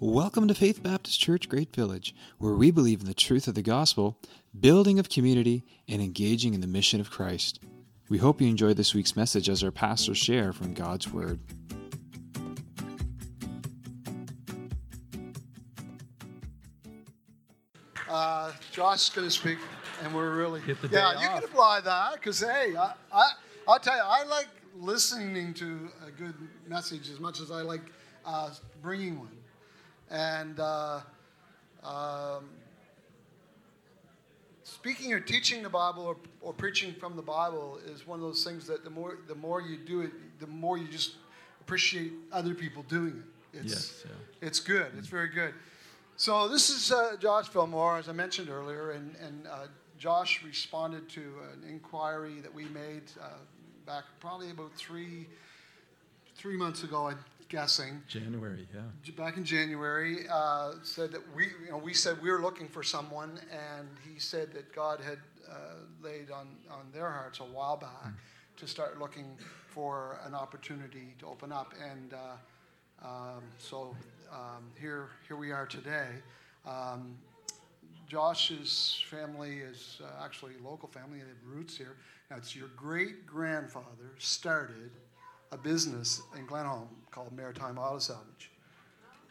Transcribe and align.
Welcome 0.00 0.46
to 0.46 0.54
Faith 0.54 0.80
Baptist 0.80 1.18
Church 1.18 1.48
Great 1.48 1.74
Village, 1.74 2.14
where 2.38 2.54
we 2.54 2.70
believe 2.70 3.00
in 3.00 3.06
the 3.06 3.14
truth 3.14 3.48
of 3.48 3.56
the 3.56 3.62
gospel, 3.62 4.16
building 4.60 5.00
of 5.00 5.08
community, 5.08 5.64
and 5.88 6.00
engaging 6.00 6.54
in 6.54 6.60
the 6.60 6.68
mission 6.68 7.00
of 7.00 7.10
Christ. 7.10 7.58
We 8.08 8.18
hope 8.18 8.40
you 8.40 8.46
enjoy 8.46 8.74
this 8.74 8.94
week's 8.94 9.16
message 9.16 9.48
as 9.48 9.64
our 9.64 9.72
pastors 9.72 10.16
share 10.16 10.52
from 10.52 10.72
God's 10.72 11.12
Word. 11.12 11.40
Uh, 18.08 18.52
Josh 18.70 19.08
is 19.08 19.10
going 19.10 19.26
to 19.26 19.34
speak, 19.34 19.58
and 20.04 20.14
we're 20.14 20.36
really 20.36 20.60
Get 20.60 20.80
the 20.80 20.86
yeah. 20.88 21.14
day 21.14 21.22
you 21.22 21.28
off. 21.28 21.40
can 21.40 21.44
apply 21.50 21.80
that 21.80 22.12
because 22.14 22.38
hey, 22.38 22.76
I, 22.76 22.92
I 23.12 23.30
I'll 23.66 23.80
tell 23.80 23.96
you, 23.96 24.02
I 24.04 24.22
like 24.24 24.46
listening 24.76 25.52
to 25.54 25.88
a 26.06 26.12
good 26.12 26.34
message 26.68 27.10
as 27.10 27.18
much 27.18 27.40
as 27.40 27.50
I 27.50 27.62
like 27.62 27.82
uh, 28.24 28.50
bringing 28.80 29.18
one, 29.18 29.28
and 30.10 30.58
uh, 30.60 31.00
um, 31.84 32.48
speaking 34.64 35.12
or 35.12 35.20
teaching 35.20 35.62
the 35.62 35.68
Bible 35.68 36.04
or, 36.04 36.16
or 36.40 36.52
preaching 36.52 36.92
from 36.94 37.16
the 37.16 37.22
Bible 37.22 37.78
is 37.86 38.06
one 38.06 38.18
of 38.18 38.24
those 38.24 38.44
things 38.44 38.66
that 38.66 38.84
the 38.84 38.90
more 38.90 39.18
the 39.26 39.34
more 39.34 39.60
you 39.60 39.76
do 39.76 40.00
it, 40.02 40.10
the 40.40 40.46
more 40.46 40.78
you 40.78 40.88
just 40.88 41.12
appreciate 41.60 42.12
other 42.32 42.54
people 42.54 42.82
doing 42.84 43.22
it. 43.54 43.58
It's, 43.60 43.72
Yes, 43.72 44.04
yeah. 44.06 44.46
it's 44.46 44.60
good. 44.60 44.92
It's 44.96 45.08
very 45.08 45.28
good. 45.28 45.54
So 46.16 46.48
this 46.48 46.68
is 46.70 46.90
uh, 46.90 47.16
Josh 47.20 47.48
Fillmore, 47.48 47.98
as 47.98 48.08
I 48.08 48.12
mentioned 48.12 48.48
earlier, 48.48 48.90
and, 48.90 49.14
and 49.24 49.46
uh, 49.46 49.66
Josh 49.98 50.42
responded 50.44 51.08
to 51.10 51.20
an 51.20 51.68
inquiry 51.68 52.40
that 52.40 52.52
we 52.52 52.64
made 52.66 53.02
uh, 53.20 53.28
back 53.86 54.04
probably 54.20 54.50
about 54.50 54.74
three 54.74 55.26
three 56.38 56.56
months 56.56 56.84
ago, 56.84 57.08
I'm 57.08 57.18
guessing. 57.48 58.02
January, 58.06 58.68
yeah. 58.74 59.12
Back 59.16 59.36
in 59.36 59.44
January, 59.44 60.26
uh, 60.30 60.72
said 60.82 61.12
that 61.12 61.22
we, 61.34 61.44
you 61.64 61.70
know, 61.70 61.78
we 61.78 61.94
said 61.94 62.20
we 62.22 62.30
were 62.30 62.42
looking 62.42 62.68
for 62.68 62.82
someone, 62.82 63.40
and 63.50 63.88
he 64.06 64.18
said 64.18 64.52
that 64.52 64.74
God 64.74 65.00
had 65.00 65.18
uh, 65.50 65.54
laid 66.02 66.30
on, 66.30 66.48
on 66.70 66.86
their 66.92 67.10
hearts 67.10 67.40
a 67.40 67.44
while 67.44 67.76
back 67.76 68.12
to 68.56 68.66
start 68.66 68.98
looking 68.98 69.36
for 69.68 70.20
an 70.26 70.34
opportunity 70.34 71.14
to 71.18 71.26
open 71.26 71.52
up, 71.52 71.72
and 71.90 72.14
uh, 72.14 73.06
um, 73.06 73.42
so 73.58 73.96
um, 74.32 74.70
here 74.78 75.10
here 75.26 75.36
we 75.36 75.52
are 75.52 75.66
today. 75.66 76.08
Um, 76.66 77.16
Josh's 78.08 79.02
family 79.08 79.58
is 79.58 80.00
uh, 80.02 80.24
actually 80.24 80.54
a 80.60 80.68
local 80.68 80.88
family. 80.88 81.18
They 81.18 81.28
have 81.28 81.36
roots 81.46 81.76
here. 81.76 81.96
That's 82.30 82.56
your 82.56 82.68
great 82.76 83.26
grandfather 83.26 84.14
started 84.18 84.90
a 85.52 85.56
business 85.56 86.22
in 86.36 86.46
Glenholme 86.46 86.88
called 87.10 87.32
Maritime 87.32 87.78
Auto 87.78 87.98
Salvage. 87.98 88.50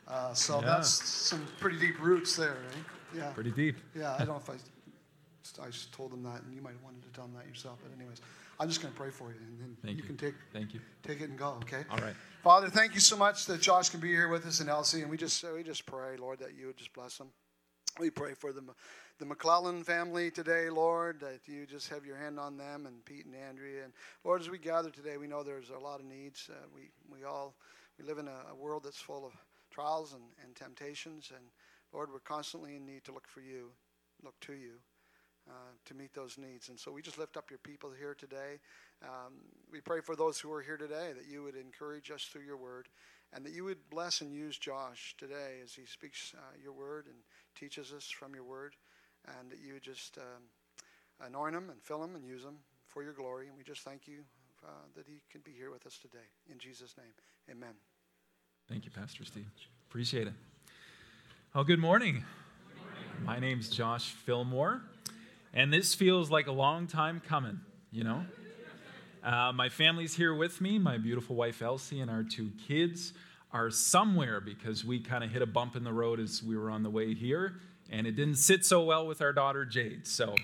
Uh, 0.07 0.33
so 0.33 0.59
Yeah. 0.61 0.67
that's 0.67 0.89
some 0.89 1.45
pretty 1.59 1.77
deep 1.79 1.99
roots 1.99 2.35
there, 2.35 2.57
eh? 2.71 2.77
Yeah. 3.15 3.31
Pretty 3.31 3.51
deep. 3.51 3.77
Yeah, 3.95 4.13
I 4.15 4.19
don't 4.19 4.27
know 4.29 4.37
if 4.37 4.49
I, 5.61 5.63
I 5.63 5.67
just 5.69 5.91
told 5.93 6.11
them 6.11 6.23
that, 6.23 6.41
and 6.43 6.53
you 6.53 6.61
might 6.61 6.73
have 6.73 6.83
wanted 6.83 7.03
to 7.03 7.09
tell 7.09 7.25
them 7.25 7.35
that 7.35 7.47
yourself. 7.47 7.79
But 7.83 7.91
anyways, 7.97 8.21
I'm 8.59 8.67
just 8.67 8.81
going 8.81 8.93
to 8.93 8.99
pray 8.99 9.09
for 9.11 9.29
you, 9.31 9.37
and 9.39 9.59
then 9.59 9.77
Thank 9.83 9.97
you 9.97 10.03
you. 10.03 10.07
can 10.07 10.17
take 10.17 10.33
Thank 10.53 10.73
you. 10.73 10.79
take 11.03 11.21
it 11.21 11.29
and 11.29 11.37
go. 11.37 11.57
Okay. 11.63 11.83
All 11.91 11.97
right. 11.97 12.15
Father, 12.43 12.69
thank 12.69 12.93
you 12.93 12.99
so 13.01 13.17
much 13.17 13.45
that 13.45 13.61
Josh 13.61 13.89
can 13.89 13.99
be 13.99 14.07
here 14.09 14.29
with 14.29 14.45
us 14.45 14.59
and 14.61 14.69
Elsie, 14.69 15.01
and 15.01 15.09
we 15.11 15.17
just 15.17 15.43
we 15.53 15.63
just 15.63 15.85
pray, 15.85 16.17
Lord, 16.17 16.39
that 16.39 16.55
you 16.57 16.67
would 16.67 16.77
just 16.77 16.93
bless 16.93 17.17
them. 17.17 17.27
We 17.99 18.09
pray 18.09 18.33
for 18.33 18.51
the 18.53 18.61
the 19.19 19.25
McClellan 19.25 19.83
family 19.83 20.29
today, 20.29 20.69
Lord, 20.69 21.19
that 21.21 21.39
you 21.47 21.65
just 21.65 21.89
have 21.89 22.05
your 22.05 22.17
hand 22.17 22.39
on 22.39 22.55
them 22.55 22.85
and 22.85 23.03
Pete 23.03 23.25
and 23.25 23.33
Andrea, 23.35 23.83
and 23.83 23.93
Lord, 24.23 24.41
as 24.41 24.49
we 24.49 24.59
gather 24.59 24.91
today, 24.91 25.17
we 25.17 25.27
know 25.27 25.41
there's 25.41 25.71
a 25.71 25.79
lot 25.79 25.99
of 25.99 26.05
needs. 26.05 26.49
Uh, 26.51 26.65
we 26.73 26.91
we 27.11 27.23
all 27.23 27.55
we 27.97 28.05
live 28.05 28.19
in 28.19 28.27
a, 28.27 28.51
a 28.51 28.55
world 28.55 28.83
that's 28.83 28.99
full 28.99 29.25
of 29.25 29.33
trials 29.71 30.13
and, 30.13 30.21
and 30.43 30.55
temptations, 30.55 31.31
and 31.35 31.45
Lord, 31.93 32.09
we're 32.11 32.19
constantly 32.19 32.75
in 32.75 32.85
need 32.85 33.03
to 33.05 33.11
look 33.11 33.27
for 33.27 33.41
you, 33.41 33.71
look 34.23 34.39
to 34.41 34.53
you. 34.53 34.73
Uh, 35.49 35.71
to 35.85 35.93
meet 35.93 36.13
those 36.13 36.37
needs. 36.37 36.67
And 36.67 36.77
so 36.77 36.91
we 36.91 37.01
just 37.01 37.17
lift 37.17 37.37
up 37.37 37.49
your 37.49 37.59
people 37.59 37.89
here 37.97 38.13
today. 38.13 38.59
Um, 39.01 39.35
we 39.71 39.79
pray 39.79 40.01
for 40.01 40.13
those 40.13 40.37
who 40.37 40.51
are 40.51 40.61
here 40.61 40.75
today 40.75 41.13
that 41.15 41.25
you 41.25 41.41
would 41.41 41.55
encourage 41.55 42.11
us 42.11 42.23
through 42.23 42.41
your 42.41 42.57
word 42.57 42.89
and 43.31 43.45
that 43.45 43.53
you 43.53 43.63
would 43.63 43.89
bless 43.89 44.19
and 44.19 44.33
use 44.33 44.57
Josh 44.57 45.15
today 45.17 45.59
as 45.63 45.73
he 45.73 45.85
speaks 45.85 46.33
uh, 46.37 46.41
your 46.61 46.73
word 46.73 47.05
and 47.05 47.15
teaches 47.55 47.93
us 47.93 48.09
from 48.09 48.35
your 48.35 48.43
word 48.43 48.75
and 49.39 49.51
that 49.51 49.59
you 49.65 49.73
would 49.73 49.83
just 49.83 50.17
um, 50.17 50.43
anoint 51.27 51.55
him 51.55 51.69
and 51.69 51.81
fill 51.81 52.03
him 52.03 52.15
and 52.15 52.25
use 52.25 52.43
him 52.43 52.57
for 52.87 53.03
your 53.03 53.13
glory. 53.13 53.47
And 53.47 53.57
we 53.57 53.63
just 53.63 53.81
thank 53.81 54.07
you 54.07 54.19
uh, 54.63 54.69
that 54.95 55.05
he 55.07 55.21
can 55.31 55.41
be 55.41 55.51
here 55.51 55.71
with 55.71 55.85
us 55.85 55.97
today. 55.97 56.25
In 56.51 56.57
Jesus' 56.59 56.95
name, 56.97 57.13
amen. 57.49 57.73
Thank 58.67 58.85
you, 58.85 58.91
Pastor 58.91 59.23
Steve. 59.25 59.47
Appreciate 59.89 60.27
it. 60.27 60.33
Oh, 61.55 61.63
good 61.63 61.79
morning. 61.79 62.23
My 63.23 63.39
name's 63.39 63.69
Josh 63.69 64.11
Fillmore, 64.11 64.81
and 65.53 65.73
this 65.73 65.95
feels 65.95 66.29
like 66.29 66.47
a 66.47 66.51
long 66.51 66.85
time 66.85 67.21
coming, 67.25 67.59
you 67.91 68.03
know? 68.03 68.23
Uh, 69.23 69.51
my 69.51 69.69
family's 69.69 70.13
here 70.15 70.35
with 70.35 70.61
me. 70.61 70.77
My 70.77 70.97
beautiful 70.97 71.35
wife 71.35 71.61
Elsie 71.61 71.99
and 71.99 72.11
our 72.11 72.23
two 72.23 72.51
kids 72.67 73.13
are 73.51 73.71
somewhere 73.71 74.39
because 74.39 74.85
we 74.85 74.99
kind 74.99 75.23
of 75.23 75.31
hit 75.31 75.41
a 75.41 75.45
bump 75.47 75.75
in 75.75 75.83
the 75.83 75.93
road 75.93 76.19
as 76.19 76.43
we 76.43 76.55
were 76.55 76.69
on 76.69 76.83
the 76.83 76.89
way 76.89 77.13
here, 77.13 77.59
and 77.91 78.07
it 78.07 78.15
didn't 78.15 78.35
sit 78.35 78.65
so 78.65 78.83
well 78.83 79.07
with 79.07 79.21
our 79.21 79.33
daughter 79.33 79.65
Jade. 79.65 80.07
So 80.07 80.35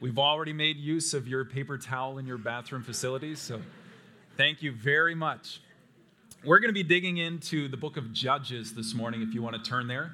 we've 0.00 0.18
already 0.18 0.52
made 0.52 0.76
use 0.76 1.14
of 1.14 1.28
your 1.28 1.44
paper 1.44 1.78
towel 1.78 2.18
in 2.18 2.26
your 2.26 2.38
bathroom 2.38 2.82
facilities. 2.82 3.40
So 3.40 3.60
thank 4.36 4.62
you 4.62 4.72
very 4.72 5.14
much. 5.14 5.60
We're 6.44 6.58
going 6.58 6.70
to 6.70 6.74
be 6.74 6.82
digging 6.82 7.18
into 7.18 7.68
the 7.68 7.76
book 7.76 7.96
of 7.96 8.12
Judges 8.12 8.74
this 8.74 8.94
morning 8.94 9.22
if 9.22 9.32
you 9.32 9.42
want 9.42 9.54
to 9.54 9.62
turn 9.62 9.86
there. 9.86 10.12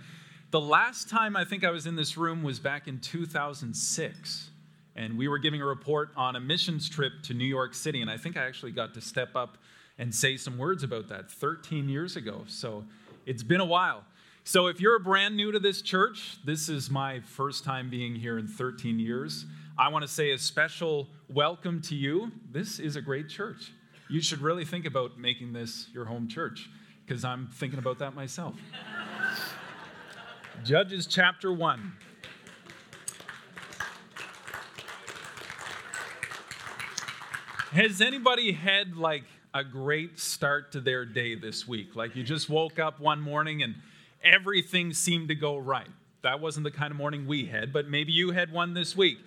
The 0.51 0.61
last 0.61 1.09
time 1.09 1.37
I 1.37 1.45
think 1.45 1.65
I 1.65 1.71
was 1.71 1.87
in 1.87 1.97
this 1.97 2.17
room 2.17 2.43
was 2.43 2.59
back 2.59 2.87
in 2.87 3.01
2006, 3.01 4.51
and 4.97 5.17
we 5.17 5.29
were 5.29 5.39
giving 5.39 5.63
a 5.63 5.65
report 5.67 6.11
on 6.17 6.37
a 6.37 6.41
missions 6.41 6.89
trip 6.89 7.13
to 7.25 7.35
New 7.35 7.47
York 7.47 7.75
City, 7.75 8.03
and 8.03 8.11
I 8.11 8.17
think 8.17 8.37
I 8.37 8.47
actually 8.47 8.73
got 8.73 8.95
to 8.95 9.01
step 9.01 9.37
up 9.37 9.59
and 9.99 10.15
say 10.15 10.37
some 10.37 10.59
words 10.59 10.83
about 10.83 11.09
that 11.09 11.31
13 11.31 11.89
years 11.89 12.17
ago. 12.17 12.45
So 12.47 12.85
it's 13.27 13.43
been 13.43 13.61
a 13.61 13.67
while. 13.67 14.05
So 14.49 14.69
if 14.69 14.81
you're 14.81 14.99
brand 14.99 15.37
new 15.37 15.53
to 15.53 15.59
this 15.59 15.83
church, 15.83 16.39
this 16.43 16.71
is 16.71 16.89
my 16.89 17.21
first 17.21 17.65
time 17.65 17.91
being 17.91 18.15
here 18.15 18.39
in 18.39 18.49
13 18.49 18.99
years. 18.99 19.45
I 19.77 19.89
want 19.89 20.05
to 20.05 20.09
say 20.09 20.31
a 20.31 20.39
special 20.39 21.07
welcome 21.29 21.83
to 21.83 21.95
you. 21.95 22.33
This 22.51 22.79
is 22.79 22.97
a 22.97 23.03
great 23.03 23.29
church. 23.29 23.75
You 24.09 24.23
should 24.23 24.41
really 24.41 24.65
think 24.65 24.87
about 24.87 25.19
making 25.19 25.53
this 25.53 25.89
your 25.93 26.07
home 26.07 26.29
church 26.29 26.71
because 27.05 27.27
I'm 27.27 27.49
thinking 27.53 27.79
about 27.79 27.99
that 27.99 28.15
myself. 28.15 28.55
Judges 30.65 31.07
chapter 31.07 31.53
1. 31.53 31.93
Has 37.73 38.01
anybody 38.01 38.53
had 38.53 38.97
like 38.97 39.25
a 39.53 39.63
great 39.63 40.19
start 40.19 40.73
to 40.73 40.81
their 40.81 41.05
day 41.05 41.35
this 41.35 41.69
week? 41.69 41.95
Like 41.95 42.17
you 42.17 42.23
just 42.23 42.49
woke 42.49 42.79
up 42.79 42.99
one 42.99 43.21
morning 43.21 43.63
and 43.63 43.75
everything 44.23 44.93
seemed 44.93 45.29
to 45.29 45.35
go 45.35 45.57
right. 45.57 45.89
That 46.23 46.41
wasn't 46.41 46.65
the 46.65 46.71
kind 46.71 46.91
of 46.91 46.97
morning 46.97 47.27
we 47.27 47.47
had, 47.47 47.73
but 47.73 47.89
maybe 47.89 48.13
you 48.13 48.33
had 48.33 48.53
one 48.53 48.75
this 48.75 48.97
week. 48.97 49.19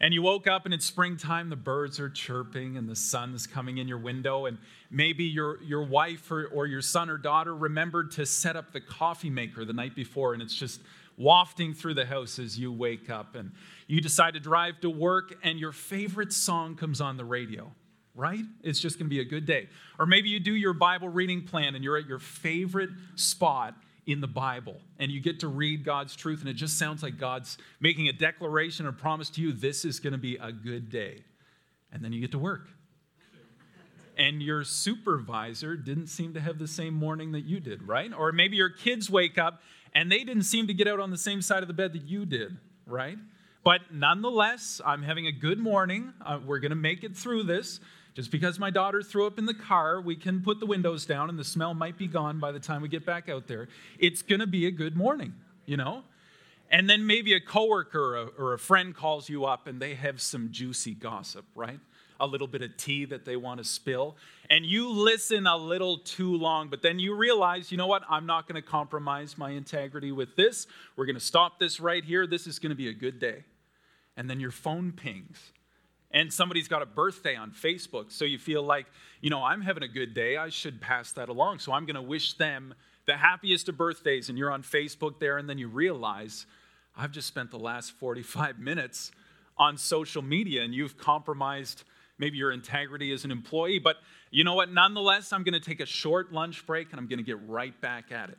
And 0.00 0.12
you 0.12 0.22
woke 0.22 0.46
up 0.46 0.64
and 0.64 0.74
it's 0.74 0.84
springtime, 0.84 1.48
the 1.48 1.56
birds 1.56 1.98
are 2.00 2.10
chirping 2.10 2.76
and 2.76 2.88
the 2.88 2.96
sun's 2.96 3.46
coming 3.46 3.78
in 3.78 3.88
your 3.88 3.98
window. 3.98 4.46
And 4.46 4.58
maybe 4.90 5.24
your, 5.24 5.62
your 5.62 5.84
wife 5.84 6.30
or, 6.30 6.46
or 6.46 6.66
your 6.66 6.82
son 6.82 7.08
or 7.08 7.16
daughter 7.16 7.54
remembered 7.54 8.10
to 8.12 8.26
set 8.26 8.56
up 8.56 8.72
the 8.72 8.80
coffee 8.80 9.30
maker 9.30 9.64
the 9.64 9.72
night 9.72 9.94
before 9.94 10.34
and 10.34 10.42
it's 10.42 10.54
just 10.54 10.80
wafting 11.16 11.72
through 11.72 11.94
the 11.94 12.04
house 12.04 12.38
as 12.38 12.58
you 12.58 12.72
wake 12.72 13.08
up. 13.08 13.34
And 13.34 13.52
you 13.86 14.00
decide 14.00 14.34
to 14.34 14.40
drive 14.40 14.80
to 14.80 14.90
work 14.90 15.36
and 15.42 15.58
your 15.58 15.72
favorite 15.72 16.32
song 16.32 16.76
comes 16.76 17.00
on 17.00 17.16
the 17.16 17.24
radio, 17.24 17.70
right? 18.14 18.44
It's 18.62 18.80
just 18.80 18.98
going 18.98 19.06
to 19.06 19.14
be 19.14 19.20
a 19.20 19.24
good 19.24 19.46
day. 19.46 19.68
Or 19.98 20.06
maybe 20.06 20.28
you 20.28 20.40
do 20.40 20.54
your 20.54 20.74
Bible 20.74 21.08
reading 21.08 21.44
plan 21.44 21.76
and 21.76 21.84
you're 21.84 21.96
at 21.96 22.06
your 22.06 22.18
favorite 22.18 22.90
spot 23.14 23.74
in 24.06 24.20
the 24.20 24.26
Bible 24.26 24.76
and 24.98 25.10
you 25.10 25.20
get 25.20 25.40
to 25.40 25.48
read 25.48 25.84
God's 25.84 26.14
truth, 26.14 26.40
and 26.40 26.48
it 26.48 26.54
just 26.54 26.78
sounds 26.78 27.02
like 27.02 27.18
God's 27.18 27.58
making 27.80 28.08
a 28.08 28.12
declaration 28.12 28.86
or 28.86 28.92
promise 28.92 29.30
to 29.30 29.40
you 29.40 29.52
this 29.52 29.84
is 29.84 30.00
going 30.00 30.12
to 30.12 30.18
be 30.18 30.36
a 30.36 30.52
good 30.52 30.90
day. 30.90 31.22
And 31.92 32.04
then 32.04 32.12
you 32.12 32.20
get 32.20 32.32
to 32.32 32.38
work. 32.38 32.68
And 34.16 34.42
your 34.42 34.62
supervisor 34.62 35.76
didn't 35.76 36.06
seem 36.06 36.34
to 36.34 36.40
have 36.40 36.58
the 36.58 36.68
same 36.68 36.94
morning 36.94 37.32
that 37.32 37.44
you 37.44 37.58
did, 37.58 37.86
right? 37.86 38.12
Or 38.16 38.30
maybe 38.30 38.56
your 38.56 38.70
kids 38.70 39.10
wake 39.10 39.38
up 39.38 39.60
and 39.92 40.10
they 40.10 40.24
didn't 40.24 40.44
seem 40.44 40.68
to 40.68 40.74
get 40.74 40.86
out 40.86 41.00
on 41.00 41.10
the 41.10 41.18
same 41.18 41.42
side 41.42 41.62
of 41.62 41.68
the 41.68 41.74
bed 41.74 41.92
that 41.94 42.02
you 42.02 42.24
did, 42.24 42.56
right? 42.86 43.18
But 43.64 43.80
nonetheless, 43.92 44.80
I'm 44.84 45.02
having 45.02 45.26
a 45.26 45.32
good 45.32 45.58
morning. 45.58 46.12
Uh, 46.24 46.38
we're 46.44 46.58
going 46.58 46.70
to 46.70 46.76
make 46.76 47.02
it 47.02 47.16
through 47.16 47.44
this. 47.44 47.80
Just 48.14 48.30
because 48.30 48.58
my 48.58 48.70
daughter 48.70 49.02
threw 49.02 49.26
up 49.26 49.38
in 49.38 49.46
the 49.46 49.54
car, 49.54 50.00
we 50.00 50.14
can 50.14 50.40
put 50.40 50.60
the 50.60 50.66
windows 50.66 51.04
down 51.04 51.28
and 51.28 51.38
the 51.38 51.44
smell 51.44 51.74
might 51.74 51.98
be 51.98 52.06
gone 52.06 52.38
by 52.38 52.52
the 52.52 52.60
time 52.60 52.80
we 52.80 52.88
get 52.88 53.04
back 53.04 53.28
out 53.28 53.48
there. 53.48 53.68
It's 53.98 54.22
going 54.22 54.40
to 54.40 54.46
be 54.46 54.66
a 54.66 54.70
good 54.70 54.96
morning, 54.96 55.34
you 55.66 55.76
know? 55.76 56.04
And 56.70 56.88
then 56.88 57.06
maybe 57.06 57.34
a 57.34 57.40
coworker 57.40 58.00
or 58.00 58.16
a, 58.16 58.26
or 58.38 58.52
a 58.54 58.58
friend 58.58 58.94
calls 58.94 59.28
you 59.28 59.44
up 59.44 59.66
and 59.66 59.80
they 59.80 59.94
have 59.94 60.20
some 60.20 60.50
juicy 60.52 60.94
gossip, 60.94 61.44
right? 61.54 61.80
a 62.20 62.26
little 62.26 62.46
bit 62.46 62.62
of 62.62 62.76
tea 62.76 63.04
that 63.06 63.24
they 63.24 63.36
want 63.36 63.58
to 63.58 63.64
spill. 63.64 64.16
And 64.50 64.64
you 64.64 64.88
listen 64.88 65.46
a 65.46 65.56
little 65.56 65.98
too 65.98 66.36
long, 66.36 66.68
but 66.68 66.82
then 66.82 66.98
you 66.98 67.14
realize, 67.14 67.72
you 67.72 67.78
know 67.78 67.86
what? 67.86 68.02
I'm 68.08 68.26
not 68.26 68.46
going 68.46 68.60
to 68.60 68.66
compromise 68.66 69.36
my 69.36 69.50
integrity 69.50 70.12
with 70.12 70.36
this. 70.36 70.66
We're 70.96 71.06
going 71.06 71.16
to 71.16 71.20
stop 71.20 71.58
this 71.58 71.80
right 71.80 72.04
here. 72.04 72.26
This 72.26 72.46
is 72.46 72.58
going 72.58 72.70
to 72.70 72.76
be 72.76 72.88
a 72.88 72.92
good 72.92 73.18
day. 73.18 73.44
And 74.16 74.30
then 74.30 74.40
your 74.40 74.52
phone 74.52 74.92
pings. 74.92 75.52
And 76.14 76.32
somebody's 76.32 76.68
got 76.68 76.80
a 76.80 76.86
birthday 76.86 77.34
on 77.34 77.50
Facebook. 77.50 78.12
So 78.12 78.24
you 78.24 78.38
feel 78.38 78.62
like, 78.62 78.86
you 79.20 79.30
know, 79.30 79.42
I'm 79.42 79.60
having 79.60 79.82
a 79.82 79.88
good 79.88 80.14
day. 80.14 80.36
I 80.36 80.48
should 80.48 80.80
pass 80.80 81.10
that 81.12 81.28
along. 81.28 81.58
So 81.58 81.72
I'm 81.72 81.86
going 81.86 81.96
to 81.96 82.02
wish 82.02 82.34
them 82.34 82.72
the 83.06 83.16
happiest 83.16 83.68
of 83.68 83.76
birthdays. 83.76 84.28
And 84.28 84.38
you're 84.38 84.52
on 84.52 84.62
Facebook 84.62 85.18
there. 85.18 85.38
And 85.38 85.50
then 85.50 85.58
you 85.58 85.66
realize, 85.66 86.46
I've 86.96 87.10
just 87.10 87.26
spent 87.26 87.50
the 87.50 87.58
last 87.58 87.90
45 87.92 88.60
minutes 88.60 89.10
on 89.58 89.76
social 89.76 90.22
media 90.22 90.62
and 90.62 90.72
you've 90.72 90.96
compromised 90.96 91.82
maybe 92.16 92.38
your 92.38 92.52
integrity 92.52 93.12
as 93.12 93.24
an 93.24 93.32
employee. 93.32 93.80
But 93.80 93.96
you 94.30 94.44
know 94.44 94.54
what? 94.54 94.72
Nonetheless, 94.72 95.32
I'm 95.32 95.42
going 95.42 95.54
to 95.54 95.60
take 95.60 95.80
a 95.80 95.86
short 95.86 96.32
lunch 96.32 96.64
break 96.64 96.92
and 96.92 97.00
I'm 97.00 97.08
going 97.08 97.18
to 97.18 97.24
get 97.24 97.38
right 97.48 97.78
back 97.80 98.12
at 98.12 98.30
it. 98.30 98.38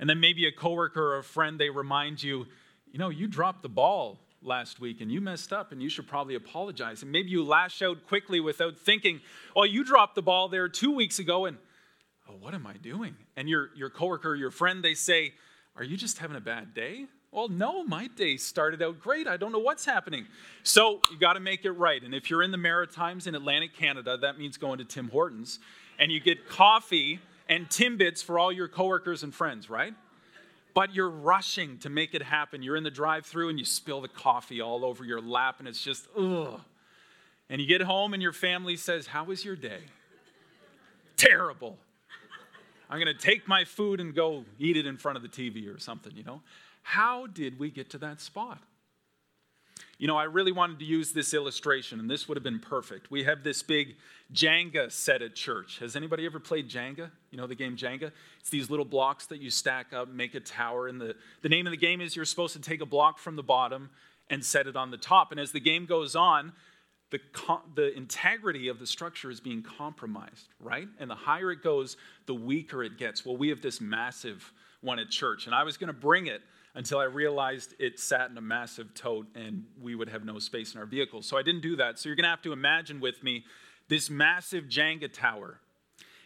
And 0.00 0.10
then 0.10 0.18
maybe 0.18 0.46
a 0.46 0.52
coworker 0.52 1.14
or 1.14 1.18
a 1.18 1.24
friend, 1.24 1.58
they 1.60 1.70
remind 1.70 2.20
you, 2.20 2.46
you 2.90 2.98
know, 2.98 3.10
you 3.10 3.28
dropped 3.28 3.62
the 3.62 3.68
ball 3.68 4.18
last 4.42 4.80
week 4.80 5.00
and 5.00 5.10
you 5.10 5.20
messed 5.20 5.52
up 5.52 5.72
and 5.72 5.82
you 5.82 5.88
should 5.88 6.06
probably 6.06 6.34
apologize. 6.34 7.02
And 7.02 7.12
maybe 7.12 7.30
you 7.30 7.44
lash 7.44 7.82
out 7.82 8.06
quickly 8.06 8.40
without 8.40 8.78
thinking, 8.78 9.20
oh, 9.54 9.64
you 9.64 9.84
dropped 9.84 10.14
the 10.14 10.22
ball 10.22 10.48
there 10.48 10.68
two 10.68 10.94
weeks 10.94 11.18
ago 11.18 11.46
and, 11.46 11.58
oh, 12.28 12.34
what 12.40 12.54
am 12.54 12.66
I 12.66 12.74
doing? 12.74 13.16
And 13.36 13.48
your, 13.48 13.70
your 13.76 13.90
coworker, 13.90 14.34
your 14.34 14.50
friend, 14.50 14.82
they 14.82 14.94
say, 14.94 15.32
are 15.76 15.84
you 15.84 15.96
just 15.96 16.18
having 16.18 16.36
a 16.36 16.40
bad 16.40 16.74
day? 16.74 17.06
Well, 17.32 17.48
no, 17.48 17.84
my 17.84 18.08
day 18.08 18.36
started 18.36 18.82
out 18.82 18.98
great. 18.98 19.28
I 19.28 19.36
don't 19.36 19.52
know 19.52 19.60
what's 19.60 19.84
happening. 19.84 20.26
So 20.64 21.00
you 21.12 21.18
got 21.18 21.34
to 21.34 21.40
make 21.40 21.64
it 21.64 21.72
right. 21.72 22.02
And 22.02 22.12
if 22.14 22.28
you're 22.28 22.42
in 22.42 22.50
the 22.50 22.58
Maritimes 22.58 23.26
in 23.28 23.36
Atlantic 23.36 23.74
Canada, 23.74 24.16
that 24.16 24.36
means 24.36 24.56
going 24.56 24.78
to 24.78 24.84
Tim 24.84 25.08
Hortons 25.10 25.60
and 25.98 26.10
you 26.10 26.18
get 26.18 26.48
coffee 26.48 27.20
and 27.48 27.68
Timbits 27.68 28.24
for 28.24 28.38
all 28.38 28.50
your 28.50 28.66
coworkers 28.66 29.22
and 29.22 29.34
friends, 29.34 29.70
right? 29.70 29.94
But 30.74 30.94
you're 30.94 31.10
rushing 31.10 31.78
to 31.78 31.90
make 31.90 32.14
it 32.14 32.22
happen. 32.22 32.62
You're 32.62 32.76
in 32.76 32.84
the 32.84 32.90
drive 32.90 33.26
through 33.26 33.48
and 33.48 33.58
you 33.58 33.64
spill 33.64 34.00
the 34.00 34.08
coffee 34.08 34.60
all 34.60 34.84
over 34.84 35.04
your 35.04 35.20
lap 35.20 35.56
and 35.58 35.68
it's 35.68 35.82
just, 35.82 36.06
ugh. 36.16 36.60
And 37.48 37.60
you 37.60 37.66
get 37.66 37.82
home 37.82 38.14
and 38.14 38.22
your 38.22 38.32
family 38.32 38.76
says, 38.76 39.08
How 39.08 39.24
was 39.24 39.44
your 39.44 39.56
day? 39.56 39.80
Terrible. 41.16 41.76
I'm 42.88 43.00
going 43.00 43.14
to 43.14 43.20
take 43.20 43.46
my 43.46 43.64
food 43.64 44.00
and 44.00 44.14
go 44.14 44.44
eat 44.58 44.76
it 44.76 44.86
in 44.86 44.96
front 44.96 45.16
of 45.16 45.22
the 45.22 45.28
TV 45.28 45.72
or 45.72 45.78
something, 45.78 46.16
you 46.16 46.24
know? 46.24 46.42
How 46.82 47.26
did 47.26 47.58
we 47.58 47.70
get 47.70 47.90
to 47.90 47.98
that 47.98 48.20
spot? 48.20 48.58
You 49.98 50.06
know, 50.06 50.16
I 50.16 50.24
really 50.24 50.52
wanted 50.52 50.78
to 50.78 50.84
use 50.84 51.12
this 51.12 51.34
illustration, 51.34 52.00
and 52.00 52.10
this 52.10 52.28
would 52.28 52.36
have 52.36 52.42
been 52.42 52.58
perfect. 52.58 53.10
We 53.10 53.24
have 53.24 53.42
this 53.42 53.62
big 53.62 53.96
Jenga 54.32 54.90
set 54.90 55.22
at 55.22 55.34
church. 55.34 55.78
Has 55.80 55.96
anybody 55.96 56.24
ever 56.26 56.38
played 56.38 56.68
Jenga? 56.68 57.10
You 57.30 57.38
know 57.38 57.46
the 57.46 57.54
game 57.54 57.76
Jenga? 57.76 58.12
It's 58.40 58.50
these 58.50 58.70
little 58.70 58.84
blocks 58.84 59.26
that 59.26 59.40
you 59.40 59.50
stack 59.50 59.92
up, 59.92 60.08
make 60.08 60.34
a 60.34 60.40
tower, 60.40 60.88
and 60.88 61.00
the, 61.00 61.16
the 61.42 61.48
name 61.48 61.66
of 61.66 61.70
the 61.70 61.76
game 61.76 62.00
is 62.00 62.16
you're 62.16 62.24
supposed 62.24 62.54
to 62.54 62.60
take 62.60 62.80
a 62.80 62.86
block 62.86 63.18
from 63.18 63.36
the 63.36 63.42
bottom 63.42 63.90
and 64.30 64.44
set 64.44 64.66
it 64.66 64.76
on 64.76 64.90
the 64.90 64.96
top. 64.96 65.32
And 65.32 65.40
as 65.40 65.52
the 65.52 65.60
game 65.60 65.86
goes 65.86 66.14
on, 66.14 66.52
the, 67.10 67.20
the 67.74 67.96
integrity 67.96 68.68
of 68.68 68.78
the 68.78 68.86
structure 68.86 69.30
is 69.30 69.40
being 69.40 69.62
compromised, 69.62 70.48
right? 70.60 70.88
And 70.98 71.10
the 71.10 71.16
higher 71.16 71.50
it 71.50 71.62
goes, 71.62 71.96
the 72.26 72.34
weaker 72.34 72.84
it 72.84 72.96
gets. 72.98 73.26
Well, 73.26 73.36
we 73.36 73.48
have 73.48 73.60
this 73.60 73.80
massive 73.80 74.52
one 74.80 74.98
at 74.98 75.10
church, 75.10 75.46
and 75.46 75.54
I 75.54 75.64
was 75.64 75.76
going 75.76 75.88
to 75.88 75.92
bring 75.92 76.28
it 76.28 76.40
until 76.74 76.98
I 76.98 77.04
realized 77.04 77.74
it 77.78 77.98
sat 77.98 78.30
in 78.30 78.38
a 78.38 78.42
massive 78.42 78.94
tote 78.94 79.26
and 79.34 79.64
we 79.80 79.94
would 79.94 80.08
have 80.08 80.24
no 80.24 80.38
space 80.38 80.74
in 80.74 80.80
our 80.80 80.86
vehicle. 80.86 81.22
So 81.22 81.36
I 81.36 81.42
didn't 81.42 81.62
do 81.62 81.76
that. 81.76 81.98
So 81.98 82.08
you're 82.08 82.16
going 82.16 82.24
to 82.24 82.30
have 82.30 82.42
to 82.42 82.52
imagine 82.52 83.00
with 83.00 83.22
me 83.22 83.44
this 83.88 84.08
massive 84.08 84.64
Jenga 84.64 85.12
tower. 85.12 85.60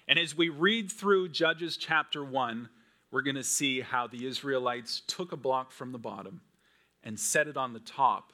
And 0.06 0.18
as 0.18 0.36
we 0.36 0.50
read 0.50 0.92
through 0.92 1.30
Judges 1.30 1.76
chapter 1.76 2.22
1, 2.22 2.68
we're 3.10 3.22
going 3.22 3.36
to 3.36 3.44
see 3.44 3.80
how 3.80 4.06
the 4.06 4.26
Israelites 4.26 5.02
took 5.06 5.32
a 5.32 5.36
block 5.36 5.70
from 5.70 5.92
the 5.92 5.98
bottom 5.98 6.42
and 7.02 7.18
set 7.18 7.48
it 7.48 7.56
on 7.56 7.72
the 7.72 7.80
top 7.80 8.32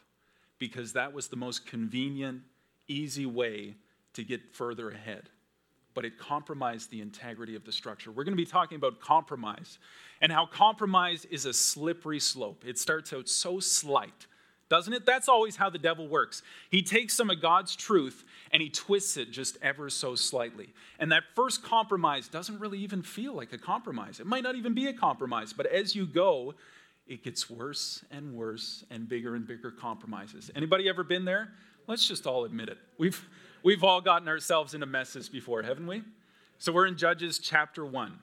because 0.58 0.94
that 0.94 1.12
was 1.12 1.28
the 1.28 1.36
most 1.36 1.66
convenient, 1.66 2.42
easy 2.88 3.26
way 3.26 3.76
to 4.14 4.24
get 4.24 4.54
further 4.54 4.90
ahead. 4.90 5.30
But 5.94 6.04
it 6.04 6.18
compromised 6.18 6.90
the 6.90 7.00
integrity 7.00 7.56
of 7.56 7.64
the 7.64 7.72
structure. 7.72 8.12
We're 8.12 8.24
going 8.24 8.36
to 8.36 8.42
be 8.42 8.46
talking 8.46 8.76
about 8.76 9.00
compromise 9.00 9.78
and 10.20 10.30
how 10.30 10.46
compromise 10.46 11.24
is 11.26 11.46
a 11.46 11.52
slippery 11.52 12.20
slope. 12.20 12.64
It 12.66 12.78
starts 12.78 13.12
out 13.12 13.28
so 13.28 13.58
slight, 13.58 14.26
doesn't 14.68 14.92
it? 14.92 15.04
That's 15.04 15.28
always 15.28 15.56
how 15.56 15.68
the 15.68 15.78
devil 15.78 16.06
works. 16.06 16.42
He 16.70 16.82
takes 16.82 17.14
some 17.14 17.28
of 17.28 17.42
God's 17.42 17.74
truth 17.74 18.24
and 18.52 18.62
he 18.62 18.68
twists 18.68 19.16
it 19.16 19.32
just 19.32 19.58
ever 19.62 19.90
so 19.90 20.14
slightly. 20.14 20.68
And 20.98 21.10
that 21.10 21.24
first 21.34 21.62
compromise 21.62 22.28
doesn't 22.28 22.60
really 22.60 22.78
even 22.78 23.02
feel 23.02 23.34
like 23.34 23.52
a 23.52 23.58
compromise. 23.58 24.20
It 24.20 24.26
might 24.26 24.44
not 24.44 24.54
even 24.54 24.74
be 24.74 24.86
a 24.86 24.92
compromise, 24.92 25.52
but 25.52 25.66
as 25.66 25.96
you 25.96 26.06
go, 26.06 26.54
it 27.08 27.24
gets 27.24 27.50
worse 27.50 28.04
and 28.12 28.34
worse 28.34 28.84
and 28.90 29.08
bigger 29.08 29.34
and 29.34 29.44
bigger 29.46 29.72
compromises. 29.72 30.50
Anybody 30.54 30.88
ever 30.88 31.02
been 31.02 31.24
there? 31.24 31.48
Let's 31.88 32.06
just 32.06 32.24
all 32.24 32.44
admit 32.44 32.68
it. 32.68 32.78
We've 32.98 33.20
we've 33.62 33.84
all 33.84 34.00
gotten 34.00 34.28
ourselves 34.28 34.74
into 34.74 34.86
messes 34.86 35.28
before, 35.28 35.62
haven't 35.62 35.86
we? 35.86 36.02
So 36.58 36.72
we're 36.72 36.86
in 36.86 36.96
Judges 36.96 37.38
chapter 37.38 37.84
1 37.84 38.18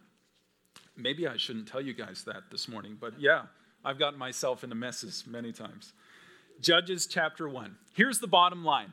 maybe 0.98 1.28
I 1.28 1.38
shouldn't 1.38 1.68
tell 1.68 1.81
you 1.81 1.94
guys 1.94 2.24
that 2.25 2.50
this 2.51 2.68
morning, 2.68 2.98
but 3.00 3.19
yeah, 3.19 3.44
I've 3.86 4.00
gotten 4.00 4.19
myself 4.19 4.63
into 4.63 4.75
messes 4.75 5.24
many 5.28 5.51
times. 5.51 5.94
Judges 6.60 7.06
chapter 7.06 7.48
1. 7.48 7.75
Here's 7.94 8.19
the 8.19 8.28
bottom 8.28 8.66
line 8.66 8.92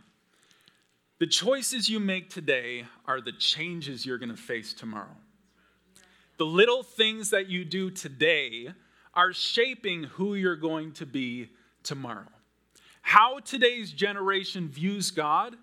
the 1.18 1.26
choices 1.26 1.88
you 1.88 1.98
make 2.00 2.28
today 2.28 2.84
are 3.06 3.20
the 3.20 3.32
changes 3.32 4.04
you're 4.04 4.18
going 4.18 4.34
to 4.34 4.36
face 4.36 4.74
tomorrow. 4.74 5.16
The 6.36 6.44
little 6.44 6.82
things 6.82 7.30
that 7.30 7.48
you 7.48 7.64
do 7.64 7.90
today 7.90 8.68
are 9.14 9.32
shaping 9.32 10.04
who 10.04 10.34
you're 10.34 10.56
going 10.56 10.92
to 10.94 11.06
be 11.06 11.50
tomorrow. 11.84 12.26
How 13.02 13.38
today's 13.38 13.92
generation 13.92 14.68
views 14.68 15.12
God 15.12 15.56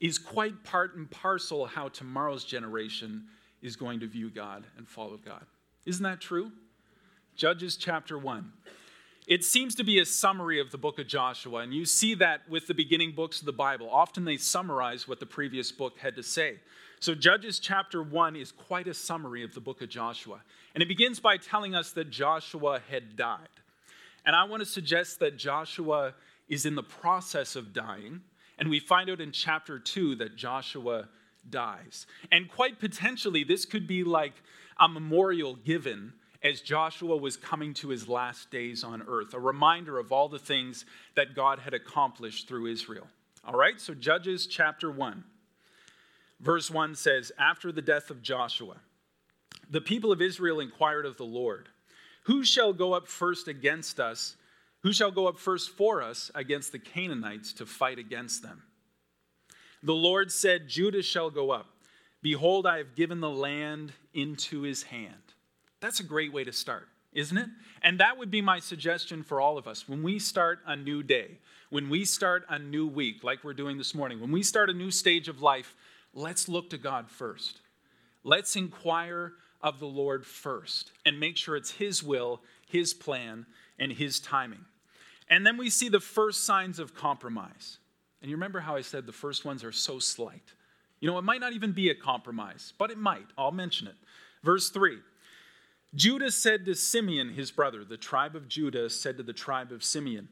is 0.00 0.18
quite 0.18 0.62
part 0.64 0.96
and 0.96 1.10
parcel 1.10 1.66
how 1.66 1.88
tomorrow's 1.88 2.44
generation 2.44 3.24
is 3.62 3.76
going 3.76 4.00
to 4.00 4.06
view 4.06 4.30
God 4.30 4.64
and 4.76 4.88
follow 4.88 5.16
God. 5.16 5.44
Isn't 5.84 6.04
that 6.04 6.20
true? 6.20 6.52
Judges 7.34 7.76
chapter 7.76 8.18
1. 8.18 8.52
It 9.26 9.44
seems 9.44 9.74
to 9.74 9.84
be 9.84 9.98
a 9.98 10.06
summary 10.06 10.58
of 10.58 10.70
the 10.70 10.78
book 10.78 10.98
of 10.98 11.06
Joshua, 11.06 11.60
and 11.60 11.74
you 11.74 11.84
see 11.84 12.14
that 12.14 12.48
with 12.48 12.66
the 12.66 12.74
beginning 12.74 13.12
books 13.12 13.40
of 13.40 13.46
the 13.46 13.52
Bible. 13.52 13.90
Often 13.90 14.24
they 14.24 14.38
summarize 14.38 15.06
what 15.06 15.20
the 15.20 15.26
previous 15.26 15.70
book 15.70 15.98
had 15.98 16.16
to 16.16 16.22
say. 16.22 16.60
So, 17.00 17.14
Judges 17.14 17.58
chapter 17.58 18.02
1 18.02 18.36
is 18.36 18.50
quite 18.50 18.88
a 18.88 18.94
summary 18.94 19.44
of 19.44 19.54
the 19.54 19.60
book 19.60 19.82
of 19.82 19.88
Joshua. 19.88 20.40
And 20.74 20.82
it 20.82 20.88
begins 20.88 21.20
by 21.20 21.36
telling 21.36 21.74
us 21.74 21.92
that 21.92 22.10
Joshua 22.10 22.80
had 22.90 23.16
died. 23.16 23.48
And 24.24 24.34
I 24.34 24.44
want 24.44 24.60
to 24.60 24.66
suggest 24.66 25.20
that 25.20 25.36
Joshua 25.36 26.14
is 26.48 26.66
in 26.66 26.74
the 26.74 26.82
process 26.82 27.54
of 27.54 27.72
dying. 27.72 28.22
And 28.58 28.68
we 28.68 28.80
find 28.80 29.08
out 29.08 29.20
in 29.20 29.32
chapter 29.32 29.78
2 29.78 30.16
that 30.16 30.36
Joshua 30.36 31.08
dies. 31.48 32.06
And 32.32 32.48
quite 32.48 32.78
potentially, 32.80 33.44
this 33.44 33.64
could 33.64 33.86
be 33.86 34.04
like 34.04 34.34
a 34.78 34.88
memorial 34.88 35.56
given 35.56 36.12
as 36.42 36.60
Joshua 36.60 37.16
was 37.16 37.36
coming 37.36 37.74
to 37.74 37.88
his 37.88 38.08
last 38.08 38.50
days 38.50 38.84
on 38.84 39.02
earth, 39.08 39.34
a 39.34 39.40
reminder 39.40 39.98
of 39.98 40.12
all 40.12 40.28
the 40.28 40.38
things 40.38 40.84
that 41.16 41.34
God 41.34 41.58
had 41.58 41.74
accomplished 41.74 42.46
through 42.46 42.66
Israel. 42.66 43.08
All 43.44 43.54
right, 43.54 43.80
so 43.80 43.94
Judges 43.94 44.46
chapter 44.46 44.90
1, 44.90 45.24
verse 46.40 46.70
1 46.70 46.94
says 46.94 47.32
After 47.38 47.72
the 47.72 47.82
death 47.82 48.10
of 48.10 48.22
Joshua, 48.22 48.76
the 49.70 49.80
people 49.80 50.12
of 50.12 50.22
Israel 50.22 50.60
inquired 50.60 51.06
of 51.06 51.16
the 51.16 51.24
Lord, 51.24 51.68
Who 52.24 52.44
shall 52.44 52.72
go 52.72 52.92
up 52.92 53.08
first 53.08 53.48
against 53.48 53.98
us? 53.98 54.36
Who 54.82 54.92
shall 54.92 55.10
go 55.10 55.26
up 55.26 55.38
first 55.38 55.70
for 55.70 56.02
us 56.02 56.30
against 56.34 56.72
the 56.72 56.78
Canaanites 56.78 57.52
to 57.54 57.66
fight 57.66 57.98
against 57.98 58.42
them? 58.42 58.62
The 59.82 59.94
Lord 59.94 60.32
said, 60.32 60.68
Judah 60.68 61.02
shall 61.02 61.30
go 61.30 61.50
up. 61.50 61.66
Behold, 62.22 62.66
I 62.66 62.78
have 62.78 62.94
given 62.94 63.20
the 63.20 63.30
land 63.30 63.92
into 64.12 64.62
his 64.62 64.84
hand. 64.84 65.14
That's 65.80 66.00
a 66.00 66.04
great 66.04 66.32
way 66.32 66.42
to 66.44 66.52
start, 66.52 66.88
isn't 67.12 67.38
it? 67.38 67.48
And 67.82 68.00
that 68.00 68.18
would 68.18 68.30
be 68.30 68.40
my 68.40 68.58
suggestion 68.58 69.22
for 69.22 69.40
all 69.40 69.56
of 69.56 69.68
us. 69.68 69.88
When 69.88 70.02
we 70.02 70.18
start 70.18 70.58
a 70.66 70.74
new 70.74 71.02
day, 71.02 71.38
when 71.70 71.88
we 71.88 72.04
start 72.04 72.44
a 72.48 72.58
new 72.58 72.86
week, 72.86 73.22
like 73.22 73.44
we're 73.44 73.54
doing 73.54 73.78
this 73.78 73.94
morning, 73.94 74.20
when 74.20 74.32
we 74.32 74.42
start 74.42 74.70
a 74.70 74.74
new 74.74 74.90
stage 74.90 75.28
of 75.28 75.42
life, 75.42 75.76
let's 76.12 76.48
look 76.48 76.70
to 76.70 76.78
God 76.78 77.08
first. 77.08 77.60
Let's 78.24 78.56
inquire 78.56 79.34
of 79.60 79.78
the 79.78 79.86
Lord 79.86 80.26
first 80.26 80.92
and 81.04 81.20
make 81.20 81.36
sure 81.36 81.56
it's 81.56 81.72
His 81.72 82.02
will, 82.02 82.40
His 82.66 82.94
plan, 82.94 83.46
and 83.78 83.92
His 83.92 84.20
timing. 84.20 84.64
And 85.30 85.46
then 85.46 85.56
we 85.56 85.70
see 85.70 85.88
the 85.88 86.00
first 86.00 86.44
signs 86.44 86.78
of 86.78 86.94
compromise. 86.94 87.78
And 88.20 88.30
you 88.30 88.36
remember 88.36 88.60
how 88.60 88.76
I 88.76 88.80
said 88.80 89.06
the 89.06 89.12
first 89.12 89.44
ones 89.44 89.62
are 89.62 89.72
so 89.72 89.98
slight. 89.98 90.54
You 91.00 91.08
know, 91.08 91.18
it 91.18 91.24
might 91.24 91.40
not 91.40 91.52
even 91.52 91.72
be 91.72 91.90
a 91.90 91.94
compromise, 91.94 92.72
but 92.78 92.90
it 92.90 92.98
might. 92.98 93.26
I'll 93.36 93.52
mention 93.52 93.86
it. 93.86 93.94
Verse 94.42 94.70
3 94.70 94.98
Judah 95.94 96.30
said 96.30 96.64
to 96.66 96.74
Simeon, 96.74 97.30
his 97.30 97.50
brother, 97.50 97.84
the 97.84 97.96
tribe 97.96 98.36
of 98.36 98.48
Judah 98.48 98.90
said 98.90 99.16
to 99.16 99.22
the 99.22 99.32
tribe 99.32 99.72
of 99.72 99.84
Simeon, 99.84 100.28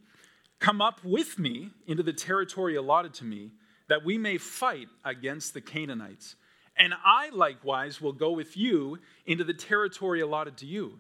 Come 0.59 0.81
up 0.81 1.05
with 1.05 1.39
me 1.39 1.71
into 1.87 2.03
the 2.03 2.13
territory 2.13 2.77
allotted 2.77 3.15
to 3.15 3.25
me, 3.25 3.53
that 3.89 4.05
we 4.05 4.19
may 4.19 4.39
fight 4.39 4.89
against 5.05 5.55
the 5.55 5.61
Canaanites. 5.61 6.35
And 6.77 6.93
I 7.05 7.31
likewise 7.31 8.01
will 8.01 8.13
go 8.13 8.33
with 8.33 8.57
you 8.57 8.99
into 9.25 9.45
the 9.45 9.55
territory 9.55 10.21
allotted 10.21 10.59
to 10.59 10.67
you. 10.67 10.99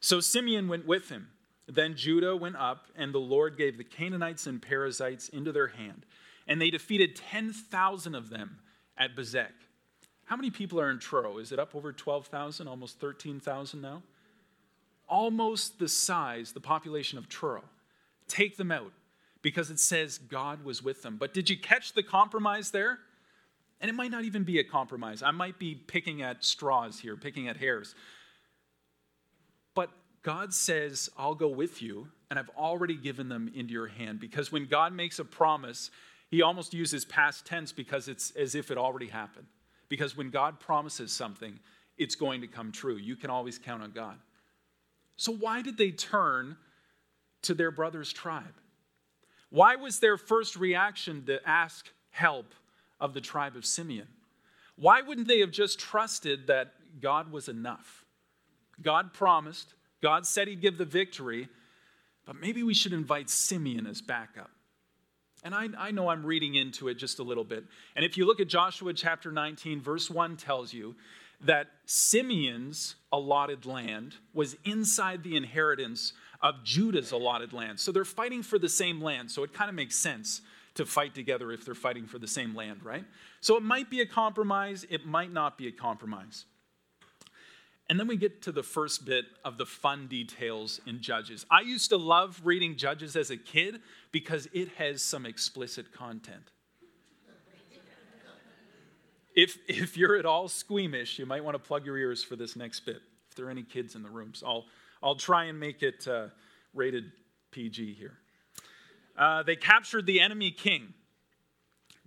So 0.00 0.20
Simeon 0.20 0.68
went 0.68 0.86
with 0.86 1.10
him. 1.10 1.28
Then 1.70 1.94
Judah 1.94 2.36
went 2.36 2.56
up, 2.56 2.86
and 2.96 3.14
the 3.14 3.18
Lord 3.18 3.56
gave 3.56 3.78
the 3.78 3.84
Canaanites 3.84 4.46
and 4.46 4.60
Perizzites 4.60 5.28
into 5.28 5.52
their 5.52 5.68
hand. 5.68 6.04
And 6.48 6.60
they 6.60 6.70
defeated 6.70 7.14
10,000 7.14 8.14
of 8.14 8.28
them 8.28 8.58
at 8.98 9.14
Bezek. 9.14 9.52
How 10.24 10.36
many 10.36 10.50
people 10.50 10.80
are 10.80 10.90
in 10.90 10.98
Truro? 10.98 11.38
Is 11.38 11.52
it 11.52 11.58
up 11.58 11.74
over 11.74 11.92
12,000, 11.92 12.66
almost 12.66 12.98
13,000 13.00 13.80
now? 13.80 14.02
Almost 15.08 15.78
the 15.78 15.88
size, 15.88 16.52
the 16.52 16.60
population 16.60 17.18
of 17.18 17.28
Truro. 17.28 17.62
Take 18.28 18.56
them 18.56 18.70
out 18.70 18.92
because 19.42 19.70
it 19.70 19.80
says 19.80 20.18
God 20.18 20.64
was 20.64 20.82
with 20.82 21.02
them. 21.02 21.16
But 21.18 21.34
did 21.34 21.50
you 21.50 21.58
catch 21.58 21.92
the 21.92 22.02
compromise 22.02 22.70
there? 22.70 22.98
And 23.80 23.88
it 23.88 23.94
might 23.94 24.10
not 24.10 24.24
even 24.24 24.44
be 24.44 24.58
a 24.58 24.64
compromise. 24.64 25.22
I 25.22 25.30
might 25.30 25.58
be 25.58 25.74
picking 25.74 26.22
at 26.22 26.44
straws 26.44 27.00
here, 27.00 27.16
picking 27.16 27.48
at 27.48 27.56
hairs. 27.56 27.94
God 30.22 30.52
says, 30.52 31.08
I'll 31.16 31.34
go 31.34 31.48
with 31.48 31.80
you, 31.80 32.08
and 32.28 32.38
I've 32.38 32.50
already 32.50 32.96
given 32.96 33.28
them 33.28 33.50
into 33.54 33.72
your 33.72 33.86
hand. 33.86 34.20
Because 34.20 34.52
when 34.52 34.66
God 34.66 34.92
makes 34.92 35.18
a 35.18 35.24
promise, 35.24 35.90
he 36.30 36.42
almost 36.42 36.74
uses 36.74 37.04
past 37.04 37.46
tense 37.46 37.72
because 37.72 38.06
it's 38.06 38.30
as 38.32 38.54
if 38.54 38.70
it 38.70 38.78
already 38.78 39.08
happened. 39.08 39.46
Because 39.88 40.16
when 40.16 40.30
God 40.30 40.60
promises 40.60 41.10
something, 41.10 41.58
it's 41.98 42.14
going 42.14 42.42
to 42.42 42.46
come 42.46 42.70
true. 42.70 42.96
You 42.96 43.16
can 43.16 43.30
always 43.30 43.58
count 43.58 43.82
on 43.82 43.90
God. 43.92 44.16
So, 45.16 45.32
why 45.32 45.60
did 45.62 45.76
they 45.76 45.90
turn 45.90 46.56
to 47.42 47.54
their 47.54 47.70
brother's 47.70 48.12
tribe? 48.12 48.54
Why 49.50 49.76
was 49.76 49.98
their 49.98 50.16
first 50.16 50.56
reaction 50.56 51.26
to 51.26 51.46
ask 51.46 51.88
help 52.10 52.54
of 53.00 53.12
the 53.14 53.20
tribe 53.20 53.56
of 53.56 53.66
Simeon? 53.66 54.06
Why 54.76 55.02
wouldn't 55.02 55.28
they 55.28 55.40
have 55.40 55.50
just 55.50 55.78
trusted 55.78 56.46
that 56.46 56.72
God 57.00 57.32
was 57.32 57.48
enough? 57.48 58.04
God 58.80 59.12
promised, 59.12 59.74
God 60.02 60.26
said 60.26 60.48
He'd 60.48 60.60
give 60.60 60.78
the 60.78 60.84
victory, 60.84 61.48
but 62.26 62.36
maybe 62.40 62.62
we 62.62 62.74
should 62.74 62.92
invite 62.92 63.30
Simeon 63.30 63.86
as 63.86 64.00
backup. 64.00 64.50
And 65.42 65.54
I, 65.54 65.68
I 65.78 65.90
know 65.90 66.08
I'm 66.08 66.24
reading 66.24 66.54
into 66.54 66.88
it 66.88 66.94
just 66.94 67.18
a 67.18 67.22
little 67.22 67.44
bit. 67.44 67.64
And 67.96 68.04
if 68.04 68.16
you 68.16 68.26
look 68.26 68.40
at 68.40 68.48
Joshua 68.48 68.92
chapter 68.92 69.32
19, 69.32 69.80
verse 69.80 70.10
1 70.10 70.36
tells 70.36 70.72
you 70.72 70.94
that 71.42 71.68
Simeon's 71.86 72.96
allotted 73.10 73.64
land 73.64 74.16
was 74.34 74.56
inside 74.64 75.22
the 75.22 75.36
inheritance 75.36 76.12
of 76.42 76.62
Judah's 76.62 77.12
allotted 77.12 77.52
land. 77.52 77.80
So 77.80 77.92
they're 77.92 78.04
fighting 78.04 78.42
for 78.42 78.58
the 78.58 78.68
same 78.68 79.00
land. 79.00 79.30
So 79.30 79.42
it 79.42 79.54
kind 79.54 79.70
of 79.70 79.74
makes 79.74 79.96
sense 79.96 80.42
to 80.74 80.86
fight 80.86 81.14
together 81.14 81.50
if 81.50 81.64
they're 81.64 81.74
fighting 81.74 82.06
for 82.06 82.18
the 82.18 82.28
same 82.28 82.54
land, 82.54 82.84
right? 82.84 83.04
So 83.40 83.56
it 83.56 83.62
might 83.62 83.90
be 83.90 84.00
a 84.00 84.06
compromise, 84.06 84.86
it 84.88 85.06
might 85.06 85.32
not 85.32 85.58
be 85.58 85.66
a 85.66 85.72
compromise. 85.72 86.44
And 87.90 87.98
then 87.98 88.06
we 88.06 88.16
get 88.16 88.42
to 88.42 88.52
the 88.52 88.62
first 88.62 89.04
bit 89.04 89.24
of 89.44 89.58
the 89.58 89.66
fun 89.66 90.06
details 90.06 90.80
in 90.86 91.02
Judges. 91.02 91.44
I 91.50 91.62
used 91.62 91.90
to 91.90 91.96
love 91.96 92.40
reading 92.44 92.76
Judges 92.76 93.16
as 93.16 93.32
a 93.32 93.36
kid 93.36 93.80
because 94.12 94.48
it 94.52 94.68
has 94.78 95.02
some 95.02 95.26
explicit 95.26 95.92
content. 95.92 96.52
If, 99.34 99.58
if 99.66 99.96
you're 99.96 100.16
at 100.16 100.24
all 100.24 100.46
squeamish, 100.46 101.18
you 101.18 101.26
might 101.26 101.42
want 101.42 101.56
to 101.56 101.58
plug 101.58 101.84
your 101.84 101.98
ears 101.98 102.22
for 102.22 102.36
this 102.36 102.54
next 102.54 102.80
bit, 102.80 103.00
if 103.28 103.34
there 103.34 103.46
are 103.46 103.50
any 103.50 103.64
kids 103.64 103.96
in 103.96 104.04
the 104.04 104.10
room. 104.10 104.34
So 104.34 104.46
I'll, 104.46 104.64
I'll 105.02 105.16
try 105.16 105.46
and 105.46 105.58
make 105.58 105.82
it 105.82 106.06
uh, 106.06 106.28
rated 106.72 107.10
PG 107.50 107.94
here. 107.94 108.18
Uh, 109.18 109.42
they 109.42 109.56
captured 109.56 110.06
the 110.06 110.20
enemy 110.20 110.52
king 110.52 110.94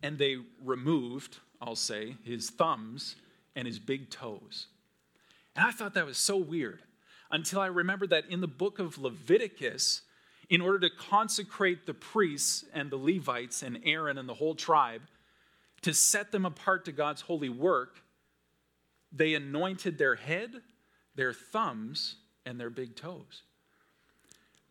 and 0.01 0.17
they 0.17 0.37
removed, 0.63 1.39
I'll 1.61 1.75
say, 1.75 2.15
his 2.23 2.49
thumbs 2.49 3.17
and 3.53 3.67
his 3.67 3.79
big 3.79 4.09
toes. 4.09 4.67
And 5.55 5.65
I 5.65 5.71
thought 5.71 5.93
that 5.93 6.05
was 6.05 6.17
so 6.17 6.37
weird 6.37 6.81
until 7.31 7.59
I 7.59 7.67
remembered 7.67 8.09
that 8.11 8.25
in 8.29 8.41
the 8.41 8.47
book 8.47 8.79
of 8.79 8.97
Leviticus, 8.97 10.01
in 10.49 10.61
order 10.61 10.79
to 10.79 10.89
consecrate 10.95 11.85
the 11.85 11.93
priests 11.93 12.65
and 12.73 12.91
the 12.91 12.97
Levites 12.97 13.63
and 13.63 13.79
Aaron 13.83 14.17
and 14.17 14.27
the 14.27 14.33
whole 14.33 14.55
tribe, 14.55 15.01
to 15.81 15.93
set 15.93 16.31
them 16.31 16.45
apart 16.45 16.85
to 16.85 16.91
God's 16.91 17.21
holy 17.21 17.49
work, 17.49 18.01
they 19.11 19.33
anointed 19.33 19.97
their 19.97 20.15
head, 20.15 20.61
their 21.15 21.33
thumbs, 21.33 22.15
and 22.45 22.59
their 22.59 22.69
big 22.69 22.95
toes. 22.95 23.43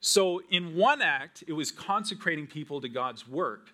So, 0.01 0.43
in 0.51 0.75
one 0.75 1.01
act, 1.01 1.45
it 1.47 1.53
was 1.53 1.71
consecrating 1.71 2.49
people 2.49 2.81
to 2.81 2.89
God's 2.89 3.29
work. 3.29 3.71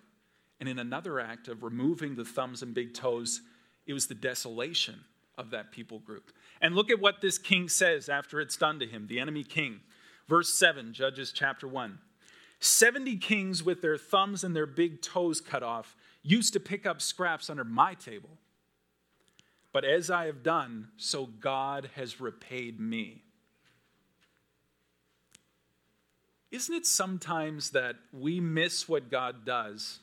And 0.59 0.69
in 0.69 0.77
another 0.77 1.19
act 1.19 1.47
of 1.47 1.63
removing 1.63 2.15
the 2.15 2.25
thumbs 2.25 2.61
and 2.61 2.73
big 2.73 2.93
toes, 2.93 3.41
it 3.87 3.93
was 3.93 4.07
the 4.07 4.13
desolation 4.13 4.99
of 5.39 5.49
that 5.51 5.71
people 5.71 5.99
group. 5.99 6.31
And 6.61 6.75
look 6.75 6.91
at 6.91 6.99
what 6.99 7.21
this 7.21 7.37
king 7.37 7.69
says 7.69 8.09
after 8.09 8.41
it's 8.41 8.57
done 8.57 8.77
to 8.79 8.85
him, 8.85 9.07
the 9.07 9.19
enemy 9.19 9.43
king. 9.43 9.79
Verse 10.27 10.53
7, 10.53 10.93
Judges 10.93 11.31
chapter 11.31 11.67
1. 11.67 11.97
70 12.59 13.15
kings 13.15 13.63
with 13.63 13.81
their 13.81 13.97
thumbs 13.97 14.43
and 14.43 14.53
their 14.53 14.65
big 14.65 15.01
toes 15.01 15.39
cut 15.39 15.63
off 15.63 15.95
used 16.21 16.51
to 16.53 16.59
pick 16.59 16.85
up 16.85 17.01
scraps 17.01 17.49
under 17.49 17.63
my 17.63 17.93
table. 17.93 18.37
But 19.71 19.85
as 19.85 20.11
I 20.11 20.25
have 20.25 20.43
done, 20.43 20.89
so 20.97 21.25
God 21.25 21.89
has 21.95 22.19
repaid 22.19 22.79
me. 22.79 23.23
Isn't 26.51 26.75
it 26.75 26.85
sometimes 26.85 27.69
that 27.69 27.95
we 28.11 28.39
miss 28.41 28.89
what 28.89 29.09
God 29.09 29.45
does, 29.45 29.99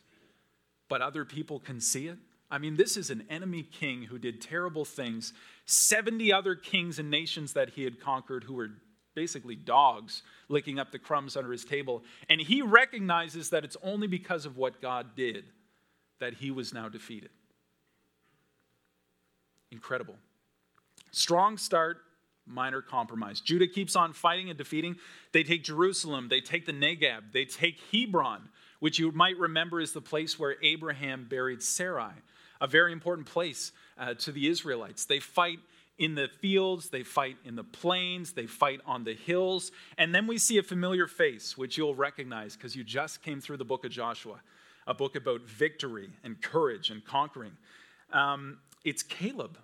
but 0.89 1.03
other 1.03 1.25
people 1.25 1.59
can 1.59 1.81
see 1.81 2.07
it? 2.07 2.19
I 2.51 2.59
mean, 2.59 2.77
this 2.77 2.97
is 2.97 3.11
an 3.11 3.25
enemy 3.29 3.63
king 3.63 4.03
who 4.05 4.19
did 4.19 4.41
terrible 4.41 4.85
things. 4.85 5.33
70 5.65 6.33
other 6.33 6.55
kings 6.55 6.99
and 6.99 7.11
nations 7.11 7.53
that 7.55 7.71
he 7.71 7.85
had 7.85 8.01
conquered 8.01 8.45
who 8.45 8.55
were 8.55 8.71
basically 9.15 9.57
dogs 9.57 10.23
licking 10.49 10.79
up 10.79 10.93
the 10.93 10.99
crumbs 10.99 11.37
under 11.37 11.51
his 11.51 11.65
table. 11.65 12.05
And 12.29 12.41
he 12.41 12.63
recognizes 12.63 13.51
that 13.51 13.65
it's 13.65 13.77
only 13.83 14.07
because 14.07 14.47
of 14.47 14.57
what 14.57 14.81
God 14.81 15.17
did 15.17 15.45
that 16.21 16.35
he 16.35 16.51
was 16.51 16.73
now 16.73 16.89
defeated. 16.89 17.31
Incredible. 19.73 20.15
Strong 21.11 21.59
start, 21.59 21.99
minor 22.47 22.81
compromise. 22.81 23.41
Judah 23.41 23.67
keeps 23.67 23.97
on 23.97 24.13
fighting 24.13 24.49
and 24.49 24.57
defeating. 24.57 24.97
They 25.33 25.43
take 25.43 25.65
Jerusalem, 25.65 26.29
they 26.29 26.41
take 26.41 26.67
the 26.67 26.73
Negeb, 26.73 27.33
they 27.33 27.45
take 27.45 27.81
Hebron, 27.93 28.49
which 28.79 28.99
you 28.99 29.11
might 29.13 29.37
remember 29.37 29.81
is 29.81 29.93
the 29.93 30.01
place 30.01 30.39
where 30.39 30.57
Abraham 30.63 31.27
buried 31.29 31.63
Sarai, 31.63 32.13
a 32.61 32.67
very 32.67 32.93
important 32.93 33.27
place 33.27 33.73
uh, 33.99 34.15
to 34.15 34.33
the 34.33 34.49
Israelites. 34.49 35.05
They 35.05 35.21
fight 35.21 35.59
in 35.99 36.15
the 36.15 36.29
fields, 36.41 36.91
they 36.91 37.03
fight 37.03 37.37
in 37.45 37.57
the 37.57 37.65
plains, 37.65 38.33
they 38.33 38.47
fight 38.47 38.81
on 38.87 39.05
the 39.05 39.15
hills. 39.15 39.73
And 39.97 40.15
then 40.15 40.27
we 40.27 40.39
see 40.39 40.59
a 40.59 40.63
familiar 40.63 41.07
face, 41.07 41.57
which 41.57 41.79
you'll 41.79 41.95
recognize 41.95 42.55
because 42.55 42.77
you 42.77 42.85
just 42.85 43.23
came 43.23 43.41
through 43.41 43.57
the 43.57 43.65
book 43.65 43.85
of 43.85 43.91
Joshua, 43.91 44.41
a 44.87 44.95
book 44.95 45.17
about 45.17 45.43
victory 45.43 46.11
and 46.23 46.41
courage 46.41 46.91
and 46.91 47.05
conquering. 47.05 47.57
Um, 48.13 48.59
it's 48.85 49.03
Caleb. 49.03 49.59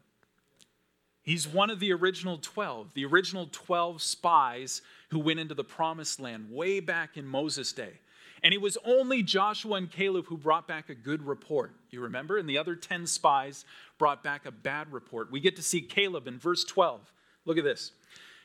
He's 1.23 1.47
one 1.47 1.71
of 1.71 1.79
the 1.79 1.93
original 1.93 2.39
12, 2.39 2.95
the 2.95 3.05
original 3.05 3.49
12 3.53 4.03
spies 4.03 4.83
who 5.11 5.21
went 5.21 5.39
into 5.39 5.55
the 5.55 5.63
promised 5.63 6.19
land 6.19 6.51
way 6.51 6.81
back 6.81 7.17
in 7.17 7.27
Moses' 7.27 7.73
day. 7.73 8.01
And 8.43 8.53
it 8.53 8.61
was 8.61 8.77
only 8.85 9.23
Joshua 9.23 9.77
and 9.77 9.91
Caleb 9.91 10.27
who 10.27 10.37
brought 10.37 10.67
back 10.67 10.89
a 10.89 10.95
good 10.95 11.23
report. 11.27 11.73
You 11.91 12.01
remember? 12.01 12.39
And 12.39 12.49
the 12.49 12.59
other 12.59 12.75
10 12.75 13.07
spies 13.07 13.65
brought 13.99 14.25
back 14.25 14.47
a 14.47 14.51
bad 14.51 14.93
report. 14.93 15.31
We 15.31 15.41
get 15.41 15.57
to 15.57 15.63
see 15.63 15.81
Caleb 15.81 16.27
in 16.27 16.39
verse 16.39 16.65
12. 16.65 17.13
Look 17.45 17.59
at 17.59 17.65
this. 17.65 17.93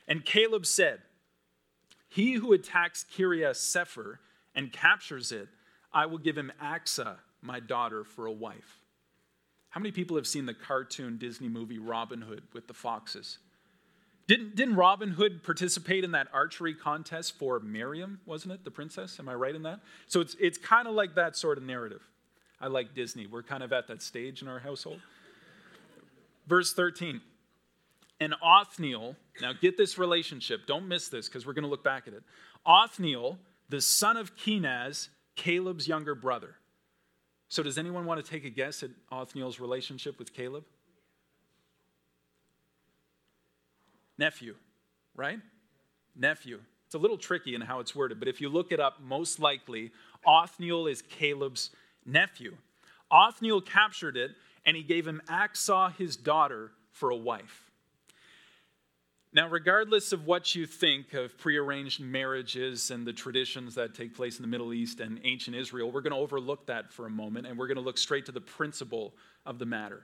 And 0.07 0.23
Caleb 0.23 0.65
said, 0.65 1.01
He 2.09 2.33
who 2.33 2.53
attacks 2.53 3.05
Kiriath 3.15 3.57
Sepher 3.57 4.19
and 4.53 4.71
captures 4.71 5.31
it, 5.31 5.49
I 5.91 6.05
will 6.05 6.19
give 6.19 6.37
him 6.37 6.51
Achsah, 6.61 7.15
my 7.41 7.59
daughter, 7.59 8.03
for 8.03 8.27
a 8.27 8.31
wife. 8.31 8.83
How 9.69 9.79
many 9.79 9.91
people 9.91 10.15
have 10.15 10.27
seen 10.27 10.45
the 10.45 10.53
cartoon 10.53 11.17
Disney 11.17 11.49
movie 11.49 11.79
Robin 11.79 12.21
Hood 12.21 12.43
with 12.53 12.67
the 12.67 12.73
foxes? 12.73 13.39
Didn't, 14.27 14.57
didn't 14.57 14.75
Robin 14.75 15.11
Hood 15.11 15.41
participate 15.41 16.03
in 16.03 16.11
that 16.11 16.27
archery 16.33 16.73
contest 16.73 17.37
for 17.37 17.59
Miriam, 17.61 18.19
wasn't 18.25 18.53
it, 18.53 18.65
the 18.65 18.71
princess? 18.71 19.19
Am 19.19 19.29
I 19.29 19.33
right 19.33 19.55
in 19.55 19.63
that? 19.63 19.79
So 20.07 20.19
it's, 20.19 20.35
it's 20.39 20.57
kind 20.57 20.87
of 20.87 20.93
like 20.93 21.15
that 21.15 21.37
sort 21.37 21.57
of 21.57 21.63
narrative. 21.63 22.01
I 22.59 22.67
like 22.67 22.93
Disney. 22.93 23.25
We're 23.25 23.43
kind 23.43 23.63
of 23.63 23.71
at 23.71 23.87
that 23.87 24.01
stage 24.01 24.41
in 24.41 24.49
our 24.49 24.59
household. 24.59 24.99
Verse 26.45 26.73
13. 26.73 27.21
And 28.19 28.33
Othniel, 28.43 29.15
now 29.41 29.53
get 29.53 29.77
this 29.77 29.97
relationship, 29.97 30.65
don't 30.65 30.87
miss 30.87 31.07
this 31.07 31.29
because 31.29 31.45
we're 31.45 31.53
going 31.53 31.63
to 31.63 31.69
look 31.69 31.83
back 31.83 32.07
at 32.07 32.13
it. 32.13 32.23
Othniel, 32.65 33.37
the 33.69 33.79
son 33.79 34.17
of 34.17 34.35
Kenaz, 34.35 35.09
Caleb's 35.35 35.87
younger 35.87 36.15
brother. 36.15 36.55
So, 37.49 37.63
does 37.63 37.77
anyone 37.77 38.05
want 38.05 38.23
to 38.23 38.29
take 38.29 38.43
a 38.43 38.49
guess 38.49 38.83
at 38.83 38.89
Othniel's 39.11 39.59
relationship 39.59 40.19
with 40.19 40.33
Caleb? 40.33 40.65
Nephew, 44.17 44.55
right? 45.15 45.39
Nephew. 46.15 46.59
It's 46.85 46.95
a 46.95 46.99
little 46.99 47.17
tricky 47.17 47.53
in 47.53 47.61
how 47.61 47.79
it's 47.79 47.95
worded, 47.95 48.19
but 48.19 48.27
if 48.27 48.39
you 48.39 48.49
look 48.49 48.71
it 48.71 48.79
up, 48.79 49.01
most 49.01 49.39
likely 49.39 49.91
Othniel 50.25 50.87
is 50.87 51.01
Caleb's 51.01 51.69
nephew. 52.05 52.55
Othniel 53.11 53.61
captured 53.61 54.17
it, 54.17 54.31
and 54.65 54.75
he 54.75 54.83
gave 54.83 55.07
him 55.07 55.21
Achsah, 55.27 55.95
his 55.97 56.15
daughter, 56.15 56.71
for 56.91 57.09
a 57.09 57.15
wife. 57.15 57.67
Now, 59.33 59.49
regardless 59.49 60.13
of 60.13 60.25
what 60.25 60.55
you 60.55 60.65
think 60.65 61.13
of 61.13 61.37
prearranged 61.37 61.99
marriages 61.99 62.89
and 62.89 63.05
the 63.05 63.13
traditions 63.13 63.75
that 63.75 63.93
take 63.93 64.15
place 64.15 64.37
in 64.37 64.41
the 64.41 64.47
Middle 64.47 64.73
East 64.73 64.99
and 64.99 65.19
ancient 65.23 65.55
Israel, 65.55 65.91
we're 65.91 66.01
going 66.01 66.13
to 66.13 66.19
overlook 66.19 66.65
that 66.67 66.91
for 66.91 67.05
a 67.05 67.09
moment 67.09 67.45
and 67.45 67.57
we're 67.57 67.67
going 67.67 67.75
to 67.75 67.83
look 67.83 67.97
straight 67.97 68.25
to 68.25 68.31
the 68.31 68.41
principle 68.41 69.13
of 69.45 69.59
the 69.59 69.65
matter. 69.65 70.03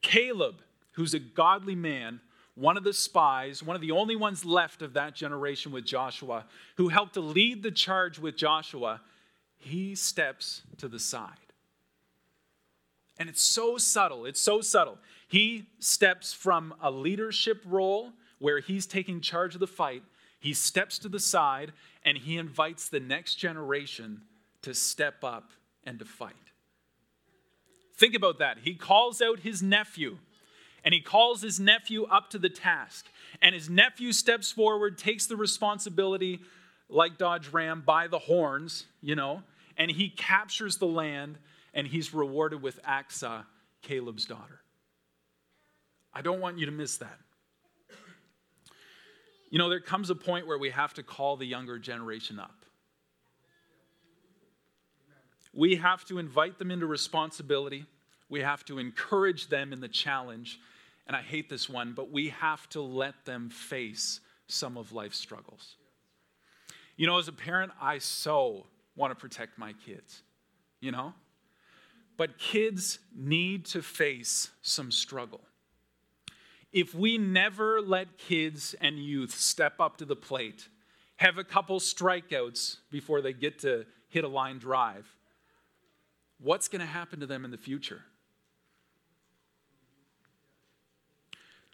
Caleb, 0.00 0.62
who's 0.92 1.12
a 1.12 1.18
godly 1.18 1.74
man, 1.74 2.20
one 2.56 2.78
of 2.78 2.84
the 2.84 2.92
spies, 2.92 3.62
one 3.62 3.76
of 3.76 3.82
the 3.82 3.92
only 3.92 4.16
ones 4.16 4.44
left 4.44 4.82
of 4.82 4.94
that 4.94 5.14
generation 5.14 5.70
with 5.70 5.84
Joshua, 5.84 6.46
who 6.76 6.88
helped 6.88 7.14
to 7.14 7.20
lead 7.20 7.62
the 7.62 7.70
charge 7.70 8.18
with 8.18 8.34
Joshua, 8.34 9.02
he 9.58 9.94
steps 9.94 10.62
to 10.78 10.88
the 10.88 10.98
side. 10.98 11.30
And 13.18 13.28
it's 13.28 13.42
so 13.42 13.76
subtle, 13.76 14.24
it's 14.24 14.40
so 14.40 14.60
subtle. 14.62 14.98
He 15.28 15.66
steps 15.78 16.32
from 16.32 16.74
a 16.82 16.90
leadership 16.90 17.62
role 17.66 18.12
where 18.38 18.60
he's 18.60 18.86
taking 18.86 19.20
charge 19.20 19.54
of 19.54 19.60
the 19.60 19.66
fight, 19.66 20.02
he 20.38 20.54
steps 20.54 20.98
to 21.00 21.08
the 21.08 21.20
side 21.20 21.72
and 22.04 22.16
he 22.16 22.38
invites 22.38 22.88
the 22.88 23.00
next 23.00 23.34
generation 23.34 24.22
to 24.62 24.74
step 24.74 25.24
up 25.24 25.50
and 25.84 25.98
to 25.98 26.04
fight. 26.04 26.34
Think 27.96 28.14
about 28.14 28.38
that. 28.38 28.58
He 28.62 28.74
calls 28.74 29.20
out 29.20 29.40
his 29.40 29.62
nephew 29.62 30.18
and 30.86 30.94
he 30.94 31.00
calls 31.00 31.42
his 31.42 31.58
nephew 31.58 32.04
up 32.04 32.30
to 32.30 32.38
the 32.38 32.48
task. 32.48 33.06
And 33.42 33.56
his 33.56 33.68
nephew 33.68 34.12
steps 34.12 34.52
forward, 34.52 34.96
takes 34.96 35.26
the 35.26 35.34
responsibility, 35.34 36.38
like 36.88 37.18
Dodge 37.18 37.48
Ram, 37.48 37.82
by 37.84 38.06
the 38.06 38.20
horns, 38.20 38.86
you 39.02 39.16
know, 39.16 39.42
and 39.76 39.90
he 39.90 40.08
captures 40.08 40.76
the 40.76 40.86
land 40.86 41.38
and 41.74 41.88
he's 41.88 42.14
rewarded 42.14 42.62
with 42.62 42.80
Achsah, 42.84 43.44
Caleb's 43.82 44.26
daughter. 44.26 44.60
I 46.14 46.22
don't 46.22 46.40
want 46.40 46.56
you 46.56 46.66
to 46.66 46.72
miss 46.72 46.98
that. 46.98 47.18
You 49.50 49.58
know, 49.58 49.68
there 49.68 49.80
comes 49.80 50.08
a 50.10 50.14
point 50.14 50.46
where 50.46 50.58
we 50.58 50.70
have 50.70 50.94
to 50.94 51.02
call 51.02 51.36
the 51.36 51.46
younger 51.46 51.80
generation 51.80 52.38
up. 52.38 52.64
We 55.52 55.76
have 55.76 56.04
to 56.04 56.20
invite 56.20 56.58
them 56.58 56.70
into 56.70 56.86
responsibility. 56.86 57.86
We 58.28 58.40
have 58.42 58.64
to 58.66 58.78
encourage 58.78 59.48
them 59.48 59.72
in 59.72 59.80
the 59.80 59.88
challenge. 59.88 60.60
And 61.06 61.16
I 61.16 61.22
hate 61.22 61.48
this 61.48 61.68
one, 61.68 61.92
but 61.94 62.10
we 62.10 62.30
have 62.30 62.68
to 62.70 62.80
let 62.80 63.24
them 63.24 63.48
face 63.48 64.20
some 64.48 64.76
of 64.76 64.92
life's 64.92 65.18
struggles. 65.18 65.76
You 66.96 67.06
know, 67.06 67.18
as 67.18 67.28
a 67.28 67.32
parent, 67.32 67.72
I 67.80 67.98
so 67.98 68.66
want 68.96 69.12
to 69.12 69.14
protect 69.14 69.58
my 69.58 69.74
kids, 69.84 70.22
you 70.80 70.90
know? 70.90 71.12
But 72.16 72.38
kids 72.38 72.98
need 73.14 73.66
to 73.66 73.82
face 73.82 74.50
some 74.62 74.90
struggle 74.90 75.42
if 76.76 76.94
we 76.94 77.16
never 77.16 77.80
let 77.80 78.18
kids 78.18 78.74
and 78.82 78.98
youth 78.98 79.30
step 79.30 79.80
up 79.80 79.96
to 79.96 80.04
the 80.04 80.14
plate, 80.14 80.68
have 81.16 81.38
a 81.38 81.44
couple 81.44 81.80
strikeouts 81.80 82.76
before 82.90 83.22
they 83.22 83.32
get 83.32 83.58
to 83.60 83.86
hit 84.08 84.24
a 84.24 84.28
line 84.28 84.58
drive, 84.58 85.06
what's 86.38 86.68
going 86.68 86.80
to 86.80 86.86
happen 86.86 87.20
to 87.20 87.26
them 87.26 87.46
in 87.46 87.50
the 87.50 87.56
future? 87.56 88.02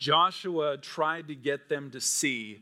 Joshua 0.03 0.79
tried 0.79 1.29
to 1.29 1.35
get 1.37 1.69
them 1.69 1.93
to 1.93 2.01
see 2.01 2.61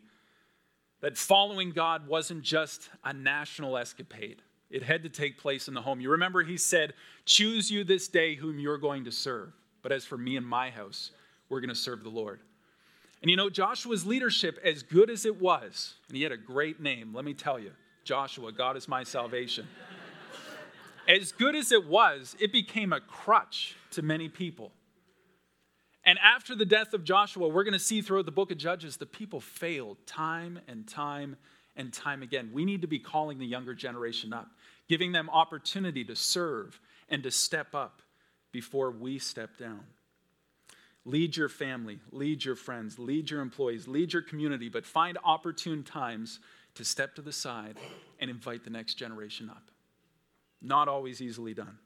that 1.01 1.17
following 1.17 1.71
God 1.71 2.07
wasn't 2.07 2.43
just 2.43 2.91
a 3.03 3.15
national 3.15 3.79
escapade. 3.79 4.43
It 4.69 4.83
had 4.83 5.03
to 5.05 5.09
take 5.09 5.39
place 5.39 5.67
in 5.67 5.73
the 5.73 5.81
home. 5.81 6.03
You 6.03 6.11
remember 6.11 6.43
he 6.43 6.59
said, 6.59 6.93
Choose 7.25 7.71
you 7.71 7.83
this 7.83 8.09
day 8.09 8.35
whom 8.35 8.59
you're 8.59 8.77
going 8.77 9.07
to 9.07 9.11
serve. 9.11 9.55
But 9.81 9.91
as 9.91 10.05
for 10.05 10.19
me 10.19 10.37
and 10.37 10.47
my 10.47 10.69
house, 10.69 11.13
we're 11.49 11.61
going 11.61 11.71
to 11.71 11.75
serve 11.75 12.03
the 12.03 12.11
Lord. 12.11 12.41
And 13.23 13.31
you 13.31 13.39
know, 13.39 13.49
Joshua's 13.49 14.05
leadership, 14.05 14.59
as 14.63 14.83
good 14.83 15.09
as 15.09 15.25
it 15.25 15.41
was, 15.41 15.95
and 16.09 16.19
he 16.19 16.23
had 16.23 16.33
a 16.33 16.37
great 16.37 16.79
name, 16.79 17.15
let 17.15 17.25
me 17.25 17.33
tell 17.33 17.59
you 17.59 17.71
Joshua, 18.05 18.53
God 18.53 18.77
is 18.77 18.87
my 18.87 19.03
salvation. 19.03 19.67
as 21.09 21.33
good 21.33 21.57
as 21.57 21.73
it 21.73 21.87
was, 21.87 22.37
it 22.39 22.53
became 22.53 22.93
a 22.93 23.01
crutch 23.01 23.77
to 23.93 24.03
many 24.03 24.29
people. 24.29 24.73
And 26.05 26.19
after 26.19 26.55
the 26.55 26.65
death 26.65 26.95
of 26.95 27.05
Joshua, 27.05 27.49
we're 27.49 27.65
going 27.65 27.73
to 27.73 27.79
see 27.79 28.01
throughout 28.01 28.25
the 28.25 28.33
book 28.33 28.51
of 28.51 28.59
Judges, 28.59 28.97
the 28.97 29.07
people 29.07 29.41
failed 29.41 29.99
time 30.07 30.61
and 30.67 30.87
time 30.87 31.37
and 31.77 31.93
time 31.93 32.23
again. 32.23 32.51
We 32.53 32.65
need 32.65 32.81
to 32.83 32.89
be 32.89 32.99
calling 32.99 33.39
the 33.39 33.47
younger 33.47 33.75
generation 33.75 34.33
up, 34.33 34.49
giving 34.89 35.13
them 35.13 35.29
opportunity 35.31 36.05
to 36.05 36.17
serve 36.17 36.81
and 37.09 37.23
to 37.23 37.31
step 37.31 37.75
up 37.75 38.03
before 38.53 38.91
we 38.91 39.19
step 39.19 39.57
down. 39.59 39.85
Lead 41.05 41.37
your 41.37 41.49
family, 41.49 41.99
lead 42.13 42.45
your 42.45 42.57
friends, 42.57 42.99
lead 42.99 43.31
your 43.31 43.41
employees, 43.41 43.89
lead 43.89 44.13
your 44.13 44.23
community, 44.23 44.69
but 44.69 44.85
find 44.85 45.17
opportune 45.25 45.83
times 45.83 46.41
to 46.75 46.85
step 46.85 47.15
to 47.15 47.23
the 47.23 47.33
side 47.33 47.79
and 48.21 48.31
invite 48.31 48.65
the 48.65 48.71
next 48.71 48.95
generation 48.95 49.49
up. 49.49 49.71
Not 50.61 50.89
always 50.89 51.23
easily 51.23 51.55
done. 51.55 51.79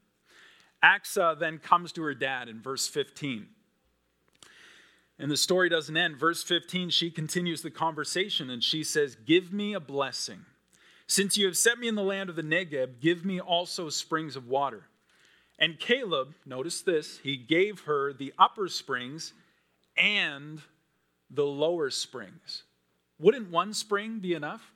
Achsah 0.82 1.38
then 1.38 1.58
comes 1.58 1.92
to 1.92 2.02
her 2.02 2.14
dad 2.14 2.48
in 2.48 2.60
verse 2.60 2.88
15. 2.88 3.46
And 5.18 5.30
the 5.30 5.36
story 5.36 5.68
doesn't 5.68 5.96
end. 5.96 6.16
Verse 6.16 6.42
15, 6.42 6.90
she 6.90 7.10
continues 7.10 7.62
the 7.62 7.70
conversation 7.70 8.50
and 8.50 8.62
she 8.62 8.82
says, 8.82 9.14
Give 9.14 9.52
me 9.52 9.72
a 9.72 9.80
blessing. 9.80 10.44
Since 11.06 11.36
you 11.36 11.46
have 11.46 11.56
set 11.56 11.78
me 11.78 11.86
in 11.86 11.94
the 11.94 12.02
land 12.02 12.30
of 12.30 12.36
the 12.36 12.42
Negeb, 12.42 13.00
give 13.00 13.24
me 13.24 13.40
also 13.40 13.90
springs 13.90 14.36
of 14.36 14.48
water. 14.48 14.84
And 15.58 15.78
Caleb, 15.78 16.34
notice 16.44 16.82
this, 16.82 17.18
he 17.18 17.36
gave 17.36 17.80
her 17.80 18.12
the 18.12 18.32
upper 18.38 18.68
springs 18.68 19.32
and 19.96 20.60
the 21.30 21.44
lower 21.44 21.90
springs. 21.90 22.64
Wouldn't 23.18 23.50
one 23.50 23.72
spring 23.72 24.18
be 24.18 24.34
enough? 24.34 24.72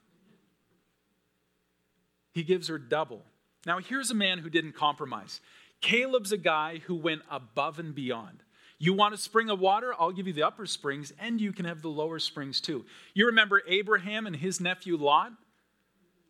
He 2.33 2.45
gives 2.45 2.69
her 2.69 2.79
double. 2.79 3.23
Now, 3.67 3.79
here's 3.79 4.11
a 4.11 4.15
man 4.15 4.39
who 4.39 4.51
didn't 4.51 4.73
compromise. 4.77 5.41
Caleb's 5.81 6.31
a 6.31 6.37
guy 6.37 6.79
who 6.87 6.95
went 6.95 7.23
above 7.31 7.79
and 7.79 7.95
beyond. 7.95 8.43
You 8.79 8.93
want 8.93 9.15
a 9.15 9.19
spring 9.19 9.51
of 9.51 9.59
water? 9.59 9.93
I'll 9.99 10.13
give 10.13 10.27
you 10.27 10.33
the 10.33 10.45
upper 10.45 10.67
springs, 10.67 11.13
and 11.19 11.41
you 11.41 11.53
can 11.53 11.65
have 11.65 11.83
the 11.83 11.89
lower 11.89 12.19
springs 12.19 12.61
too. 12.61 12.85
You 13.13 13.27
remember 13.27 13.63
Abraham 13.67 14.27
and 14.27 14.37
his 14.37 14.61
nephew 14.61 14.97
Lot? 14.97 15.33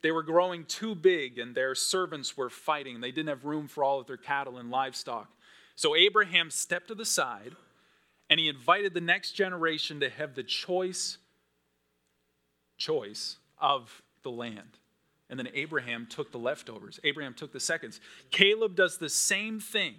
They 0.02 0.12
were 0.12 0.22
growing 0.22 0.64
too 0.64 0.94
big, 0.94 1.38
and 1.38 1.54
their 1.54 1.74
servants 1.74 2.36
were 2.36 2.48
fighting. 2.48 3.00
They 3.00 3.10
didn't 3.10 3.28
have 3.28 3.44
room 3.44 3.68
for 3.68 3.84
all 3.84 4.00
of 4.00 4.06
their 4.06 4.16
cattle 4.16 4.58
and 4.58 4.70
livestock. 4.70 5.28
So 5.78 5.94
Abraham 5.94 6.50
stepped 6.50 6.88
to 6.88 6.96
the 6.96 7.04
side 7.04 7.54
and 8.28 8.40
he 8.40 8.48
invited 8.48 8.94
the 8.94 9.00
next 9.00 9.32
generation 9.32 10.00
to 10.00 10.10
have 10.10 10.34
the 10.34 10.42
choice 10.42 11.18
choice 12.76 13.36
of 13.58 14.02
the 14.24 14.30
land. 14.30 14.78
And 15.30 15.38
then 15.38 15.48
Abraham 15.54 16.06
took 16.10 16.32
the 16.32 16.38
leftovers. 16.38 16.98
Abraham 17.04 17.34
took 17.34 17.52
the 17.52 17.60
seconds. 17.60 18.00
Caleb 18.32 18.74
does 18.74 18.98
the 18.98 19.08
same 19.08 19.60
thing. 19.60 19.94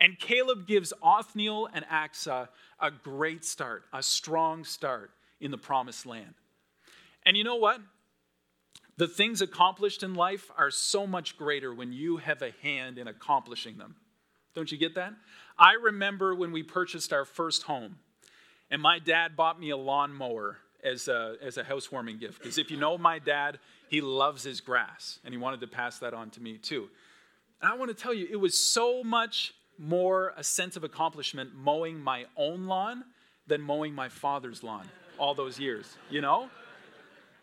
And 0.00 0.18
Caleb 0.18 0.66
gives 0.66 0.92
Othniel 1.02 1.68
and 1.74 1.84
Achsah 1.86 2.48
a 2.80 2.90
great 2.90 3.44
start, 3.44 3.84
a 3.92 4.02
strong 4.02 4.64
start 4.64 5.10
in 5.40 5.50
the 5.50 5.58
promised 5.58 6.06
land. 6.06 6.34
And 7.24 7.36
you 7.36 7.44
know 7.44 7.56
what? 7.56 7.80
The 8.96 9.08
things 9.08 9.42
accomplished 9.42 10.02
in 10.02 10.14
life 10.14 10.50
are 10.56 10.70
so 10.70 11.06
much 11.06 11.36
greater 11.36 11.74
when 11.74 11.92
you 11.92 12.16
have 12.18 12.42
a 12.42 12.52
hand 12.62 12.98
in 12.98 13.08
accomplishing 13.08 13.78
them. 13.78 13.96
Don't 14.54 14.72
you 14.72 14.78
get 14.78 14.94
that? 14.96 15.14
I 15.58 15.74
remember 15.74 16.34
when 16.34 16.52
we 16.52 16.62
purchased 16.62 17.12
our 17.12 17.24
first 17.24 17.62
home, 17.64 17.96
and 18.70 18.82
my 18.82 18.98
dad 18.98 19.36
bought 19.36 19.60
me 19.60 19.70
a 19.70 19.76
lawnmower 19.76 20.58
as 20.82 21.08
a, 21.08 21.36
as 21.42 21.56
a 21.56 21.64
housewarming 21.64 22.18
gift. 22.18 22.38
Because 22.38 22.58
if 22.58 22.70
you 22.70 22.76
know 22.76 22.98
my 22.98 23.18
dad, 23.18 23.58
he 23.88 24.00
loves 24.00 24.42
his 24.42 24.60
grass, 24.60 25.18
and 25.24 25.32
he 25.32 25.38
wanted 25.38 25.60
to 25.60 25.66
pass 25.66 25.98
that 25.98 26.14
on 26.14 26.30
to 26.30 26.40
me 26.40 26.56
too. 26.58 26.88
And 27.62 27.70
I 27.70 27.76
want 27.76 27.90
to 27.90 28.02
tell 28.02 28.14
you, 28.14 28.26
it 28.30 28.36
was 28.36 28.56
so 28.56 29.04
much 29.04 29.54
more 29.80 30.34
a 30.36 30.44
sense 30.44 30.76
of 30.76 30.84
accomplishment 30.84 31.50
mowing 31.54 31.98
my 31.98 32.26
own 32.36 32.66
lawn 32.66 33.04
than 33.46 33.60
mowing 33.60 33.94
my 33.94 34.08
father's 34.08 34.62
lawn 34.62 34.86
all 35.18 35.34
those 35.34 35.58
years, 35.58 35.96
you 36.10 36.20
know? 36.20 36.48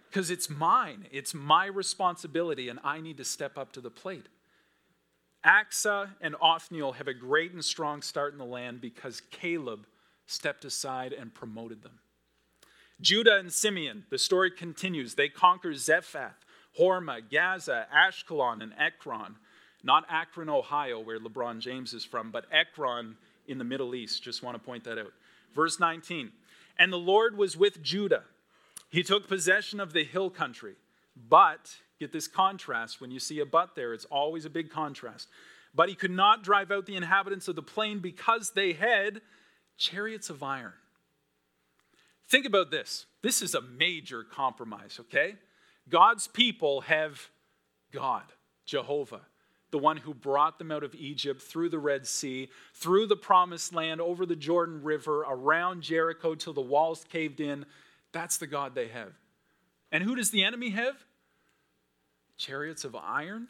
because 0.09 0.31
it's 0.31 0.49
mine. 0.49 1.05
It's 1.11 1.33
my 1.33 1.65
responsibility, 1.65 2.69
and 2.69 2.79
I 2.83 3.01
need 3.01 3.17
to 3.17 3.25
step 3.25 3.57
up 3.57 3.71
to 3.73 3.81
the 3.81 3.91
plate. 3.91 4.27
Achsah 5.45 6.09
and 6.21 6.35
Othniel 6.41 6.93
have 6.93 7.07
a 7.07 7.13
great 7.13 7.53
and 7.53 7.63
strong 7.63 8.01
start 8.01 8.33
in 8.33 8.39
the 8.39 8.45
land 8.45 8.81
because 8.81 9.21
Caleb 9.31 9.85
stepped 10.25 10.65
aside 10.65 11.13
and 11.13 11.33
promoted 11.33 11.83
them. 11.83 11.99
Judah 12.99 13.37
and 13.37 13.53
Simeon, 13.53 14.05
the 14.09 14.17
story 14.17 14.49
continues. 14.49 15.13
They 15.13 15.29
conquer 15.29 15.73
Zephath, 15.73 16.43
Hormah, 16.79 17.21
Gaza, 17.29 17.85
Ashkelon, 17.95 18.63
and 18.63 18.73
Ekron. 18.77 19.35
Not 19.87 20.05
Akron, 20.09 20.49
Ohio, 20.49 20.99
where 20.99 21.19
LeBron 21.19 21.59
James 21.59 21.93
is 21.93 22.05
from, 22.05 22.29
but 22.29 22.45
Ekron 22.51 23.15
in 23.47 23.57
the 23.57 23.63
Middle 23.63 23.95
East. 23.95 24.21
Just 24.21 24.43
want 24.43 24.55
to 24.55 24.63
point 24.63 24.83
that 24.83 24.99
out. 24.99 25.13
Verse 25.55 25.79
19 25.79 26.31
And 26.77 26.93
the 26.93 26.97
Lord 26.97 27.35
was 27.35 27.57
with 27.57 27.81
Judah 27.81 28.23
he 28.89 29.03
took 29.03 29.27
possession 29.27 29.79
of 29.79 29.93
the 29.93 30.03
hill 30.03 30.29
country, 30.29 30.75
but 31.15 31.75
get 31.99 32.11
this 32.11 32.27
contrast 32.27 33.01
when 33.01 33.11
you 33.11 33.19
see 33.19 33.39
a 33.39 33.45
but 33.45 33.75
there, 33.75 33.93
it's 33.93 34.05
always 34.05 34.45
a 34.45 34.49
big 34.49 34.69
contrast. 34.69 35.27
but 35.75 35.89
he 35.89 35.95
could 35.95 36.11
not 36.11 36.43
drive 36.43 36.71
out 36.71 36.85
the 36.87 36.95
inhabitants 36.95 37.47
of 37.47 37.55
the 37.55 37.61
plain 37.61 37.99
because 37.99 38.51
they 38.51 38.73
had 38.73 39.21
chariots 39.77 40.29
of 40.29 40.41
iron. 40.41 40.73
Think 42.27 42.47
about 42.47 42.71
this. 42.71 43.05
This 43.21 43.43
is 43.43 43.53
a 43.53 43.61
major 43.61 44.23
compromise, 44.23 44.97
okay? 45.01 45.35
God's 45.87 46.27
people 46.27 46.81
have 46.81 47.29
God, 47.91 48.23
Jehovah, 48.65 49.21
the 49.71 49.77
one 49.77 49.97
who 49.97 50.13
brought 50.13 50.59
them 50.59 50.71
out 50.71 50.83
of 50.83 50.95
Egypt 50.95 51.41
through 51.41 51.69
the 51.69 51.79
Red 51.79 52.07
Sea, 52.07 52.49
through 52.73 53.07
the 53.07 53.15
promised 53.15 53.73
land, 53.73 53.99
over 53.99 54.25
the 54.25 54.35
Jordan 54.35 54.81
River, 54.81 55.25
around 55.27 55.81
Jericho 55.81 56.35
till 56.35 56.53
the 56.53 56.61
walls 56.61 57.05
caved 57.09 57.39
in. 57.39 57.65
That's 58.11 58.37
the 58.37 58.47
God 58.47 58.75
they 58.75 58.87
have. 58.87 59.13
And 59.91 60.03
who 60.03 60.15
does 60.15 60.31
the 60.31 60.43
enemy 60.43 60.69
have? 60.69 60.95
Chariots 62.37 62.83
of 62.85 62.95
iron? 62.95 63.47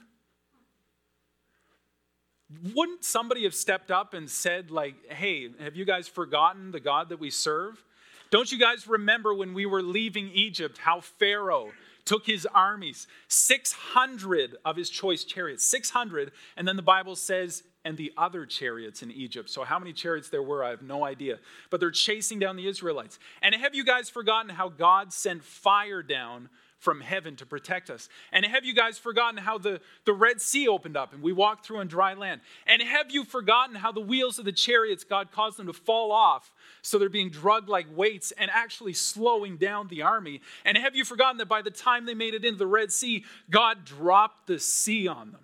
Wouldn't 2.74 3.04
somebody 3.04 3.44
have 3.44 3.54
stepped 3.54 3.92
up 3.92 4.14
and 4.14 4.30
said, 4.30 4.72
like, 4.72 4.96
hey, 5.12 5.50
have 5.60 5.76
you 5.76 5.86
guys 5.86 6.08
forgotten 6.08 6.72
the 6.72 6.80
God 6.80 7.10
that 7.10 7.20
we 7.20 7.30
serve? 7.30 7.84
Don't 8.30 8.52
you 8.52 8.58
guys 8.58 8.88
remember 8.88 9.34
when 9.34 9.54
we 9.54 9.66
were 9.66 9.82
leaving 9.82 10.30
Egypt 10.34 10.78
how 10.78 11.02
Pharaoh 11.02 11.72
took 12.08 12.26
his 12.26 12.48
armies, 12.56 13.06
600 13.28 14.56
of 14.66 14.76
his 14.76 14.90
choice 14.90 15.24
chariots, 15.24 15.64
600, 15.66 16.32
and 16.56 16.68
then 16.68 16.76
the 16.76 16.82
Bible 16.82 17.16
says, 17.16 17.64
and 17.86 17.98
the 17.98 18.12
other 18.18 18.46
chariots 18.46 19.04
in 19.04 19.12
Egypt. 19.12 19.50
So, 19.50 19.64
how 19.64 19.80
many 19.80 19.94
chariots 19.94 20.30
there 20.30 20.44
were, 20.44 20.64
I 20.64 20.72
have 20.72 20.82
no 20.82 21.06
idea. 21.06 21.40
But 21.70 21.80
they're 21.80 21.92
chasing 21.92 22.40
down 22.40 22.56
the 22.56 22.68
Israelites. 22.68 23.20
And 23.42 23.56
have 23.56 23.76
you 23.76 23.86
guys 23.86 24.10
forgotten 24.10 24.50
how 24.50 24.70
God 24.70 25.14
sent 25.14 25.44
fire 25.44 26.02
down 26.02 26.50
from 26.78 27.02
heaven 27.02 27.36
to 27.36 27.46
protect 27.46 27.90
us. 27.90 28.08
And 28.32 28.46
have 28.46 28.64
you 28.64 28.74
guys 28.74 28.98
forgotten 28.98 29.38
how 29.38 29.58
the, 29.58 29.82
the 30.06 30.14
Red 30.14 30.40
Sea 30.42 30.68
opened 30.68 30.96
up 30.96 31.14
and 31.14 31.24
we 31.24 31.34
walked 31.34 31.66
through 31.66 31.80
on 31.80 31.88
dry 31.88 32.14
land? 32.14 32.42
And 32.68 32.82
have 32.82 33.12
you 33.12 33.24
forgotten 33.24 33.76
how 33.76 33.92
the 33.92 34.02
wheels 34.02 34.38
of 34.38 34.46
the 34.46 34.52
chariots, 34.52 35.04
God 35.04 35.32
caused 35.32 35.58
them 35.58 35.68
to 35.68 35.74
fall 35.74 36.12
off 36.12 36.52
so 36.82 36.98
they're 36.98 37.10
being 37.10 37.30
drugged 37.30 37.68
like 37.68 37.88
weights 37.96 38.32
and 38.32 38.52
actually 38.54 38.94
slowing 38.94 39.58
down 39.58 39.88
the 39.88 40.04
army? 40.04 40.42
And 40.66 40.78
have 40.78 40.96
you 40.96 41.04
forgotten 41.04 41.38
that 41.40 41.48
by 41.48 41.62
the 41.62 41.72
time 41.72 42.06
they 42.06 42.14
made 42.14 42.36
it 42.36 42.46
into 42.46 42.60
the 42.60 42.68
Red 42.68 42.92
Sea, 42.92 43.26
God 43.50 43.84
dropped 43.84 44.48
the 44.48 44.60
sea 44.60 45.08
on 45.08 45.32
them? 45.32 45.42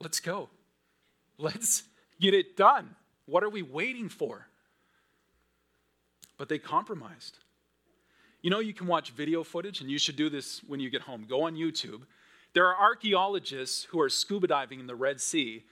Let's 0.00 0.20
go. 0.20 0.48
Let's 1.38 1.82
get 2.20 2.34
it 2.34 2.56
done. 2.56 2.96
What 3.26 3.44
are 3.44 3.50
we 3.50 3.62
waiting 3.62 4.08
for? 4.08 4.48
But 6.36 6.48
they 6.48 6.58
compromised. 6.58 7.38
You 8.44 8.50
know, 8.50 8.60
you 8.60 8.74
can 8.74 8.86
watch 8.86 9.12
video 9.12 9.42
footage, 9.42 9.80
and 9.80 9.90
you 9.90 9.96
should 9.96 10.16
do 10.16 10.28
this 10.28 10.60
when 10.66 10.78
you 10.78 10.90
get 10.90 11.00
home. 11.00 11.24
Go 11.26 11.44
on 11.44 11.54
YouTube. 11.54 12.02
There 12.52 12.66
are 12.66 12.78
archaeologists 12.78 13.84
who 13.84 13.98
are 14.02 14.10
scuba 14.10 14.46
diving 14.48 14.80
in 14.80 14.86
the 14.86 14.94
Red 14.94 15.18
Sea, 15.18 15.64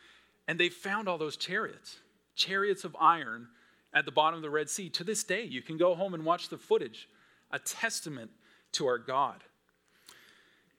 and 0.48 0.58
they 0.58 0.70
found 0.70 1.06
all 1.06 1.18
those 1.18 1.36
chariots, 1.36 1.98
chariots 2.34 2.84
of 2.84 2.96
iron 2.98 3.48
at 3.92 4.06
the 4.06 4.10
bottom 4.10 4.38
of 4.38 4.42
the 4.42 4.48
Red 4.48 4.70
Sea. 4.70 4.88
To 4.88 5.04
this 5.04 5.22
day, 5.22 5.42
you 5.42 5.60
can 5.60 5.76
go 5.76 5.94
home 5.94 6.14
and 6.14 6.24
watch 6.24 6.48
the 6.48 6.56
footage, 6.56 7.10
a 7.50 7.58
testament 7.58 8.30
to 8.72 8.86
our 8.86 8.96
God. 8.96 9.44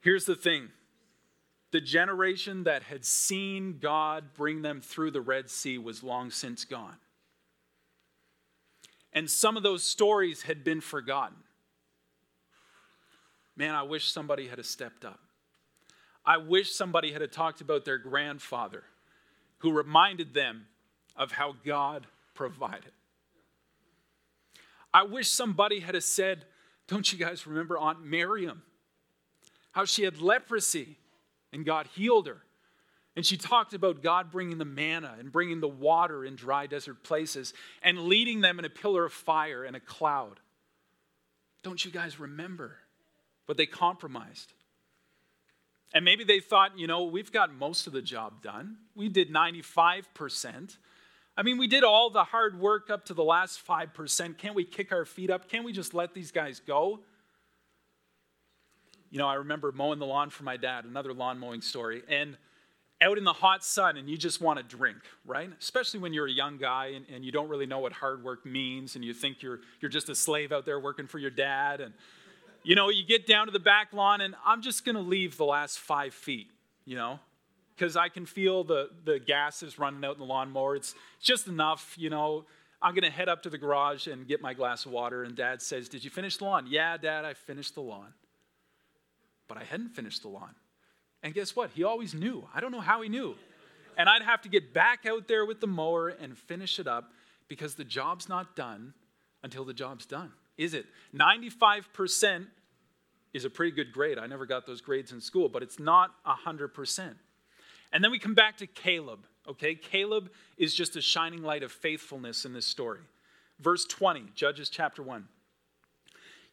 Here's 0.02 0.26
the 0.26 0.34
thing 0.34 0.70
the 1.70 1.80
generation 1.80 2.64
that 2.64 2.82
had 2.82 3.06
seen 3.06 3.78
God 3.80 4.34
bring 4.34 4.64
them 4.64 4.82
through 4.82 5.12
the 5.12 5.22
Red 5.22 5.48
Sea 5.48 5.78
was 5.78 6.02
long 6.02 6.32
since 6.32 6.66
gone. 6.66 6.98
And 9.14 9.30
some 9.30 9.56
of 9.56 9.62
those 9.62 9.84
stories 9.84 10.42
had 10.42 10.64
been 10.64 10.82
forgotten. 10.82 11.38
Man, 13.56 13.76
I 13.76 13.84
wish 13.84 14.12
somebody 14.12 14.48
had 14.48 14.64
stepped 14.66 15.06
up. 15.06 15.20
I 16.26 16.38
wish 16.38 16.72
somebody 16.72 17.12
had 17.12 17.30
talked 17.32 17.62
about 17.62 17.86
their 17.86 17.98
grandfather 17.98 18.84
who 19.60 19.72
reminded 19.72 20.34
them 20.34 20.68
of 21.16 21.32
how 21.32 21.56
God 21.66 22.08
provided. 22.34 22.92
I 24.94 25.04
wish 25.04 25.30
somebody 25.30 25.80
had 25.80 26.02
said, 26.04 26.46
Don't 26.88 27.12
you 27.12 27.20
guys 27.20 27.46
remember 27.46 27.78
Aunt 27.78 28.04
Miriam? 28.04 28.64
How 29.72 29.86
she 29.86 30.04
had 30.04 30.22
leprosy 30.22 30.98
and 31.52 31.66
God 31.66 31.88
healed 31.96 32.28
her. 32.28 32.42
And 33.16 33.26
she 33.26 33.38
talked 33.38 33.74
about 33.74 34.02
God 34.02 34.32
bringing 34.32 34.58
the 34.58 34.66
manna 34.66 35.16
and 35.20 35.32
bringing 35.32 35.60
the 35.60 35.68
water 35.68 36.26
in 36.26 36.36
dry 36.36 36.66
desert 36.66 37.04
places 37.04 37.54
and 37.84 38.00
leading 38.00 38.42
them 38.42 38.58
in 38.58 38.66
a 38.66 38.70
pillar 38.70 39.06
of 39.06 39.14
fire 39.14 39.64
and 39.64 39.76
a 39.76 39.80
cloud. 39.80 40.40
Don't 41.62 41.84
you 41.84 41.92
guys 41.92 42.20
remember? 42.20 42.76
But 43.54 43.58
they 43.60 43.68
compromised. 43.68 44.52
And 45.94 46.04
maybe 46.04 46.24
they 46.24 46.40
thought, 46.40 46.80
you 46.80 46.88
know, 46.88 47.04
we've 47.04 47.32
got 47.32 47.54
most 47.54 47.86
of 47.86 47.94
the 47.94 48.02
job 48.02 48.42
done. 48.42 48.78
We 48.96 49.10
did 49.10 49.32
95%. 49.32 50.78
I 51.38 51.44
mean, 51.44 51.60
we 51.60 51.68
did 51.68 51.84
all 51.84 52.10
the 52.10 52.24
hard 52.24 52.60
work 52.60 52.90
up 52.90 53.06
to 53.06 53.14
the 53.14 53.24
last 53.24 53.62
5%. 53.64 54.40
Can't 54.40 54.56
we 54.56 54.64
kick 54.64 54.92
our 54.92 55.06
feet 55.06 55.30
up? 55.30 55.48
Can't 55.50 55.64
we 55.64 55.72
just 55.72 55.94
let 55.94 56.16
these 56.16 56.32
guys 56.32 56.62
go? 56.66 57.02
You 59.12 59.20
know, 59.20 59.28
I 59.28 59.36
remember 59.36 59.72
mowing 59.72 60.00
the 60.00 60.08
lawn 60.08 60.32
for 60.32 60.44
my 60.44 60.58
dad, 60.58 60.86
another 60.86 61.14
lawn 61.14 61.38
mowing 61.38 61.62
story, 61.62 62.02
and 62.10 62.36
out 63.04 63.20
in 63.20 63.24
the 63.24 63.34
hot 63.34 63.64
sun, 63.64 63.98
and 63.98 64.10
you 64.10 64.18
just 64.18 64.42
want 64.42 64.58
to 64.58 64.64
drink, 64.64 64.98
right? 65.28 65.52
Especially 65.60 66.00
when 66.00 66.12
you're 66.12 66.26
a 66.26 66.32
young 66.32 66.58
guy 66.58 66.94
and, 66.96 67.06
and 67.14 67.24
you 67.24 67.32
don't 67.32 67.50
really 67.50 67.68
know 67.68 67.78
what 67.78 67.94
hard 67.94 68.24
work 68.24 68.48
means, 68.48 68.96
and 68.96 69.06
you 69.06 69.14
think 69.14 69.44
you're, 69.44 69.60
you're 69.80 69.92
just 69.92 70.10
a 70.10 70.16
slave 70.16 70.52
out 70.52 70.66
there 70.66 70.80
working 70.80 71.06
for 71.06 71.20
your 71.20 71.30
dad. 71.30 71.82
And 71.82 71.94
you 72.64 72.76
know, 72.76 72.90
you 72.90 73.06
get 73.06 73.28
down 73.28 73.48
to 73.48 73.52
the 73.52 73.60
back 73.60 73.94
lawn, 73.94 74.22
and 74.22 74.36
I'm 74.46 74.62
just 74.62 74.86
going 74.86 74.96
to 74.96 75.02
leave 75.02 75.38
the 75.38 75.46
last 75.46 75.80
five 75.80 76.14
feet, 76.14 76.48
you 76.86 76.96
know, 76.96 77.20
because 77.76 77.98
I 77.98 78.10
can 78.10 78.26
feel 78.26 78.64
the, 78.64 78.90
the 79.04 79.20
gas 79.20 79.64
is 79.64 79.78
running 79.78 80.04
out 80.06 80.14
in 80.14 80.20
the 80.20 80.26
lawnmower. 80.26 80.76
It's 80.76 80.96
just 81.22 81.48
enough, 81.48 81.96
you 81.98 82.10
know. 82.10 82.46
I'm 82.82 82.94
going 82.94 83.04
to 83.04 83.10
head 83.10 83.30
up 83.30 83.44
to 83.44 83.50
the 83.50 83.58
garage 83.58 84.08
and 84.08 84.28
get 84.28 84.42
my 84.42 84.54
glass 84.54 84.86
of 84.86 84.92
water. 84.92 85.24
And 85.24 85.36
dad 85.36 85.62
says, 85.62 85.88
Did 85.88 86.04
you 86.04 86.10
finish 86.10 86.38
the 86.38 86.46
lawn? 86.46 86.66
Yeah, 86.68 86.98
dad, 86.98 87.24
I 87.24 87.34
finished 87.34 87.76
the 87.76 87.82
lawn. 87.82 88.14
But 89.48 89.58
I 89.58 89.64
hadn't 89.64 89.90
finished 89.90 90.22
the 90.22 90.30
lawn. 90.30 90.56
And 91.22 91.34
guess 91.34 91.56
what? 91.56 91.72
He 91.72 91.84
always 91.84 92.14
knew. 92.14 92.46
I 92.54 92.60
don't 92.60 92.72
know 92.72 92.82
how 92.82 93.02
he 93.02 93.10
knew. 93.10 93.36
And 93.98 94.10
I'd 94.10 94.24
have 94.24 94.42
to 94.42 94.50
get 94.50 94.74
back 94.74 95.06
out 95.06 95.28
there 95.28 95.46
with 95.46 95.62
the 95.62 95.68
mower 95.68 96.10
and 96.10 96.38
finish 96.38 96.80
it 96.80 96.88
up 96.88 97.12
because 97.48 97.76
the 97.76 97.84
job's 97.84 98.28
not 98.28 98.56
done 98.56 98.94
until 99.44 99.64
the 99.64 99.74
job's 99.74 100.06
done 100.06 100.32
is 100.58 100.74
it? 100.74 100.86
95% 101.16 102.48
is 103.34 103.46
a 103.46 103.50
pretty 103.50 103.72
good 103.72 103.92
grade. 103.92 104.20
I 104.20 104.28
never 104.28 104.46
got 104.46 104.66
those 104.66 104.82
grades 104.82 105.12
in 105.12 105.20
school, 105.20 105.50
but 105.50 105.64
it's 105.64 105.80
not 105.80 106.12
100%. 106.26 107.14
And 107.92 108.04
then 108.04 108.12
we 108.12 108.20
come 108.20 108.36
back 108.36 108.58
to 108.58 108.68
Caleb, 108.68 109.26
okay? 109.48 109.76
Caleb 109.76 110.32
is 110.58 110.74
just 110.74 110.96
a 110.96 111.02
shining 111.02 111.42
light 111.42 111.64
of 111.64 111.72
faithfulness 111.72 112.46
in 112.46 112.54
this 112.54 112.66
story. 112.66 113.02
Verse 113.60 113.86
20, 113.86 114.26
Judges 114.36 114.70
chapter 114.70 115.02
1. 115.02 115.28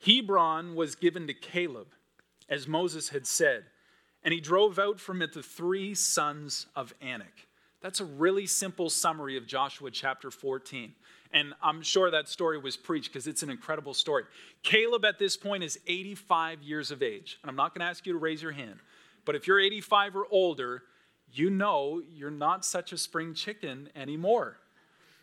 Hebron 0.04 0.74
was 0.74 0.94
given 0.94 1.26
to 1.26 1.34
Caleb, 1.34 1.88
as 2.48 2.66
Moses 2.66 3.10
had 3.10 3.26
said, 3.26 3.64
and 4.22 4.32
he 4.32 4.40
drove 4.40 4.78
out 4.78 5.00
from 5.00 5.22
it 5.22 5.32
the 5.32 5.42
three 5.42 5.94
sons 5.94 6.66
of 6.74 6.94
Anak. 7.00 7.48
That's 7.80 8.00
a 8.00 8.04
really 8.04 8.46
simple 8.46 8.90
summary 8.90 9.36
of 9.36 9.46
Joshua 9.46 9.90
chapter 9.90 10.30
14. 10.30 10.94
And 11.32 11.54
I'm 11.62 11.82
sure 11.82 12.10
that 12.10 12.28
story 12.28 12.58
was 12.58 12.76
preached 12.76 13.12
because 13.12 13.26
it's 13.26 13.42
an 13.42 13.50
incredible 13.50 13.94
story. 13.94 14.24
Caleb 14.62 15.04
at 15.04 15.18
this 15.18 15.36
point 15.36 15.62
is 15.62 15.78
85 15.86 16.62
years 16.62 16.90
of 16.90 17.02
age. 17.02 17.38
And 17.42 17.50
I'm 17.50 17.56
not 17.56 17.74
going 17.74 17.84
to 17.84 17.90
ask 17.90 18.04
you 18.06 18.12
to 18.12 18.18
raise 18.18 18.42
your 18.42 18.52
hand, 18.52 18.80
but 19.24 19.36
if 19.36 19.46
you're 19.46 19.60
85 19.60 20.16
or 20.16 20.26
older, 20.30 20.82
you 21.32 21.50
know 21.50 22.02
you're 22.08 22.30
not 22.30 22.64
such 22.64 22.92
a 22.92 22.98
spring 22.98 23.34
chicken 23.34 23.88
anymore. 23.94 24.56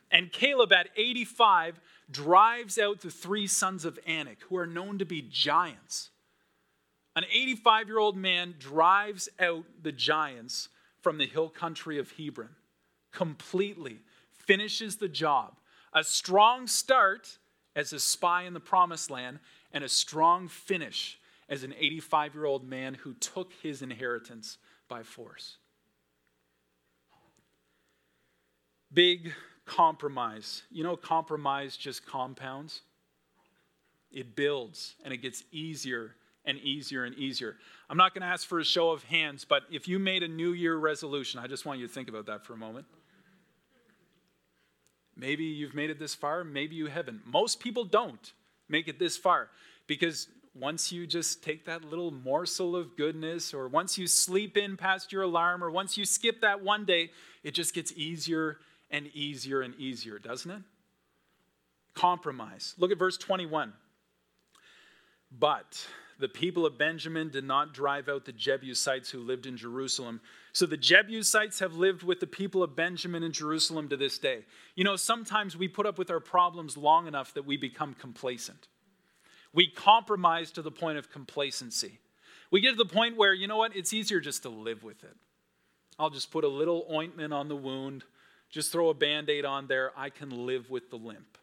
And 0.10 0.32
Caleb 0.32 0.72
at 0.72 0.88
85 0.96 1.82
drives 2.10 2.78
out 2.78 3.02
the 3.02 3.12
three 3.12 3.48
sons 3.48 3.84
of 3.84 4.00
Anak, 4.08 4.38
who 4.44 4.56
are 4.56 4.68
known 4.68 5.00
to 5.00 5.06
be 5.06 5.22
giants. 5.22 6.12
An 7.18 7.26
85 7.26 7.88
year 7.88 8.00
old 8.00 8.16
man 8.16 8.56
drives 8.58 9.28
out 9.40 9.66
the 9.82 9.92
giants 9.92 10.70
from 11.02 11.18
the 11.18 11.26
hill 11.26 11.50
country 11.50 12.00
of 12.00 12.12
Hebron 12.12 12.50
completely, 13.12 14.00
finishes 14.32 14.98
the 14.98 15.08
job. 15.08 15.56
A 15.98 16.04
strong 16.04 16.68
start 16.68 17.40
as 17.76 17.92
a 17.92 18.00
spy 18.00 18.44
in 18.44 18.54
the 18.54 18.60
promised 18.60 19.10
land, 19.10 19.40
and 19.72 19.84
a 19.84 19.90
strong 19.90 20.48
finish 20.48 21.18
as 21.50 21.64
an 21.64 21.74
85 21.76 22.36
year 22.36 22.46
old 22.46 22.70
man 22.70 22.94
who 22.94 23.16
took 23.16 23.52
his 23.64 23.82
inheritance 23.82 24.60
by 24.88 25.02
force. 25.02 25.58
Big 28.94 29.34
compromise. 29.66 30.62
You 30.70 30.84
know, 30.84 30.96
compromise 30.96 31.76
just 31.76 32.06
compounds, 32.06 32.82
it 34.12 34.36
builds 34.36 34.94
and 35.04 35.12
it 35.12 35.18
gets 35.18 35.44
easier 35.52 36.14
and 36.46 36.60
easier 36.60 37.06
and 37.06 37.16
easier. 37.16 37.56
I'm 37.90 37.98
not 37.98 38.14
going 38.14 38.22
to 38.22 38.28
ask 38.28 38.48
for 38.48 38.60
a 38.60 38.64
show 38.64 38.92
of 38.92 39.02
hands, 39.02 39.46
but 39.46 39.64
if 39.72 39.88
you 39.88 39.98
made 39.98 40.22
a 40.22 40.28
New 40.28 40.52
Year 40.52 40.76
resolution, 40.76 41.40
I 41.40 41.48
just 41.48 41.66
want 41.66 41.80
you 41.80 41.88
to 41.88 41.94
think 41.94 42.08
about 42.08 42.28
that 42.28 42.46
for 42.46 42.54
a 42.54 42.58
moment. 42.58 42.86
Maybe 45.18 45.46
you've 45.46 45.74
made 45.74 45.90
it 45.90 46.00
this 46.00 46.14
far, 46.14 46.44
maybe 46.44 46.76
you 46.76 46.86
haven't. 46.88 47.26
Most 47.26 47.60
people 47.60 47.84
don't 47.84 48.34
make 48.70 48.88
it 48.88 49.00
this 49.00 49.18
far 49.18 49.50
because 49.88 50.28
once 50.54 50.92
you 50.92 51.08
just 51.08 51.44
take 51.44 51.66
that 51.66 51.84
little 51.84 52.12
morsel 52.12 52.76
of 52.76 52.96
goodness, 52.98 53.54
or 53.54 53.68
once 53.68 53.98
you 53.98 54.08
sleep 54.08 54.58
in 54.58 54.78
past 54.78 55.12
your 55.12 55.24
alarm, 55.24 55.64
or 55.64 55.70
once 55.70 55.98
you 55.98 56.06
skip 56.06 56.42
that 56.42 56.64
one 56.64 56.86
day, 56.86 57.12
it 57.44 57.52
just 57.52 57.74
gets 57.74 57.92
easier 57.94 58.58
and 58.90 59.08
easier 59.14 59.62
and 59.62 59.76
easier, 59.76 60.20
doesn't 60.20 60.50
it? 60.50 60.62
Compromise. 61.94 62.74
Look 62.78 62.92
at 62.92 62.98
verse 62.98 63.18
21. 63.18 63.74
But 65.32 65.86
the 66.20 66.28
people 66.28 66.66
of 66.66 66.78
Benjamin 66.78 67.30
did 67.30 67.44
not 67.44 67.74
drive 67.74 68.10
out 68.10 68.26
the 68.26 68.32
Jebusites 68.32 69.10
who 69.10 69.20
lived 69.20 69.46
in 69.46 69.56
Jerusalem. 69.56 70.20
So 70.52 70.66
the 70.66 70.78
Jebusites 70.78 71.60
have 71.60 71.76
lived 71.76 72.02
with 72.02 72.20
the 72.20 72.28
people 72.28 72.64
of 72.64 72.76
Benjamin 72.76 73.24
in 73.24 73.32
Jerusalem 73.32 73.88
to 73.90 73.98
this 73.98 74.18
day. 74.18 74.46
You 74.76 74.84
know, 74.84 74.96
sometimes 74.96 75.56
we 75.56 75.68
put 75.68 75.86
up 75.86 75.98
with 75.98 76.10
our 76.10 76.20
problems 76.20 76.76
long 76.76 77.08
enough 77.08 77.34
that 77.36 77.46
we 77.46 77.58
become 77.58 77.94
complacent. 77.94 78.68
We 79.54 79.68
compromise 79.68 80.52
to 80.52 80.62
the 80.62 80.72
point 80.72 80.98
of 80.98 81.12
complacency. 81.12 82.00
We 82.50 82.62
get 82.62 82.72
to 82.72 82.78
the 82.78 82.86
point 82.86 83.18
where, 83.18 83.34
you 83.34 83.48
know 83.48 83.58
what, 83.58 83.76
it's 83.76 83.94
easier 83.94 84.20
just 84.20 84.44
to 84.44 84.50
live 84.50 84.84
with 84.84 85.04
it. 85.04 85.16
I'll 86.00 86.10
just 86.10 86.32
put 86.32 86.44
a 86.44 86.48
little 86.48 86.88
ointment 86.92 87.34
on 87.34 87.48
the 87.48 87.56
wound, 87.56 88.04
just 88.50 88.72
throw 88.72 88.90
a 88.90 88.94
band 88.94 89.30
aid 89.30 89.46
on 89.46 89.68
there. 89.68 89.92
I 89.98 90.10
can 90.10 90.46
live 90.46 90.70
with 90.70 90.90
the 90.90 90.98
limp. 90.98 91.38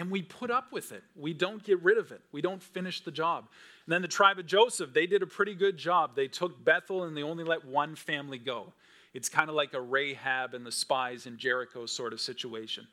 And 0.00 0.10
we 0.10 0.22
put 0.22 0.50
up 0.50 0.72
with 0.72 0.92
it. 0.92 1.02
We 1.14 1.34
don't 1.34 1.62
get 1.62 1.82
rid 1.82 1.98
of 1.98 2.10
it. 2.10 2.22
We 2.32 2.40
don't 2.40 2.62
finish 2.62 3.02
the 3.02 3.10
job. 3.10 3.48
And 3.84 3.92
then 3.92 4.00
the 4.00 4.08
tribe 4.08 4.38
of 4.38 4.46
Joseph, 4.46 4.94
they 4.94 5.06
did 5.06 5.22
a 5.22 5.26
pretty 5.26 5.54
good 5.54 5.76
job. 5.76 6.16
They 6.16 6.26
took 6.26 6.64
Bethel 6.64 7.04
and 7.04 7.14
they 7.14 7.22
only 7.22 7.44
let 7.44 7.66
one 7.66 7.94
family 7.94 8.38
go. 8.38 8.72
It's 9.12 9.28
kind 9.28 9.50
of 9.50 9.54
like 9.54 9.74
a 9.74 9.80
Rahab 9.80 10.54
and 10.54 10.64
the 10.64 10.72
spies 10.72 11.26
in 11.26 11.36
Jericho 11.36 11.84
sort 11.84 12.14
of 12.14 12.20
situation. 12.22 12.86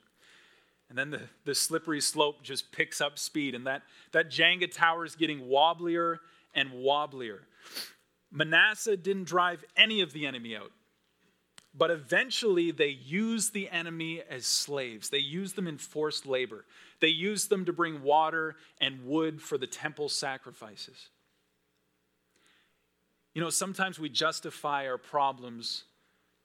And 0.90 0.98
then 0.98 1.10
the, 1.10 1.22
the 1.46 1.54
slippery 1.54 2.02
slope 2.02 2.42
just 2.42 2.72
picks 2.72 3.00
up 3.00 3.18
speed, 3.18 3.54
and 3.54 3.66
that, 3.66 3.84
that 4.12 4.30
Jenga 4.30 4.70
tower 4.70 5.06
is 5.06 5.16
getting 5.16 5.48
wobblier 5.48 6.18
and 6.54 6.70
wobblier. 6.72 7.40
Manasseh 8.30 8.98
didn't 8.98 9.24
drive 9.24 9.64
any 9.78 10.02
of 10.02 10.12
the 10.12 10.26
enemy 10.26 10.54
out, 10.54 10.72
but 11.78 11.90
eventually 11.92 12.72
they 12.72 12.88
used 12.88 13.54
the 13.54 13.70
enemy 13.70 14.20
as 14.28 14.44
slaves. 14.44 15.10
They 15.10 15.18
used 15.18 15.54
them 15.54 15.68
in 15.68 15.78
forced 15.78 16.26
labor, 16.26 16.64
they 17.00 17.08
used 17.08 17.48
them 17.48 17.64
to 17.66 17.72
bring 17.72 18.02
water 18.02 18.56
and 18.80 19.06
wood 19.06 19.40
for 19.40 19.56
the 19.56 19.66
temple 19.66 20.08
sacrifices. 20.08 21.08
You 23.34 23.44
know, 23.44 23.50
sometimes 23.50 24.00
we 24.00 24.08
justify 24.08 24.88
our 24.88 24.98
problems 24.98 25.84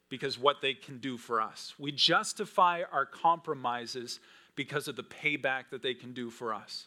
because 0.09 0.37
what 0.37 0.61
they 0.61 0.75
can 0.75 0.99
do 0.99 1.17
for 1.17 1.41
us. 1.41 1.73
We 1.79 1.91
justify 1.91 2.83
our 2.91 3.07
compromises 3.07 4.19
because 4.55 4.87
of 4.87 4.95
the 4.95 5.03
payback 5.03 5.71
that 5.71 5.81
they 5.81 5.95
can 5.95 6.13
do 6.13 6.29
for 6.29 6.53
us. 6.53 6.85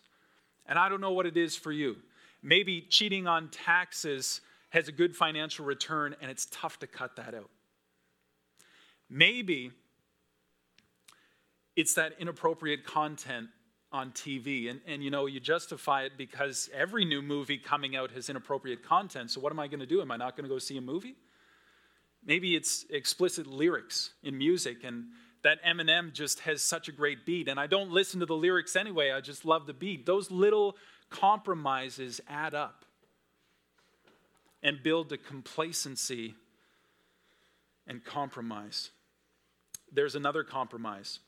And 0.67 0.79
I 0.79 0.89
don't 0.89 1.01
know 1.01 1.11
what 1.11 1.27
it 1.27 1.37
is 1.37 1.57
for 1.57 1.73
you. 1.73 1.97
Maybe 2.41 2.83
cheating 2.83 3.27
on 3.27 3.49
taxes 3.49 4.43
has 4.71 4.87
a 4.87 4.93
good 4.93 5.17
financial 5.17 5.65
return 5.65 6.15
and 6.23 6.31
it's 6.31 6.47
tough 6.53 6.79
to 6.81 6.87
cut 6.87 7.17
that 7.17 7.35
out. 7.35 7.51
Maybe 9.09 9.71
it's 11.77 11.95
that 11.95 12.15
inappropriate 12.19 12.85
content 12.85 13.49
on 13.93 14.11
TV. 14.13 14.71
And, 14.71 14.81
and 14.87 15.03
you 15.05 15.11
know, 15.11 15.27
you 15.27 15.41
justify 15.41 16.03
it 16.03 16.13
because 16.19 16.69
every 16.75 17.05
new 17.05 17.23
movie 17.23 17.59
coming 17.59 17.97
out 17.97 18.11
has 18.13 18.29
inappropriate 18.29 18.83
content. 18.83 19.31
So 19.31 19.41
what 19.41 19.53
am 19.53 19.61
I 19.61 19.69
going 19.69 19.81
to 19.81 19.87
do? 19.87 20.01
Am 20.01 20.11
I 20.11 20.17
not 20.17 20.37
going 20.37 20.45
to 20.45 20.49
go 20.49 20.59
see 20.59 20.77
a 20.77 20.81
movie? 20.81 21.17
Maybe 22.25 22.57
it's 22.57 22.85
explicit 22.91 23.47
lyrics 23.47 24.11
in 24.25 24.37
music, 24.37 24.79
and 24.83 25.05
that 25.43 25.63
Eminem 25.65 26.13
just 26.13 26.41
has 26.41 26.61
such 26.61 26.89
a 26.89 26.93
great 26.93 27.25
beat. 27.25 27.47
And 27.47 27.61
I 27.61 27.69
don't 27.69 27.93
listen 27.93 28.19
to 28.19 28.27
the 28.27 28.35
lyrics 28.35 28.75
anyway, 28.75 29.13
I 29.13 29.21
just 29.21 29.45
love 29.45 29.67
the 29.67 29.73
beat. 29.73 30.07
Those 30.07 30.31
little 30.31 30.77
compromises 31.09 32.21
add 32.29 32.53
up 32.53 32.85
and 34.61 34.83
build 34.83 35.13
a 35.13 35.17
complacency 35.17 36.35
and 37.87 38.05
compromise. 38.05 38.91
There's 39.93 40.15
another 40.15 40.45
compromise, 40.45 41.21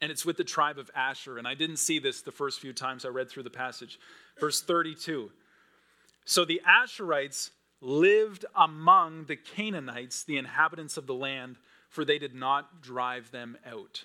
and 0.00 0.10
it's 0.10 0.26
with 0.26 0.36
the 0.36 0.44
tribe 0.44 0.78
of 0.78 0.90
Asher. 0.94 1.38
And 1.38 1.46
I 1.46 1.54
didn't 1.54 1.76
see 1.76 1.98
this 1.98 2.22
the 2.22 2.32
first 2.32 2.60
few 2.60 2.72
times 2.72 3.04
I 3.04 3.08
read 3.08 3.30
through 3.30 3.44
the 3.44 3.50
passage. 3.50 3.98
Verse 4.38 4.60
32. 4.60 5.30
So 6.24 6.44
the 6.44 6.60
Asherites 6.66 7.50
lived 7.80 8.44
among 8.54 9.24
the 9.24 9.36
Canaanites, 9.36 10.24
the 10.24 10.38
inhabitants 10.38 10.96
of 10.96 11.06
the 11.06 11.14
land, 11.14 11.56
for 11.88 12.04
they 12.04 12.18
did 12.18 12.34
not 12.34 12.80
drive 12.80 13.30
them 13.32 13.58
out. 13.66 14.04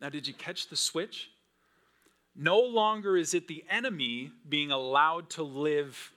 Now, 0.00 0.08
did 0.08 0.26
you 0.26 0.34
catch 0.34 0.68
the 0.68 0.76
switch? 0.76 1.30
No 2.36 2.58
longer 2.60 3.16
is 3.16 3.34
it 3.34 3.48
the 3.48 3.64
enemy 3.70 4.30
being 4.48 4.70
allowed 4.70 5.30
to 5.30 5.42
live 5.42 6.12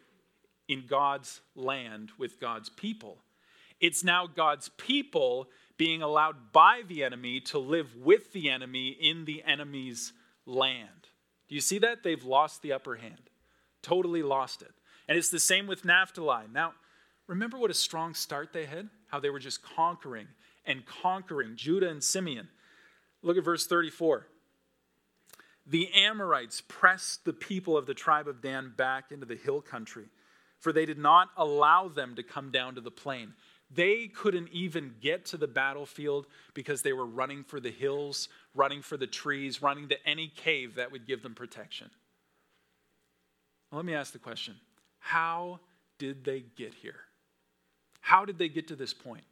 in 0.68 0.86
God's 0.88 1.42
land 1.56 2.12
with 2.18 2.40
God's 2.40 2.70
people. 2.70 3.18
It's 3.80 4.04
now 4.04 4.28
God's 4.28 4.70
people 4.70 5.48
being 5.78 6.02
allowed 6.02 6.52
by 6.52 6.82
the 6.88 7.04
enemy 7.04 7.40
to 7.40 7.60
live 7.60 7.96
with 7.96 8.34
the 8.34 8.50
enemy 8.50 8.90
in 8.90 9.26
the 9.26 9.44
enemy's 9.44 10.14
land. 10.46 11.08
Do 11.48 11.56
you 11.56 11.62
see 11.62 11.78
that? 11.80 12.04
They've 12.04 12.24
lost 12.24 12.62
the 12.62 12.74
upper 12.74 12.96
hand, 12.96 13.30
totally 13.82 14.24
lost 14.24 14.62
it. 14.62 14.72
And 15.08 15.18
it's 15.18 15.30
the 15.30 15.40
same 15.40 15.68
with 15.68 15.86
Naphtali. 15.86 16.46
Now, 16.52 16.74
remember 17.28 17.58
what 17.58 17.72
a 17.72 17.76
strong 17.76 18.14
start 18.14 18.52
they 18.52 18.66
had? 18.66 18.90
How 19.08 19.20
they 19.20 19.30
were 19.30 19.40
just 19.40 19.64
conquering 19.64 20.28
and 20.66 20.86
conquering 20.86 21.56
Judah 21.56 21.90
and 21.90 22.04
Simeon. 22.04 22.50
Look 23.22 23.38
at 23.38 23.46
verse 23.46 23.66
34. 23.68 24.28
The 25.66 25.94
Amorites 25.94 26.62
pressed 26.68 27.26
the 27.26 27.34
people 27.34 27.78
of 27.78 27.86
the 27.86 27.94
tribe 27.94 28.28
of 28.28 28.42
Dan 28.42 28.74
back 28.76 29.12
into 29.12 29.26
the 29.26 29.36
hill 29.36 29.62
country, 29.62 30.06
for 30.60 30.72
they 30.72 30.86
did 30.86 30.98
not 30.98 31.30
allow 31.36 31.88
them 31.88 32.16
to 32.16 32.24
come 32.24 32.52
down 32.52 32.76
to 32.76 32.82
the 32.82 32.92
plain. 32.92 33.34
They 33.70 34.08
couldn't 34.08 34.50
even 34.52 34.96
get 35.02 35.26
to 35.28 35.38
the 35.38 35.48
battlefield 35.48 36.28
because 36.54 36.82
they 36.82 36.94
were 36.94 37.06
running 37.06 37.44
for 37.44 37.60
the 37.60 37.72
hills, 37.72 38.30
running 38.56 38.82
for 38.82 38.96
the 38.96 39.08
trees, 39.08 39.62
running 39.62 39.90
to 39.90 40.08
any 40.08 40.30
cave 40.30 40.76
that 40.76 40.92
would 40.92 41.06
give 41.06 41.22
them 41.22 41.36
protection. 41.36 41.90
Well, 43.72 43.80
let 43.80 43.86
me 43.86 43.94
ask 43.94 44.14
the 44.14 44.20
question 44.20 44.56
How 45.00 45.60
did 46.00 46.24
they 46.24 46.46
get 46.56 46.74
here? 46.74 47.02
How 48.00 48.24
did 48.24 48.38
they 48.38 48.48
get 48.48 48.70
to 48.70 48.76
this 48.76 48.94
point? 48.94 49.26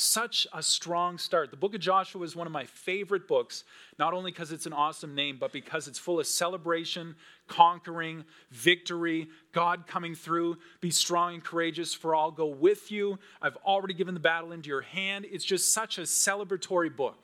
Such 0.00 0.46
a 0.54 0.62
strong 0.62 1.18
start. 1.18 1.50
The 1.50 1.58
book 1.58 1.74
of 1.74 1.80
Joshua 1.82 2.22
is 2.22 2.34
one 2.34 2.46
of 2.46 2.54
my 2.54 2.64
favorite 2.64 3.28
books, 3.28 3.64
not 3.98 4.14
only 4.14 4.30
because 4.30 4.50
it's 4.50 4.64
an 4.64 4.72
awesome 4.72 5.14
name, 5.14 5.36
but 5.38 5.52
because 5.52 5.88
it's 5.88 5.98
full 5.98 6.18
of 6.18 6.26
celebration, 6.26 7.16
conquering, 7.48 8.24
victory, 8.50 9.28
God 9.52 9.86
coming 9.86 10.14
through. 10.14 10.56
Be 10.80 10.90
strong 10.90 11.34
and 11.34 11.44
courageous, 11.44 11.92
for 11.92 12.16
I'll 12.16 12.30
go 12.30 12.46
with 12.46 12.90
you. 12.90 13.18
I've 13.42 13.56
already 13.58 13.92
given 13.92 14.14
the 14.14 14.20
battle 14.20 14.52
into 14.52 14.70
your 14.70 14.80
hand. 14.80 15.26
It's 15.30 15.44
just 15.44 15.74
such 15.74 15.98
a 15.98 16.02
celebratory 16.02 16.96
book. 16.96 17.18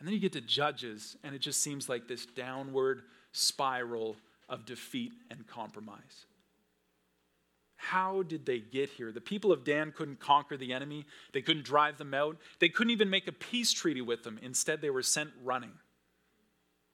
And 0.00 0.08
then 0.08 0.14
you 0.14 0.20
get 0.20 0.32
to 0.32 0.40
Judges, 0.40 1.16
and 1.22 1.32
it 1.32 1.38
just 1.38 1.62
seems 1.62 1.88
like 1.88 2.08
this 2.08 2.26
downward 2.26 3.02
spiral 3.30 4.16
of 4.48 4.66
defeat 4.66 5.12
and 5.30 5.46
compromise. 5.46 6.26
How 7.78 8.22
did 8.22 8.44
they 8.44 8.58
get 8.58 8.90
here? 8.90 9.12
The 9.12 9.20
people 9.20 9.52
of 9.52 9.64
Dan 9.64 9.92
couldn't 9.96 10.18
conquer 10.18 10.56
the 10.56 10.72
enemy, 10.72 11.06
they 11.32 11.40
couldn't 11.40 11.64
drive 11.64 11.96
them 11.96 12.12
out, 12.12 12.36
they 12.58 12.68
couldn't 12.68 12.90
even 12.90 13.08
make 13.08 13.28
a 13.28 13.32
peace 13.32 13.72
treaty 13.72 14.02
with 14.02 14.24
them. 14.24 14.38
Instead, 14.42 14.82
they 14.82 14.90
were 14.90 15.02
sent 15.02 15.30
running. 15.42 15.72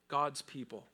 God's 0.08 0.42
people. 0.42 0.84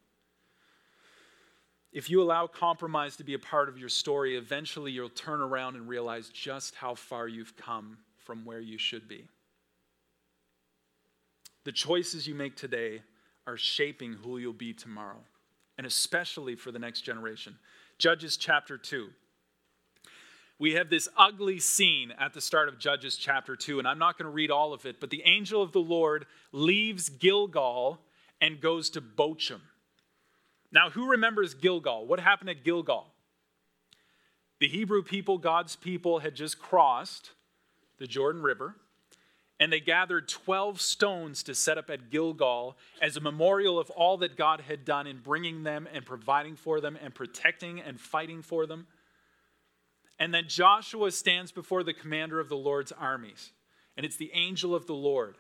If 1.93 2.09
you 2.09 2.23
allow 2.23 2.47
compromise 2.47 3.17
to 3.17 3.25
be 3.25 3.35
a 3.35 3.39
part 3.39 3.69
of 3.69 3.79
your 3.79 3.89
story, 3.89 4.37
eventually 4.37 4.93
you'll 4.93 5.09
turn 5.09 5.41
around 5.41 5.75
and 5.75 5.89
realize 5.89 6.29
just 6.29 6.77
how 6.77 6.95
far 6.95 7.27
you've 7.27 7.57
come 7.57 7.99
from 8.17 8.45
where 8.45 8.61
you 8.61 8.79
should 8.79 9.09
be. 9.09 9.27
The 11.65 11.73
choices 11.73 12.29
you 12.29 12.35
make 12.37 12.55
today 12.55 13.03
are 13.49 13.57
shaping 13.57 14.13
who 14.13 14.39
you'll 14.39 14.53
be 14.53 14.73
tomorrow, 14.73 15.19
and 15.79 15.87
especially 15.87 16.55
for 16.55 16.71
the 16.71 16.79
next 16.79 17.01
generation. 17.01 17.59
Judges 17.99 18.37
chapter 18.37 18.79
2 18.79 19.11
we 20.61 20.75
have 20.75 20.91
this 20.91 21.09
ugly 21.17 21.59
scene 21.59 22.13
at 22.19 22.35
the 22.35 22.41
start 22.41 22.69
of 22.69 22.79
Judges 22.79 23.17
chapter 23.17 23.57
2, 23.57 23.79
and 23.79 23.89
I'm 23.89 23.99
not 23.99 24.19
going 24.19 24.27
to 24.27 24.31
read 24.31 24.51
all 24.51 24.75
of 24.75 24.85
it, 24.85 25.01
but 25.01 25.09
the 25.09 25.23
angel 25.25 25.63
of 25.63 25.73
the 25.73 25.81
Lord 25.81 26.27
leaves 26.53 27.09
Gilgal 27.09 27.99
and 28.43 28.61
goes 28.61 28.91
to 28.91 29.01
Bochim. 29.01 29.63
Now, 30.71 30.91
who 30.91 31.11
remembers 31.11 31.55
Gilgal? 31.55 32.07
What 32.07 32.21
happened 32.21 32.51
at 32.51 32.63
Gilgal? 32.63 33.07
The 34.59 34.69
Hebrew 34.69 35.03
people, 35.03 35.39
God's 35.39 35.77
people, 35.77 36.19
had 36.19 36.35
just 36.35 36.59
crossed 36.59 37.31
the 37.99 38.07
Jordan 38.07 38.43
River, 38.43 38.77
and 39.59 39.73
they 39.73 39.81
gathered 39.81 40.29
12 40.29 40.79
stones 40.79 41.43
to 41.45 41.55
set 41.55 41.79
up 41.79 41.89
at 41.89 42.11
Gilgal 42.11 42.77
as 43.01 43.17
a 43.17 43.21
memorial 43.21 43.79
of 43.79 43.89
all 43.89 44.19
that 44.19 44.37
God 44.37 44.61
had 44.61 44.85
done 44.85 45.07
in 45.07 45.21
bringing 45.21 45.63
them 45.63 45.89
and 45.91 46.05
providing 46.05 46.55
for 46.55 46.83
them 46.83 46.99
and 47.03 47.15
protecting 47.15 47.81
and 47.81 47.99
fighting 47.99 48.43
for 48.43 48.67
them. 48.67 48.87
And 50.21 50.35
then 50.35 50.45
Joshua 50.47 51.11
stands 51.11 51.51
before 51.51 51.83
the 51.83 51.95
commander 51.95 52.39
of 52.39 52.51
the 52.51 52.57
Lord's 52.57 52.93
armies, 52.93 53.53
and 53.97 54.05
it's 54.05 54.17
the 54.17 54.31
angel 54.35 54.75
of 54.75 54.87
the 54.87 54.95
Lord. 54.95 55.39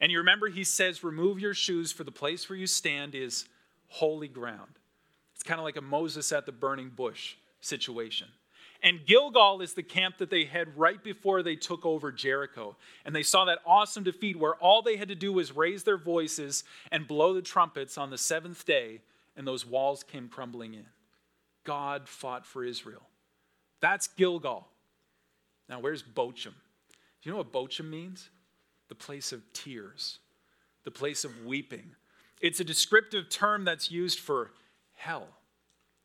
And 0.00 0.12
you 0.12 0.18
remember 0.18 0.48
he 0.48 0.64
says, 0.64 1.02
Remove 1.02 1.40
your 1.40 1.54
shoes, 1.54 1.90
for 1.90 2.04
the 2.04 2.12
place 2.12 2.48
where 2.48 2.58
you 2.58 2.66
stand 2.66 3.14
is 3.14 3.46
holy 3.88 4.28
ground. 4.28 4.78
It's 5.34 5.42
kind 5.42 5.58
of 5.58 5.64
like 5.64 5.76
a 5.76 5.82
Moses 5.82 6.30
at 6.30 6.44
the 6.44 6.52
burning 6.52 6.90
bush 6.90 7.36
situation. 7.60 8.28
And 8.82 9.04
Gilgal 9.06 9.60
is 9.60 9.72
the 9.72 9.82
camp 9.82 10.18
that 10.18 10.30
they 10.30 10.44
had 10.44 10.76
right 10.76 11.02
before 11.02 11.42
they 11.42 11.56
took 11.56 11.84
over 11.84 12.12
Jericho. 12.12 12.76
And 13.04 13.16
they 13.16 13.24
saw 13.24 13.46
that 13.46 13.58
awesome 13.66 14.04
defeat 14.04 14.38
where 14.38 14.54
all 14.56 14.82
they 14.82 14.96
had 14.96 15.08
to 15.08 15.16
do 15.16 15.32
was 15.32 15.56
raise 15.56 15.82
their 15.82 15.96
voices 15.96 16.62
and 16.92 17.08
blow 17.08 17.34
the 17.34 17.42
trumpets 17.42 17.98
on 17.98 18.10
the 18.10 18.18
seventh 18.18 18.64
day, 18.66 19.00
and 19.36 19.46
those 19.46 19.66
walls 19.66 20.04
came 20.04 20.28
crumbling 20.28 20.74
in. 20.74 20.86
God 21.64 22.08
fought 22.08 22.46
for 22.46 22.64
Israel. 22.64 23.02
That's 23.80 24.08
Gilgal. 24.08 24.66
Now, 25.68 25.80
where's 25.80 26.02
Bochim? 26.02 26.54
Do 27.22 27.22
you 27.22 27.32
know 27.32 27.38
what 27.38 27.52
Bochim 27.52 27.90
means? 27.90 28.30
The 28.88 28.94
place 28.94 29.32
of 29.32 29.42
tears, 29.52 30.18
the 30.84 30.90
place 30.90 31.24
of 31.24 31.44
weeping. 31.44 31.90
It's 32.40 32.60
a 32.60 32.64
descriptive 32.64 33.28
term 33.28 33.64
that's 33.64 33.90
used 33.90 34.18
for 34.18 34.52
hell, 34.94 35.28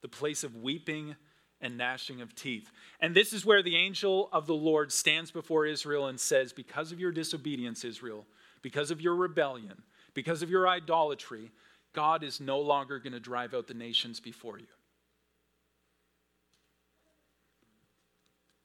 the 0.01 0.07
place 0.07 0.43
of 0.43 0.57
weeping 0.57 1.15
and 1.61 1.77
gnashing 1.77 2.21
of 2.21 2.35
teeth. 2.35 2.71
And 2.99 3.15
this 3.15 3.31
is 3.31 3.45
where 3.45 3.63
the 3.63 3.77
angel 3.77 4.29
of 4.33 4.47
the 4.47 4.55
Lord 4.55 4.91
stands 4.91 5.31
before 5.31 5.65
Israel 5.65 6.07
and 6.07 6.19
says, 6.19 6.51
Because 6.51 6.91
of 6.91 6.99
your 6.99 7.11
disobedience, 7.11 7.85
Israel, 7.85 8.25
because 8.61 8.91
of 8.91 8.99
your 8.99 9.15
rebellion, 9.15 9.81
because 10.13 10.41
of 10.41 10.49
your 10.49 10.67
idolatry, 10.67 11.51
God 11.93 12.23
is 12.23 12.41
no 12.41 12.59
longer 12.59 12.99
going 12.99 13.13
to 13.13 13.19
drive 13.19 13.53
out 13.53 13.67
the 13.67 13.73
nations 13.73 14.19
before 14.19 14.59
you. 14.59 14.67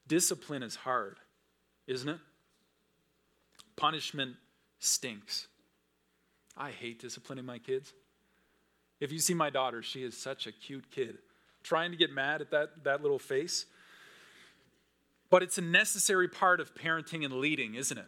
Discipline 0.09 0.63
is 0.63 0.75
hard, 0.75 1.19
isn't 1.87 2.09
it? 2.09 2.19
Punishment 3.77 4.35
stinks. 4.81 5.47
I 6.57 6.71
hate 6.71 7.01
disciplining 7.01 7.45
my 7.45 7.59
kids. 7.59 7.93
If 9.01 9.13
you 9.13 9.21
see 9.21 9.35
my 9.35 9.51
daughter, 9.51 9.83
she 9.83 10.03
is 10.03 10.17
such 10.17 10.47
a 10.47 10.53
cute 10.53 10.91
kid 10.91 11.19
trying 11.63 11.91
to 11.91 11.97
get 11.97 12.11
mad 12.11 12.41
at 12.41 12.51
that, 12.51 12.85
that 12.85 13.03
little 13.03 13.19
face. 13.19 13.67
But 15.31 15.43
it's 15.43 15.59
a 15.59 15.63
necessary 15.63 16.29
part 16.29 16.61
of 16.61 16.75
parenting 16.75 17.25
and 17.25 17.35
leading, 17.35 17.75
isn't 17.75 17.99
it? 17.99 18.07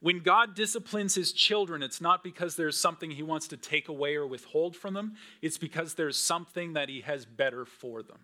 When 0.00 0.20
God 0.20 0.54
disciplines 0.54 1.14
his 1.14 1.32
children, 1.32 1.82
it's 1.82 2.00
not 2.00 2.22
because 2.22 2.56
there's 2.56 2.78
something 2.78 3.10
he 3.10 3.22
wants 3.22 3.48
to 3.48 3.56
take 3.56 3.88
away 3.88 4.16
or 4.16 4.26
withhold 4.26 4.76
from 4.76 4.94
them, 4.94 5.14
it's 5.40 5.58
because 5.58 5.94
there's 5.94 6.18
something 6.18 6.74
that 6.74 6.88
he 6.88 7.00
has 7.02 7.24
better 7.24 7.64
for 7.64 8.02
them. 8.02 8.18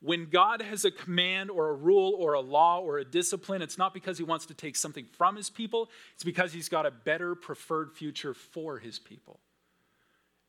When 0.00 0.26
God 0.26 0.60
has 0.60 0.84
a 0.84 0.90
command 0.90 1.50
or 1.50 1.70
a 1.70 1.74
rule 1.74 2.14
or 2.18 2.34
a 2.34 2.40
law 2.40 2.80
or 2.80 2.98
a 2.98 3.04
discipline, 3.04 3.62
it's 3.62 3.78
not 3.78 3.94
because 3.94 4.18
he 4.18 4.24
wants 4.24 4.46
to 4.46 4.54
take 4.54 4.76
something 4.76 5.06
from 5.16 5.36
his 5.36 5.48
people, 5.48 5.88
it's 6.14 6.24
because 6.24 6.52
he's 6.52 6.68
got 6.68 6.84
a 6.86 6.90
better, 6.90 7.34
preferred 7.34 7.92
future 7.92 8.34
for 8.34 8.78
his 8.78 8.98
people. 8.98 9.40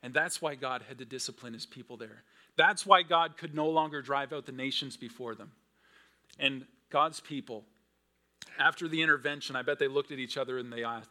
And 0.03 0.13
that's 0.13 0.41
why 0.41 0.55
God 0.55 0.83
had 0.87 0.99
to 0.99 1.05
discipline 1.05 1.53
his 1.53 1.65
people 1.65 1.97
there. 1.97 2.23
That's 2.55 2.85
why 2.85 3.03
God 3.03 3.37
could 3.37 3.55
no 3.55 3.69
longer 3.69 4.01
drive 4.01 4.33
out 4.33 4.45
the 4.45 4.51
nations 4.51 4.97
before 4.97 5.33
them. 5.33 5.51
And 6.39 6.65
God's 6.89 7.19
people, 7.19 7.63
after 8.59 8.87
the 8.87 9.01
intervention, 9.01 9.55
I 9.55 9.61
bet 9.61 9.79
they 9.79 9.87
looked 9.87 10.11
at 10.11 10.19
each 10.19 10.37
other 10.37 10.57
and 10.57 10.71
they, 10.71 10.83
uh, 10.83 11.01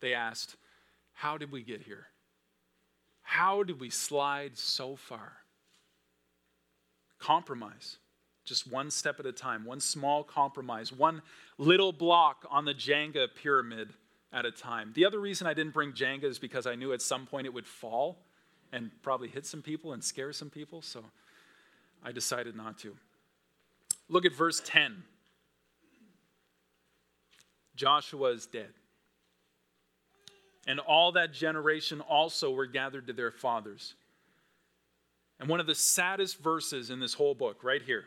they 0.00 0.14
asked, 0.14 0.56
How 1.12 1.38
did 1.38 1.52
we 1.52 1.62
get 1.62 1.82
here? 1.82 2.06
How 3.22 3.62
did 3.62 3.80
we 3.80 3.90
slide 3.90 4.56
so 4.56 4.96
far? 4.96 5.32
Compromise. 7.18 7.98
Just 8.44 8.70
one 8.70 8.90
step 8.90 9.18
at 9.20 9.26
a 9.26 9.32
time, 9.32 9.64
one 9.64 9.80
small 9.80 10.22
compromise, 10.22 10.92
one 10.92 11.22
little 11.56 11.92
block 11.92 12.46
on 12.50 12.64
the 12.66 12.74
Jenga 12.74 13.28
pyramid 13.34 13.94
at 14.32 14.44
a 14.44 14.50
time. 14.50 14.92
The 14.94 15.06
other 15.06 15.18
reason 15.18 15.46
I 15.46 15.54
didn't 15.54 15.72
bring 15.72 15.92
Jenga 15.92 16.24
is 16.24 16.38
because 16.38 16.66
I 16.66 16.74
knew 16.74 16.92
at 16.92 17.00
some 17.00 17.26
point 17.26 17.46
it 17.46 17.54
would 17.54 17.66
fall 17.66 18.18
and 18.72 18.90
probably 19.02 19.28
hit 19.28 19.46
some 19.46 19.62
people 19.62 19.92
and 19.92 20.02
scare 20.02 20.32
some 20.32 20.50
people, 20.50 20.82
so 20.82 21.04
I 22.04 22.12
decided 22.12 22.56
not 22.56 22.78
to. 22.80 22.96
Look 24.08 24.26
at 24.26 24.34
verse 24.34 24.60
10. 24.64 25.04
Joshua 27.76 28.32
is 28.32 28.46
dead. 28.46 28.70
And 30.66 30.80
all 30.80 31.12
that 31.12 31.32
generation 31.32 32.00
also 32.00 32.50
were 32.50 32.66
gathered 32.66 33.06
to 33.06 33.12
their 33.12 33.30
fathers. 33.30 33.94
And 35.40 35.48
one 35.48 35.60
of 35.60 35.66
the 35.66 35.74
saddest 35.74 36.42
verses 36.42 36.90
in 36.90 37.00
this 37.00 37.14
whole 37.14 37.34
book, 37.34 37.64
right 37.64 37.82
here. 37.82 38.04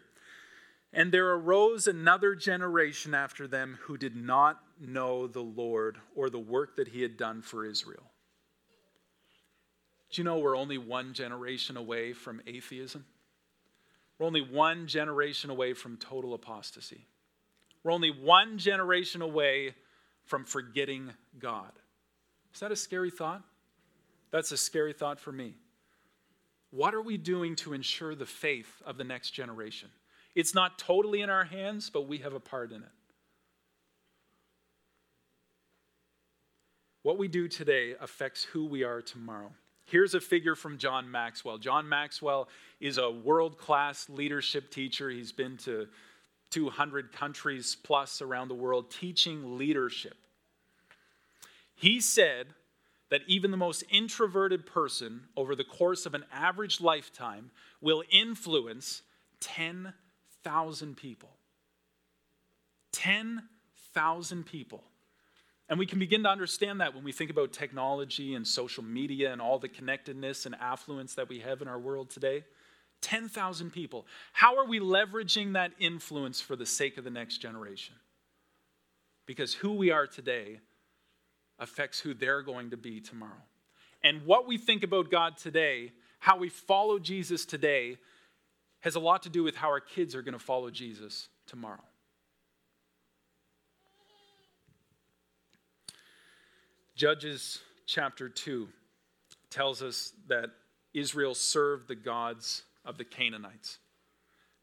And 0.94 1.12
there 1.12 1.30
arose 1.32 1.88
another 1.88 2.34
generation 2.36 3.14
after 3.14 3.48
them 3.48 3.78
who 3.84 3.98
did 3.98 4.16
not 4.16 4.60
know 4.80 5.28
the 5.28 5.42
Lord 5.42 5.98
or 6.16 6.30
the 6.30 6.40
work 6.40 6.78
that 6.78 6.88
he 6.88 7.02
had 7.02 7.18
done 7.18 7.42
for 7.42 7.66
Israel. 7.66 8.12
Do 10.10 10.22
you 10.22 10.24
know 10.24 10.40
we're 10.40 10.58
only 10.58 10.78
one 10.78 11.14
generation 11.14 11.76
away 11.76 12.14
from 12.14 12.42
atheism? 12.48 13.06
We're 14.18 14.26
only 14.26 14.42
one 14.42 14.88
generation 14.88 15.50
away 15.50 15.74
from 15.74 15.98
total 15.98 16.34
apostasy. 16.34 17.06
We're 17.84 17.92
only 17.92 18.12
one 18.12 18.58
generation 18.58 19.22
away 19.22 19.76
from 20.24 20.46
forgetting 20.46 21.12
God. 21.38 21.72
Is 22.54 22.62
that 22.62 22.72
a 22.72 22.76
scary 22.76 23.12
thought? 23.12 23.44
That's 24.32 24.52
a 24.52 24.58
scary 24.58 24.94
thought 24.94 25.20
for 25.20 25.32
me. 25.32 25.56
What 26.72 26.94
are 26.94 27.02
we 27.02 27.18
doing 27.18 27.56
to 27.58 27.74
ensure 27.74 28.16
the 28.16 28.26
faith 28.26 28.82
of 28.86 28.98
the 28.98 29.04
next 29.04 29.32
generation? 29.32 29.90
It's 30.36 30.54
not 30.54 30.78
totally 30.78 31.22
in 31.22 31.30
our 31.30 31.46
hands, 31.46 31.90
but 31.90 32.08
we 32.08 32.20
have 32.20 32.34
a 32.34 32.40
part 32.40 32.72
in 32.72 32.84
it. 32.84 32.90
What 37.04 37.18
we 37.18 37.28
do 37.28 37.48
today 37.48 37.96
affects 38.02 38.44
who 38.44 38.66
we 38.66 38.84
are 38.84 39.02
tomorrow. 39.02 39.52
Here's 39.86 40.14
a 40.14 40.20
figure 40.20 40.56
from 40.56 40.78
John 40.78 41.10
Maxwell. 41.10 41.58
John 41.58 41.88
Maxwell 41.88 42.50
is 42.82 42.98
a 42.98 43.10
world 43.10 43.58
class 43.58 44.10
leadership 44.10 44.70
teacher. 44.70 45.10
He's 45.10 45.32
been 45.32 45.56
to 45.60 45.88
200 46.52 47.14
countries 47.14 47.78
plus 47.82 48.22
around 48.22 48.50
the 48.50 48.56
world 48.56 48.92
teaching 48.92 49.58
leadership. 49.58 50.18
He 51.76 52.02
said 52.02 52.48
that 53.10 53.22
even 53.28 53.52
the 53.52 53.58
most 53.58 53.84
introverted 53.90 54.66
person 54.66 55.22
over 55.36 55.56
the 55.56 55.64
course 55.64 56.06
of 56.06 56.14
an 56.14 56.26
average 56.32 56.82
lifetime 56.82 57.52
will 57.82 58.04
influence 58.12 59.02
10,000 59.40 60.98
people. 60.98 61.30
10,000 62.92 64.46
people. 64.46 64.84
And 65.70 65.78
we 65.78 65.86
can 65.86 66.00
begin 66.00 66.24
to 66.24 66.30
understand 66.30 66.82
that 66.82 66.96
when 66.96 67.04
we 67.04 67.12
think 67.12 67.30
about 67.30 67.52
technology 67.52 68.36
and 68.36 68.48
social 68.48 68.84
media 68.84 69.32
and 69.32 69.42
all 69.42 69.60
the 69.60 69.68
connectedness 69.68 70.46
and 70.46 70.56
affluence 70.56 71.14
that 71.16 71.28
we 71.28 71.40
have 71.40 71.62
in 71.62 71.68
our 71.68 71.80
world 71.80 72.10
today. 72.10 72.44
10,000 73.02 73.72
people. 73.72 74.08
How 74.34 74.58
are 74.58 74.66
we 74.66 74.80
leveraging 74.80 75.54
that 75.54 75.72
influence 75.80 76.42
for 76.42 76.56
the 76.56 76.66
sake 76.66 76.98
of 76.98 77.04
the 77.04 77.10
next 77.10 77.38
generation? 77.38 77.96
Because 79.26 79.54
who 79.54 79.74
we 79.74 79.92
are 79.92 80.08
today 80.08 80.62
affects 81.60 82.00
who 82.00 82.14
they're 82.14 82.42
going 82.42 82.70
to 82.72 82.78
be 82.78 83.00
tomorrow. 83.00 83.44
And 84.04 84.26
what 84.26 84.48
we 84.48 84.58
think 84.58 84.84
about 84.84 85.10
God 85.10 85.38
today, 85.38 85.92
how 86.20 86.38
we 86.38 86.50
follow 86.50 87.00
Jesus 87.00 87.46
today, 87.46 87.98
has 88.82 88.96
a 88.96 89.00
lot 89.00 89.24
to 89.24 89.30
do 89.30 89.44
with 89.44 89.56
how 89.56 89.68
our 89.68 89.80
kids 89.80 90.16
are 90.16 90.22
going 90.22 90.34
to 90.34 90.40
follow 90.40 90.70
Jesus 90.70 91.30
tomorrow. 91.48 91.84
Judges 96.96 97.60
chapter 97.86 98.28
2 98.30 98.68
tells 99.50 99.82
us 99.82 100.14
that 100.28 100.50
Israel 100.94 101.36
served 101.36 101.88
the 101.88 101.96
gods 101.96 102.64
of 102.86 102.98
the 102.98 103.04
Canaanites. 103.04 103.78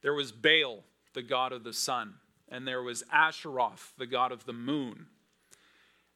There 0.03 0.15
was 0.15 0.33
Baal, 0.33 0.83
the 1.15 1.23
god 1.23 1.53
of 1.53 1.65
the 1.65 1.73
sun, 1.73 2.15
and 2.49 2.67
there 2.67 2.83
was 2.83 3.05
Asheroth, 3.15 3.93
the 3.99 4.07
god 4.07 4.33
of 4.33 4.45
the 4.47 4.53
moon. 4.53 5.07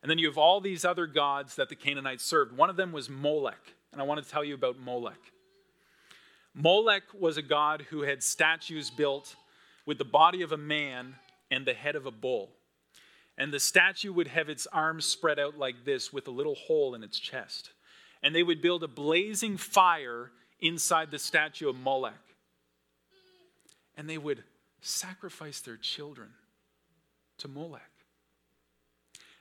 And 0.03 0.11
then 0.11 0.19
you 0.19 0.27
have 0.29 0.39
all 0.39 0.61
these 0.61 0.85
other 0.85 1.07
gods 1.07 1.57
that 1.57 1.69
the 1.69 1.77
Canaanites 1.77 2.25
served. 2.25 2.57
One 2.57 2.71
of 2.71 2.77
them 2.77 2.93
was 2.93 3.11
Molech, 3.11 3.75
and 3.93 4.01
I 4.01 4.05
want 4.05 4.23
to 4.23 4.31
tell 4.31 4.45
you 4.45 4.55
about 4.55 4.79
Molech. 4.79 5.19
Molech 6.55 7.03
was 7.19 7.37
a 7.37 7.43
god 7.43 7.87
who 7.91 8.03
had 8.03 8.23
statues 8.23 8.91
built 8.91 9.37
with 9.87 9.99
the 9.99 10.05
body 10.05 10.43
of 10.43 10.53
a 10.53 10.57
man 10.57 11.15
and 11.51 11.67
the 11.67 11.75
head 11.75 11.97
of 11.97 12.07
a 12.07 12.11
bull. 12.11 12.51
And 13.37 13.53
the 13.53 13.61
statue 13.61 14.13
would 14.13 14.29
have 14.29 14.49
its 14.49 14.67
arms 14.67 15.07
spread 15.07 15.39
out 15.39 15.57
like 15.57 15.85
this 15.85 16.13
with 16.13 16.27
a 16.27 16.33
little 16.33 16.57
hole 16.57 16.95
in 16.95 17.05
its 17.05 17.19
chest. 17.19 17.71
And 18.23 18.35
they 18.35 18.43
would 18.43 18.61
build 18.61 18.83
a 18.83 18.89
blazing 18.89 19.57
fire 19.57 20.33
inside 20.61 21.11
the 21.13 21.19
statue 21.19 21.69
of 21.69 21.79
Molech. 21.79 22.15
And 23.97 24.11
they 24.11 24.19
would 24.19 24.43
sacrifice 24.81 25.61
their 25.61 25.77
children 25.77 26.31
to 27.39 27.49
Molech. 27.49 27.88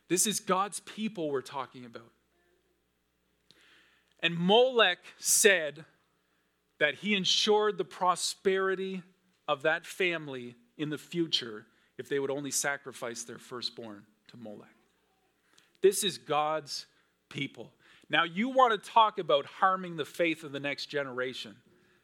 This 0.10 0.26
is 0.26 0.40
God's 0.40 0.80
people 0.82 1.30
we're 1.30 1.42
talking 1.42 1.86
about. 1.86 2.12
And 4.22 4.38
Molech 4.38 5.00
said 5.18 5.86
that 6.80 6.96
he 6.96 7.14
ensured 7.14 7.78
the 7.78 7.86
prosperity 7.86 9.04
of 9.48 9.64
that 9.64 9.86
family 9.86 10.56
in 10.78 10.90
the 10.90 10.98
future 10.98 11.66
if 11.98 12.10
they 12.10 12.20
would 12.20 12.32
only 12.32 12.52
sacrifice 12.52 13.24
their 13.24 13.38
firstborn 13.38 14.04
to 14.28 14.38
Molech. 14.38 14.70
This 15.82 16.04
is 16.04 16.18
God's 16.18 16.86
people. 17.30 17.72
Now, 18.10 18.24
you 18.24 18.50
want 18.50 18.72
to 18.72 18.90
talk 18.90 19.20
about 19.20 19.46
harming 19.46 19.98
the 19.98 20.06
faith 20.06 20.44
of 20.44 20.52
the 20.52 20.60
next 20.60 20.88
generation. 20.88 21.56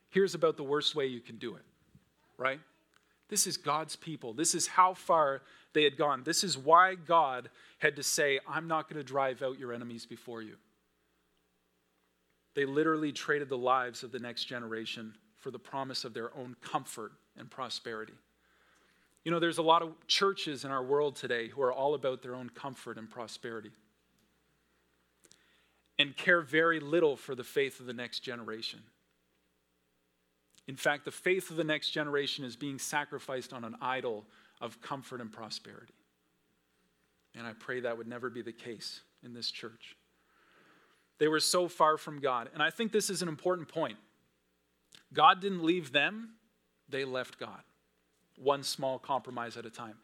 Here's 0.09 0.35
about 0.35 0.57
the 0.57 0.63
worst 0.63 0.95
way 0.95 1.05
you 1.05 1.21
can 1.21 1.37
do 1.37 1.55
it, 1.55 1.63
right? 2.37 2.59
This 3.29 3.47
is 3.47 3.57
God's 3.57 3.95
people. 3.95 4.33
This 4.33 4.53
is 4.53 4.67
how 4.67 4.93
far 4.93 5.41
they 5.73 5.83
had 5.83 5.97
gone. 5.97 6.23
This 6.23 6.43
is 6.43 6.57
why 6.57 6.95
God 6.95 7.49
had 7.79 7.95
to 7.95 8.03
say, 8.03 8.39
I'm 8.47 8.67
not 8.67 8.89
going 8.89 8.97
to 8.97 9.03
drive 9.03 9.41
out 9.41 9.59
your 9.59 9.73
enemies 9.73 10.05
before 10.05 10.41
you. 10.41 10.55
They 12.55 12.65
literally 12.65 13.11
traded 13.11 13.49
the 13.49 13.57
lives 13.57 14.03
of 14.03 14.11
the 14.11 14.19
next 14.19 14.45
generation 14.45 15.15
for 15.39 15.51
the 15.51 15.59
promise 15.59 16.05
of 16.05 16.13
their 16.13 16.35
own 16.37 16.55
comfort 16.61 17.11
and 17.37 17.49
prosperity. 17.49 18.13
You 19.23 19.31
know, 19.31 19.39
there's 19.39 19.57
a 19.57 19.63
lot 19.63 19.81
of 19.81 19.93
churches 20.07 20.65
in 20.65 20.71
our 20.71 20.83
world 20.83 21.15
today 21.15 21.47
who 21.47 21.61
are 21.61 21.73
all 21.73 21.95
about 21.95 22.21
their 22.21 22.35
own 22.35 22.49
comfort 22.49 22.97
and 22.97 23.09
prosperity 23.09 23.71
and 25.97 26.15
care 26.15 26.41
very 26.41 26.79
little 26.79 27.15
for 27.15 27.35
the 27.35 27.43
faith 27.43 27.79
of 27.79 27.85
the 27.85 27.93
next 27.93 28.19
generation. 28.19 28.79
In 30.67 30.75
fact, 30.75 31.05
the 31.05 31.11
faith 31.11 31.49
of 31.51 31.57
the 31.57 31.63
next 31.63 31.89
generation 31.89 32.45
is 32.45 32.55
being 32.55 32.79
sacrificed 32.79 33.53
on 33.53 33.63
an 33.63 33.75
idol 33.81 34.25
of 34.63 34.81
comfort 34.81 35.21
and 35.21 35.31
prosperity. 35.31 35.93
And 37.35 37.45
I 37.45 37.51
pray 37.53 37.81
that 37.81 37.97
would 37.97 38.07
never 38.07 38.29
be 38.29 38.41
the 38.41 38.53
case 38.53 39.01
in 39.23 39.33
this 39.33 39.51
church. 39.51 39.97
They 41.19 41.27
were 41.27 41.41
so 41.41 41.67
far 41.67 41.97
from 41.97 42.19
God. 42.19 42.49
And 42.53 42.63
I 42.63 42.69
think 42.69 42.91
this 42.91 43.09
is 43.09 43.21
an 43.21 43.27
important 43.27 43.67
point. 43.67 43.97
God 45.13 45.41
didn't 45.41 45.63
leave 45.63 45.91
them, 45.91 46.29
they 46.89 47.03
left 47.03 47.37
God. 47.37 47.61
One 48.37 48.63
small 48.63 48.97
compromise 48.97 49.57
at 49.57 49.65
a 49.65 49.69
time. 49.69 49.95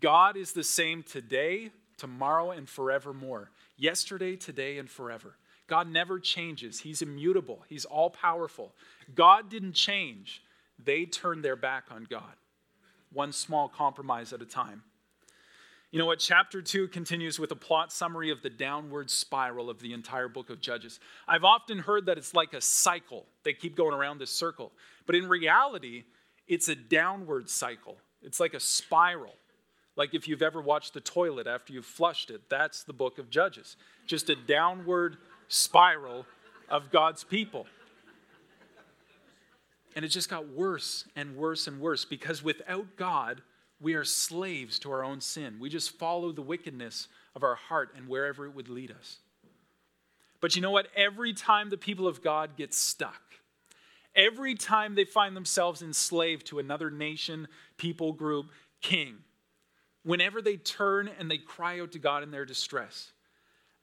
God 0.00 0.36
is 0.36 0.52
the 0.52 0.64
same 0.64 1.02
today, 1.02 1.70
tomorrow, 1.96 2.50
and 2.50 2.68
forevermore. 2.68 3.50
Yesterday, 3.76 4.36
today, 4.36 4.78
and 4.78 4.90
forever. 4.90 5.36
God 5.66 5.88
never 5.88 6.18
changes. 6.18 6.80
He's 6.80 7.00
immutable. 7.00 7.64
He's 7.68 7.84
all 7.84 8.10
powerful. 8.10 8.74
God 9.14 9.48
didn't 9.48 9.74
change. 9.74 10.42
They 10.82 11.04
turned 11.04 11.44
their 11.44 11.56
back 11.56 11.84
on 11.90 12.06
God. 12.10 12.34
One 13.12 13.32
small 13.32 13.68
compromise 13.68 14.32
at 14.32 14.42
a 14.42 14.46
time. 14.46 14.82
You 15.90 15.98
know 15.98 16.06
what? 16.06 16.20
Chapter 16.20 16.62
2 16.62 16.88
continues 16.88 17.40
with 17.40 17.50
a 17.50 17.56
plot 17.56 17.92
summary 17.92 18.30
of 18.30 18.42
the 18.42 18.50
downward 18.50 19.10
spiral 19.10 19.68
of 19.68 19.80
the 19.80 19.92
entire 19.92 20.28
book 20.28 20.48
of 20.48 20.60
Judges. 20.60 21.00
I've 21.26 21.42
often 21.42 21.80
heard 21.80 22.06
that 22.06 22.16
it's 22.16 22.32
like 22.32 22.54
a 22.54 22.60
cycle. 22.60 23.26
They 23.42 23.52
keep 23.52 23.76
going 23.76 23.92
around 23.92 24.18
this 24.18 24.30
circle. 24.30 24.70
But 25.06 25.16
in 25.16 25.28
reality, 25.28 26.04
it's 26.46 26.68
a 26.68 26.76
downward 26.76 27.50
cycle. 27.50 27.96
It's 28.22 28.38
like 28.38 28.54
a 28.54 28.60
spiral. 28.60 29.34
Like 29.96 30.14
if 30.14 30.28
you've 30.28 30.42
ever 30.42 30.60
watched 30.62 30.94
the 30.94 31.00
toilet 31.00 31.48
after 31.48 31.72
you've 31.72 31.86
flushed 31.86 32.30
it, 32.30 32.42
that's 32.48 32.84
the 32.84 32.92
book 32.92 33.18
of 33.18 33.28
Judges. 33.28 33.76
Just 34.06 34.30
a 34.30 34.36
downward 34.36 35.16
spiral 35.48 36.24
of 36.68 36.92
God's 36.92 37.24
people. 37.24 37.66
And 39.96 40.04
it 40.04 40.08
just 40.08 40.30
got 40.30 40.48
worse 40.48 41.04
and 41.16 41.36
worse 41.36 41.66
and 41.66 41.80
worse 41.80 42.04
because 42.04 42.42
without 42.42 42.96
God, 42.96 43.42
we 43.80 43.94
are 43.94 44.04
slaves 44.04 44.78
to 44.80 44.92
our 44.92 45.02
own 45.02 45.20
sin. 45.20 45.56
We 45.58 45.68
just 45.68 45.98
follow 45.98 46.32
the 46.32 46.42
wickedness 46.42 47.08
of 47.34 47.42
our 47.42 47.54
heart 47.54 47.90
and 47.96 48.08
wherever 48.08 48.46
it 48.46 48.54
would 48.54 48.68
lead 48.68 48.90
us. 48.90 49.18
But 50.40 50.54
you 50.54 50.62
know 50.62 50.70
what? 50.70 50.88
Every 50.96 51.32
time 51.32 51.70
the 51.70 51.76
people 51.76 52.06
of 52.06 52.22
God 52.22 52.56
get 52.56 52.72
stuck, 52.72 53.22
every 54.14 54.54
time 54.54 54.94
they 54.94 55.04
find 55.04 55.36
themselves 55.36 55.82
enslaved 55.82 56.46
to 56.46 56.58
another 56.58 56.90
nation, 56.90 57.48
people 57.76 58.12
group, 58.12 58.50
king, 58.80 59.16
whenever 60.02 60.40
they 60.40 60.56
turn 60.56 61.10
and 61.18 61.30
they 61.30 61.38
cry 61.38 61.80
out 61.80 61.92
to 61.92 61.98
God 61.98 62.22
in 62.22 62.30
their 62.30 62.44
distress, 62.44 63.12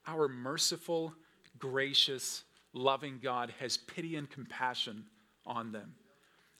our 0.06 0.28
merciful, 0.28 1.14
gracious, 1.60 2.44
loving 2.74 3.20
God 3.22 3.54
has 3.60 3.78
pity 3.78 4.16
and 4.16 4.30
compassion 4.30 5.06
on 5.48 5.72
them. 5.72 5.96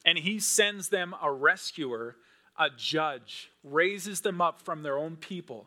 And 0.04 0.18
he 0.18 0.40
sends 0.40 0.88
them 0.88 1.14
a 1.22 1.30
rescuer, 1.30 2.16
a 2.58 2.68
judge, 2.76 3.50
raises 3.62 4.22
them 4.22 4.40
up 4.40 4.60
from 4.60 4.82
their 4.82 4.98
own 4.98 5.16
people 5.16 5.66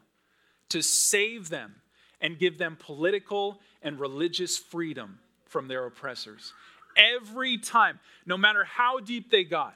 to 0.69 0.81
save 0.81 1.49
them 1.49 1.75
and 2.19 2.39
give 2.39 2.57
them 2.57 2.77
political 2.79 3.59
and 3.81 3.99
religious 3.99 4.57
freedom 4.57 5.19
from 5.45 5.67
their 5.67 5.85
oppressors. 5.85 6.53
Every 6.95 7.57
time, 7.57 7.99
no 8.25 8.37
matter 8.37 8.63
how 8.63 8.99
deep 8.99 9.31
they 9.31 9.43
got, 9.43 9.75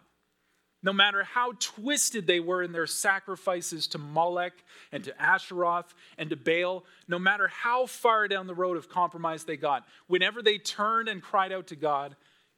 no 0.85 0.93
matter 0.93 1.23
how 1.23 1.53
twisted 1.59 2.27
they 2.27 2.39
were 2.39 2.61
in 2.61 2.71
their 2.71 2.85
sacrifices 2.85 3.87
to 3.87 3.97
Molech 3.97 4.53
and 4.91 5.03
to 5.03 5.11
Asheroth 5.13 5.87
and 6.17 6.29
to 6.29 6.35
Baal, 6.35 6.85
no 7.07 7.17
matter 7.17 7.47
how 7.47 7.87
far 7.87 8.27
down 8.27 8.45
the 8.45 8.53
road 8.53 8.77
of 8.77 8.87
compromise 8.87 9.45
they 9.45 9.57
got, 9.57 9.83
whenever 10.05 10.43
they 10.43 10.59
turned 10.59 11.09
and 11.09 11.23
cried 11.23 11.51
out 11.51 11.67
to 11.67 11.75
God, 11.75 12.15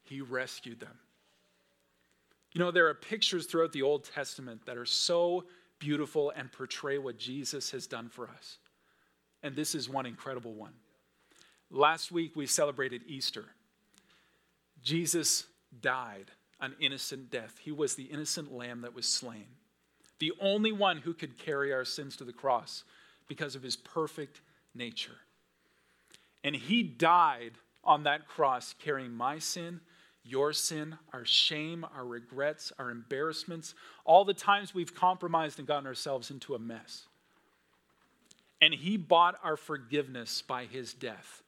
He 0.08 0.20
rescued 0.20 0.80
them. 0.80 0.98
You 2.52 2.60
know, 2.60 2.70
there 2.70 2.88
are 2.88 2.94
pictures 2.94 3.46
throughout 3.46 3.72
the 3.72 3.82
Old 3.82 4.04
Testament 4.04 4.64
that 4.66 4.76
are 4.76 4.86
so 4.86 5.44
beautiful 5.78 6.32
and 6.34 6.50
portray 6.50 6.98
what 6.98 7.18
Jesus 7.18 7.70
has 7.70 7.86
done 7.86 8.08
for 8.08 8.28
us. 8.28 8.58
And 9.42 9.54
this 9.54 9.74
is 9.74 9.88
one 9.88 10.06
incredible 10.06 10.54
one. 10.54 10.72
Last 11.70 12.10
week 12.10 12.34
we 12.34 12.46
celebrated 12.46 13.02
Easter. 13.06 13.44
Jesus 14.82 15.44
died 15.80 16.30
an 16.60 16.74
innocent 16.80 17.30
death. 17.30 17.58
He 17.60 17.70
was 17.70 17.94
the 17.94 18.04
innocent 18.04 18.52
lamb 18.52 18.80
that 18.80 18.94
was 18.94 19.06
slain, 19.06 19.46
the 20.18 20.32
only 20.40 20.72
one 20.72 20.98
who 20.98 21.14
could 21.14 21.38
carry 21.38 21.72
our 21.72 21.84
sins 21.84 22.16
to 22.16 22.24
the 22.24 22.32
cross 22.32 22.84
because 23.28 23.54
of 23.54 23.62
his 23.62 23.76
perfect 23.76 24.40
nature. 24.74 25.18
And 26.42 26.56
he 26.56 26.82
died 26.82 27.52
on 27.84 28.04
that 28.04 28.26
cross 28.26 28.74
carrying 28.78 29.12
my 29.12 29.38
sin, 29.38 29.80
your 30.28 30.52
sin, 30.52 30.96
our 31.12 31.24
shame, 31.24 31.86
our 31.94 32.04
regrets, 32.04 32.72
our 32.78 32.90
embarrassments, 32.90 33.74
all 34.04 34.24
the 34.24 34.34
times 34.34 34.74
we've 34.74 34.94
compromised 34.94 35.58
and 35.58 35.66
gotten 35.66 35.86
ourselves 35.86 36.30
into 36.30 36.54
a 36.54 36.58
mess. 36.58 37.06
And 38.60 38.74
he 38.74 38.96
bought 38.96 39.36
our 39.42 39.56
forgiveness 39.56 40.42
by 40.42 40.64
his 40.64 40.92
death. 40.92 41.42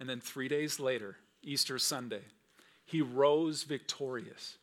And 0.00 0.08
then 0.08 0.20
three 0.20 0.48
days 0.48 0.80
later, 0.80 1.16
Easter 1.42 1.78
Sunday, 1.78 2.22
he 2.84 3.02
rose 3.02 3.64
victorious. 3.64 4.56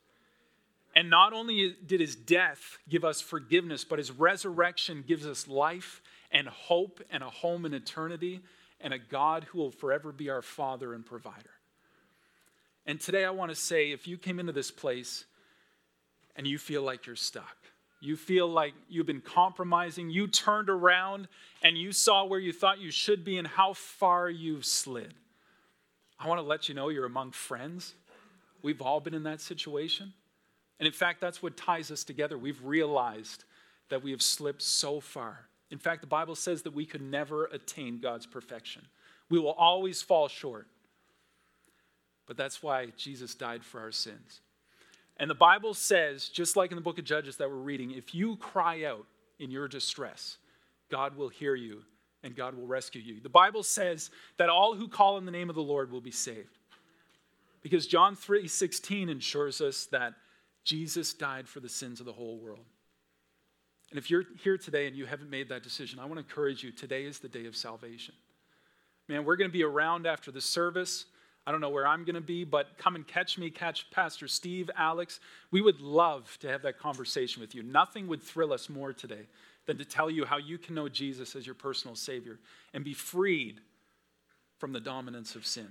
And 0.96 1.10
not 1.10 1.34
only 1.34 1.76
did 1.86 2.02
his 2.02 2.16
death 2.16 2.78
give 2.90 3.06
us 3.06 3.22
forgiveness, 3.22 3.84
but 3.84 4.00
his 4.00 4.12
resurrection 4.12 5.04
gives 5.08 5.26
us 5.26 5.48
life 5.48 6.02
and 6.32 6.48
hope 6.48 7.02
and 7.12 7.24
a 7.24 7.30
home 7.30 7.66
in 7.66 7.74
eternity 7.74 8.42
and 8.82 8.94
a 8.94 9.00
God 9.00 9.46
who 9.46 9.60
will 9.60 9.72
forever 9.72 10.12
be 10.12 10.30
our 10.30 10.42
Father 10.42 10.94
and 10.94 11.06
provider. 11.06 11.52
And 12.90 13.00
today 13.00 13.24
I 13.24 13.30
want 13.30 13.52
to 13.52 13.56
say 13.56 13.92
if 13.92 14.08
you 14.08 14.18
came 14.18 14.40
into 14.40 14.52
this 14.52 14.72
place 14.72 15.26
and 16.36 16.48
you 16.48 16.58
feel 16.58 16.82
like 16.82 17.06
you're 17.06 17.16
stuck, 17.16 17.56
you 18.02 18.16
feel 18.16 18.48
like 18.48 18.74
you've 18.90 19.06
been 19.06 19.22
compromising, 19.22 20.10
you 20.10 20.26
turned 20.26 20.72
around 20.72 21.28
and 21.62 21.78
you 21.78 21.92
saw 21.92 22.26
where 22.26 22.40
you 22.40 22.52
thought 22.52 22.80
you 22.80 22.90
should 22.90 23.24
be 23.24 23.38
and 23.38 23.46
how 23.46 23.74
far 23.74 24.28
you've 24.28 24.66
slid. 24.66 25.14
I 26.20 26.28
want 26.28 26.42
to 26.42 26.48
let 26.48 26.68
you 26.68 26.74
know 26.74 26.90
you're 26.90 27.06
among 27.06 27.34
friends 27.34 27.94
We've 28.64 28.82
all 28.82 29.00
been 29.00 29.14
in 29.14 29.24
that 29.24 29.40
situation. 29.40 30.12
And 30.80 30.88
in 30.88 30.92
fact, 30.92 31.22
that's 31.22 31.44
what 31.44 31.56
ties 31.56 31.92
us 31.92 32.04
together. 32.04 32.40
We've 32.40 32.62
realized 32.66 33.44
that 33.90 34.04
we 34.04 34.10
have 34.10 34.22
slipped 34.24 34.64
so 34.64 35.00
far. 35.00 35.46
In 35.70 35.78
fact, 35.78 36.02
the 36.02 36.08
Bible 36.08 36.36
says 36.36 36.64
that 36.64 36.74
we 36.74 36.88
could 36.88 37.04
never 37.04 37.46
attain 37.46 38.00
God's 38.00 38.26
perfection, 38.26 38.88
we 39.30 39.38
will 39.38 39.52
always 39.52 40.02
fall 40.02 40.28
short. 40.28 40.68
But 42.30 42.38
that's 42.38 42.62
why 42.62 42.90
Jesus 42.96 43.34
died 43.34 43.66
for 43.66 43.82
our 43.82 43.92
sins. 43.92 44.42
And 45.18 45.28
the 45.28 45.36
Bible 45.36 45.74
says, 45.74 46.30
just 46.30 46.56
like 46.56 46.70
in 46.70 46.76
the 46.76 46.82
book 46.82 47.00
of 47.00 47.04
Judges 47.04 47.38
that 47.38 47.50
we're 47.50 47.56
reading, 47.56 47.90
if 47.90 48.14
you 48.14 48.36
cry 48.36 48.84
out 48.84 49.08
in 49.40 49.50
your 49.50 49.68
distress, 49.68 50.38
God 50.92 51.18
will 51.18 51.30
hear 51.30 51.56
you 51.56 51.82
and 52.22 52.36
God 52.36 52.54
will 52.54 52.68
rescue 52.68 53.02
you. 53.02 53.20
The 53.20 53.30
Bible 53.30 53.64
says 53.64 54.12
that 54.38 54.48
all 54.48 54.76
who 54.76 54.88
call 54.88 55.18
in 55.18 55.26
the 55.26 55.32
name 55.32 55.50
of 55.50 55.56
the 55.56 55.64
Lord 55.64 55.92
will 55.92 56.02
be 56.02 56.12
saved. 56.12 56.60
Because 57.64 57.88
John 57.88 58.16
3:16 58.16 59.10
ensures 59.10 59.60
us 59.60 59.88
that 59.88 60.14
Jesus 60.64 61.16
died 61.16 61.50
for 61.50 61.60
the 61.60 61.68
sins 61.68 62.00
of 62.00 62.06
the 62.06 62.14
whole 62.14 62.38
world. 62.38 62.66
And 63.90 63.98
if 63.98 64.12
you're 64.12 64.26
here 64.44 64.60
today 64.60 64.86
and 64.86 64.96
you 64.96 65.08
haven't 65.08 65.32
made 65.32 65.50
that 65.50 65.64
decision, 65.64 65.98
I 65.98 66.06
want 66.06 66.20
to 66.20 66.20
encourage 66.20 66.64
you 66.64 66.72
today 66.72 67.06
is 67.06 67.18
the 67.18 67.28
day 67.28 67.48
of 67.48 67.56
salvation. 67.56 68.14
Man, 69.08 69.26
we're 69.26 69.36
going 69.36 69.50
to 69.50 69.58
be 69.58 69.64
around 69.64 70.06
after 70.06 70.32
the 70.32 70.42
service. 70.42 71.06
I 71.48 71.52
don't 71.52 71.62
know 71.62 71.70
where 71.70 71.88
I'm 71.88 72.04
going 72.04 72.16
to 72.16 72.22
be, 72.22 72.44
but 72.44 72.78
come 72.78 72.96
and 72.96 73.08
catch 73.08 73.38
me, 73.38 73.50
catch 73.50 73.90
Pastor 73.92 74.28
Steve, 74.28 74.70
Alex. 74.78 75.20
We 75.52 75.62
would 75.62 75.82
love 75.82 76.38
to 76.42 76.48
have 76.48 76.62
that 76.62 76.78
conversation 76.78 77.42
with 77.42 77.56
you. 77.56 77.64
Nothing 77.64 78.08
would 78.08 78.22
thrill 78.22 78.54
us 78.54 78.70
more 78.70 78.94
today 78.94 79.28
than 79.66 79.78
to 79.78 79.86
tell 79.86 80.10
you 80.10 80.26
how 80.26 80.38
you 80.38 80.58
can 80.58 80.76
know 80.76 80.90
Jesus 80.90 81.36
as 81.36 81.46
your 81.46 81.56
personal 81.56 81.96
Savior 81.96 82.40
and 82.74 82.84
be 82.84 82.94
freed 82.94 83.62
from 84.58 84.74
the 84.74 84.80
dominance 84.80 85.36
of 85.36 85.46
sin. 85.46 85.70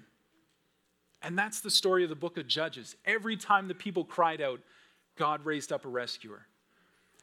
And 1.23 1.39
that's 1.39 1.61
the 1.61 1.71
story 1.71 2.05
of 2.05 2.09
the 2.09 2.17
book 2.17 2.39
of 2.39 2.47
Judges. 2.47 2.97
Every 3.05 3.37
time 3.37 3.69
the 3.69 3.75
people 3.75 4.05
cried 4.05 4.41
out, 4.41 4.61
God 5.17 5.45
raised 5.45 5.73
up 5.73 5.85
a 5.85 5.89
rescuer. 5.89 6.47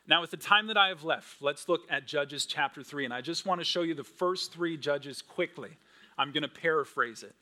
Now, 0.07 0.21
with 0.21 0.31
the 0.31 0.37
time 0.37 0.67
that 0.67 0.77
I 0.77 0.89
have 0.89 1.03
left, 1.03 1.41
let's 1.41 1.67
look 1.67 1.81
at 1.89 2.05
Judges 2.05 2.45
chapter 2.45 2.83
3. 2.83 3.05
And 3.05 3.13
I 3.13 3.21
just 3.21 3.45
want 3.45 3.59
to 3.59 3.65
show 3.65 3.81
you 3.81 3.95
the 3.95 4.03
first 4.03 4.53
three 4.53 4.77
Judges 4.77 5.21
quickly. 5.21 5.71
I'm 6.17 6.31
going 6.31 6.43
to 6.43 6.49
paraphrase 6.49 7.23
it. 7.23 7.33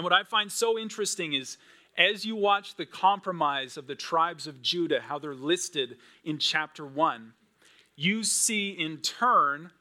And 0.00 0.04
what 0.04 0.14
I 0.14 0.22
find 0.22 0.50
so 0.50 0.78
interesting 0.78 1.34
is 1.34 1.58
as 1.98 2.24
you 2.24 2.34
watch 2.34 2.74
the 2.74 2.86
compromise 2.86 3.76
of 3.76 3.86
the 3.86 3.94
tribes 3.94 4.46
of 4.46 4.62
Judah, 4.62 4.98
how 4.98 5.18
they're 5.18 5.34
listed 5.34 5.98
in 6.24 6.38
chapter 6.38 6.86
1, 6.86 7.34
you 7.96 8.24
see 8.24 8.70
in 8.70 9.02
turn 9.02 9.72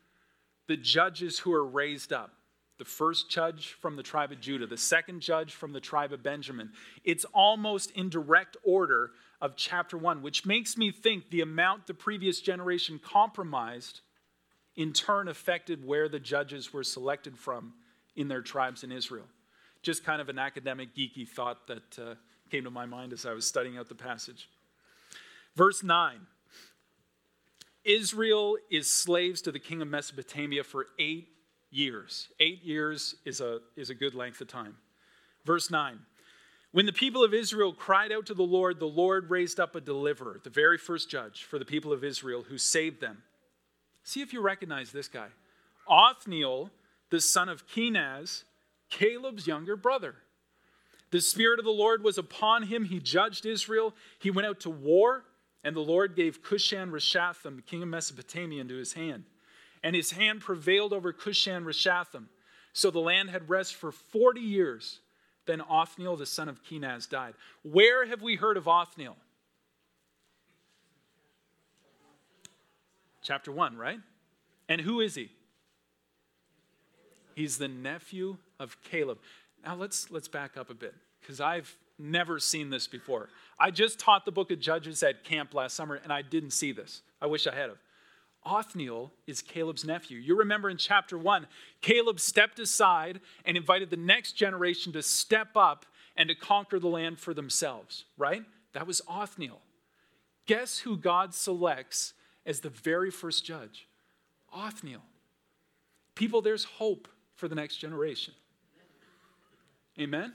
the 0.68 0.76
judges 0.76 1.40
who 1.40 1.54
are 1.54 1.66
raised 1.66 2.12
up. 2.12 2.34
The 2.80 2.84
first 2.84 3.30
judge 3.30 3.78
from 3.80 3.96
the 3.96 4.04
tribe 4.04 4.34
of 4.34 4.42
Judah, 4.42 4.68
the 4.68 4.76
second 4.76 5.22
judge 5.22 5.54
from 5.54 5.72
the 5.72 5.80
tribe 5.80 6.12
of 6.12 6.22
Benjamin. 6.22 6.74
It's 7.06 7.24
almost 7.34 7.92
in 7.92 8.10
direct 8.10 8.58
order 8.62 9.12
of 9.40 9.56
chapter 9.56 9.98
1, 9.98 10.22
which 10.22 10.46
makes 10.46 10.76
me 10.76 10.92
think 10.92 11.30
the 11.30 11.40
amount 11.40 11.88
the 11.88 11.94
previous 11.94 12.42
generation 12.42 13.00
compromised 13.02 14.02
in 14.76 14.92
turn 14.92 15.30
affected 15.30 15.88
where 15.88 16.10
the 16.10 16.20
judges 16.20 16.74
were 16.74 16.84
selected 16.84 17.38
from 17.38 17.72
in 18.18 18.28
their 18.28 18.42
tribes 18.42 18.84
in 18.84 18.92
Israel. 18.92 19.24
Just 19.82 20.04
kind 20.04 20.22
of 20.22 20.30
an 20.30 20.40
academic, 20.40 20.96
geeky 20.96 21.28
thought 21.28 21.68
that 21.68 22.00
uh, 22.00 22.16
came 22.50 22.64
to 22.64 22.72
my 22.72 22.86
mind 22.86 23.14
as 23.14 23.26
I 23.26 23.34
was 23.34 23.48
studying 23.48 23.78
out 23.78 23.90
the 23.90 23.96
passage. 23.96 24.50
Verse 25.56 25.84
9 25.84 26.20
Israel 27.86 28.58
is 28.70 28.92
slaves 28.92 29.42
to 29.44 29.52
the 29.52 29.60
king 29.60 29.82
of 29.82 29.88
Mesopotamia 29.88 30.64
for 30.64 30.88
eight 31.00 31.30
years. 31.72 32.28
Eight 32.40 32.64
years 32.64 33.16
is 33.26 33.42
a, 33.42 33.60
is 33.76 33.90
a 33.90 33.96
good 33.96 34.14
length 34.14 34.42
of 34.42 34.48
time. 34.48 34.76
Verse 35.46 35.72
9 35.72 36.00
When 36.72 36.86
the 36.86 36.94
people 36.94 37.24
of 37.24 37.34
Israel 37.34 37.74
cried 37.74 38.12
out 38.12 38.26
to 38.28 38.34
the 38.34 38.44
Lord, 38.44 38.80
the 38.80 38.86
Lord 38.86 39.30
raised 39.30 39.60
up 39.60 39.76
a 39.76 39.82
deliverer, 39.82 40.40
the 40.44 40.50
very 40.50 40.78
first 40.78 41.10
judge 41.10 41.44
for 41.44 41.58
the 41.58 41.66
people 41.66 41.94
of 41.94 42.04
Israel, 42.04 42.44
who 42.48 42.58
saved 42.58 43.00
them 43.00 43.24
See 44.10 44.22
if 44.22 44.34
you 44.34 44.42
recognize 44.42 44.92
this 44.92 45.08
guy. 45.08 45.28
Othniel, 45.88 46.72
the 47.12 47.22
son 47.22 47.48
of 47.48 47.68
Kenaz, 47.68 48.44
Caleb's 48.90 49.48
younger 49.48 49.76
brother. 49.76 50.16
The 51.12 51.22
Spirit 51.22 51.60
of 51.60 51.66
the 51.66 51.72
Lord 51.72 52.04
was 52.04 52.18
upon 52.18 52.64
him. 52.64 52.86
He 52.86 53.00
judged 53.00 53.46
Israel. 53.46 53.94
He 54.20 54.32
went 54.32 54.48
out 54.48 54.60
to 54.62 54.70
war, 54.70 55.26
and 55.64 55.76
the 55.76 55.82
Lord 55.82 56.16
gave 56.16 56.44
Cushan 56.44 56.92
Rishathaim, 56.92 57.56
the 57.56 57.62
king 57.62 57.82
of 57.82 57.90
Mesopotamia, 57.90 58.62
into 58.62 58.76
his 58.76 58.94
hand. 58.94 59.24
And 59.84 59.96
his 59.96 60.12
hand 60.12 60.42
prevailed 60.42 60.94
over 60.94 61.12
Cushan 61.14 61.64
Rishathaim. 61.64 62.26
So 62.74 62.92
the 62.92 63.00
land 63.00 63.30
had 63.30 63.50
rest 63.50 63.76
for 63.76 63.92
40 63.92 64.40
years. 64.40 65.00
Then 65.46 65.62
Othniel, 65.62 66.18
the 66.18 66.26
son 66.26 66.48
of 66.48 66.64
Kenaz, 66.64 67.10
died. 67.10 67.34
Where 67.64 68.06
have 68.06 68.22
we 68.22 68.36
heard 68.36 68.58
of 68.58 68.68
Othniel? 68.68 69.16
chapter 73.30 73.52
1, 73.52 73.78
right? 73.78 74.00
And 74.68 74.82
who 74.82 75.02
is 75.02 75.14
he? 75.14 75.30
He's 77.36 77.58
the 77.58 77.68
nephew 77.68 78.38
of 78.60 78.82
Caleb. 78.84 79.20
Now 79.64 79.76
let's 79.76 80.12
let's 80.12 80.28
back 80.28 80.58
up 80.58 80.70
a 80.70 80.74
bit 80.74 80.94
because 81.22 81.42
I've 81.42 81.76
never 81.98 82.40
seen 82.40 82.70
this 82.70 82.88
before. 82.88 83.30
I 83.60 83.72
just 83.72 84.00
taught 84.00 84.26
the 84.26 84.32
book 84.32 84.52
of 84.52 84.60
Judges 84.60 85.04
at 85.04 85.24
camp 85.24 85.54
last 85.54 85.76
summer 85.76 85.96
and 85.96 86.14
I 86.14 86.22
didn't 86.22 86.52
see 86.52 86.72
this. 86.72 87.02
I 87.22 87.28
wish 87.28 87.46
I 87.48 87.54
had 87.54 87.70
have. 87.70 87.78
Othniel 88.46 89.12
is 89.28 89.42
Caleb's 89.42 89.84
nephew. 89.84 90.18
You 90.18 90.38
remember 90.38 90.70
in 90.70 90.78
chapter 90.78 91.18
1, 91.18 91.46
Caleb 91.82 92.20
stepped 92.20 92.58
aside 92.60 93.20
and 93.44 93.58
invited 93.58 93.90
the 93.90 93.98
next 93.98 94.34
generation 94.34 94.94
to 94.94 95.02
step 95.02 95.50
up 95.56 95.86
and 96.16 96.30
to 96.30 96.36
conquer 96.36 96.80
the 96.80 96.88
land 96.88 97.20
for 97.20 97.34
themselves, 97.34 98.06
right? 98.18 98.44
That 98.74 98.88
was 98.88 99.02
Othniel. 99.10 99.60
Guess 100.46 100.80
who 100.80 100.98
God 100.98 101.34
selects 101.34 102.14
as 102.46 102.62
the 102.62 102.70
very 102.70 103.12
first 103.12 103.46
judge. 103.46 103.88
Othniel. 104.54 105.02
People, 106.16 106.42
there's 106.42 106.64
hope 106.64 107.08
for 107.36 107.48
the 107.48 107.56
next 107.56 107.78
generation. 107.78 108.34
Amen? 110.00 110.34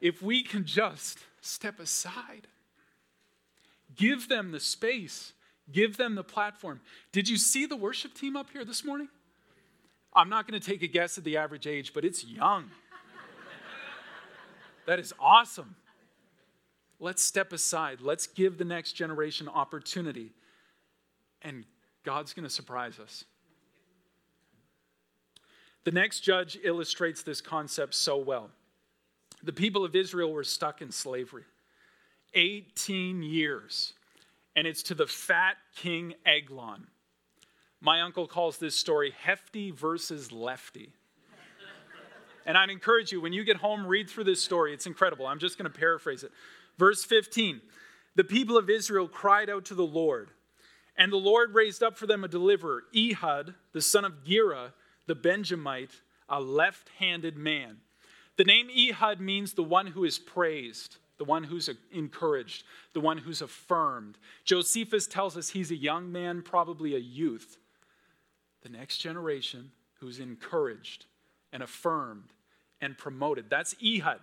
If 0.00 0.22
we 0.22 0.42
can 0.42 0.64
just 0.64 1.18
step 1.40 1.80
aside, 1.80 2.46
give 3.96 4.28
them 4.28 4.52
the 4.52 4.60
space, 4.60 5.32
give 5.70 5.96
them 5.96 6.14
the 6.14 6.24
platform. 6.24 6.80
Did 7.12 7.28
you 7.28 7.36
see 7.36 7.66
the 7.66 7.76
worship 7.76 8.14
team 8.14 8.36
up 8.36 8.50
here 8.50 8.64
this 8.64 8.84
morning? 8.84 9.08
I'm 10.14 10.28
not 10.28 10.48
going 10.48 10.60
to 10.60 10.66
take 10.66 10.82
a 10.82 10.86
guess 10.86 11.18
at 11.18 11.24
the 11.24 11.36
average 11.36 11.66
age, 11.66 11.92
but 11.92 12.04
it's 12.04 12.24
young. 12.24 12.70
that 14.86 14.98
is 14.98 15.12
awesome. 15.20 15.76
Let's 16.98 17.22
step 17.22 17.52
aside. 17.52 18.00
Let's 18.00 18.26
give 18.26 18.58
the 18.58 18.64
next 18.64 18.92
generation 18.92 19.48
opportunity 19.48 20.32
and 21.42 21.64
God's 22.04 22.32
going 22.32 22.44
to 22.44 22.50
surprise 22.50 22.98
us. 22.98 23.24
The 25.84 25.92
next 25.92 26.20
judge 26.20 26.58
illustrates 26.62 27.22
this 27.22 27.40
concept 27.40 27.94
so 27.94 28.18
well. 28.18 28.50
The 29.42 29.52
people 29.52 29.84
of 29.84 29.96
Israel 29.96 30.32
were 30.32 30.44
stuck 30.44 30.82
in 30.82 30.90
slavery 30.92 31.44
18 32.34 33.22
years, 33.22 33.94
and 34.54 34.66
it's 34.66 34.82
to 34.84 34.94
the 34.94 35.06
fat 35.06 35.56
king 35.76 36.14
Eglon. 36.24 36.86
My 37.80 38.02
uncle 38.02 38.26
calls 38.26 38.58
this 38.58 38.74
story 38.74 39.12
hefty 39.22 39.70
versus 39.70 40.30
lefty. 40.30 40.90
And 42.46 42.56
I'd 42.56 42.70
encourage 42.70 43.12
you, 43.12 43.20
when 43.20 43.32
you 43.32 43.44
get 43.44 43.58
home, 43.58 43.86
read 43.86 44.08
through 44.08 44.24
this 44.24 44.42
story. 44.42 44.72
It's 44.72 44.86
incredible. 44.86 45.26
I'm 45.26 45.38
just 45.38 45.58
going 45.58 45.70
to 45.70 45.78
paraphrase 45.78 46.22
it. 46.22 46.32
Verse 46.78 47.04
15 47.04 47.60
The 48.16 48.24
people 48.24 48.56
of 48.56 48.68
Israel 48.70 49.08
cried 49.08 49.50
out 49.50 49.64
to 49.66 49.74
the 49.74 49.86
Lord 49.86 50.30
and 51.00 51.10
the 51.10 51.16
Lord 51.16 51.54
raised 51.54 51.82
up 51.82 51.96
for 51.96 52.06
them 52.06 52.24
a 52.24 52.28
deliverer, 52.28 52.84
Ehud, 52.94 53.54
the 53.72 53.80
son 53.80 54.04
of 54.04 54.22
Gera, 54.22 54.74
the 55.06 55.14
Benjamite, 55.14 56.02
a 56.28 56.40
left 56.40 56.90
handed 56.98 57.38
man. 57.38 57.78
The 58.40 58.44
name 58.44 58.70
Ehud 58.70 59.20
means 59.20 59.52
the 59.52 59.62
one 59.62 59.88
who 59.88 60.02
is 60.02 60.18
praised, 60.18 60.96
the 61.18 61.26
one 61.26 61.44
who's 61.44 61.68
encouraged, 61.92 62.64
the 62.94 63.00
one 63.00 63.18
who's 63.18 63.42
affirmed. 63.42 64.16
Josephus 64.46 65.06
tells 65.06 65.36
us 65.36 65.50
he's 65.50 65.70
a 65.70 65.76
young 65.76 66.10
man, 66.10 66.40
probably 66.40 66.94
a 66.94 66.98
youth. 66.98 67.58
The 68.62 68.70
next 68.70 68.96
generation 68.96 69.72
who's 69.98 70.20
encouraged 70.20 71.04
and 71.52 71.62
affirmed 71.62 72.32
and 72.80 72.96
promoted. 72.96 73.50
That's 73.50 73.74
Ehud. 73.84 74.20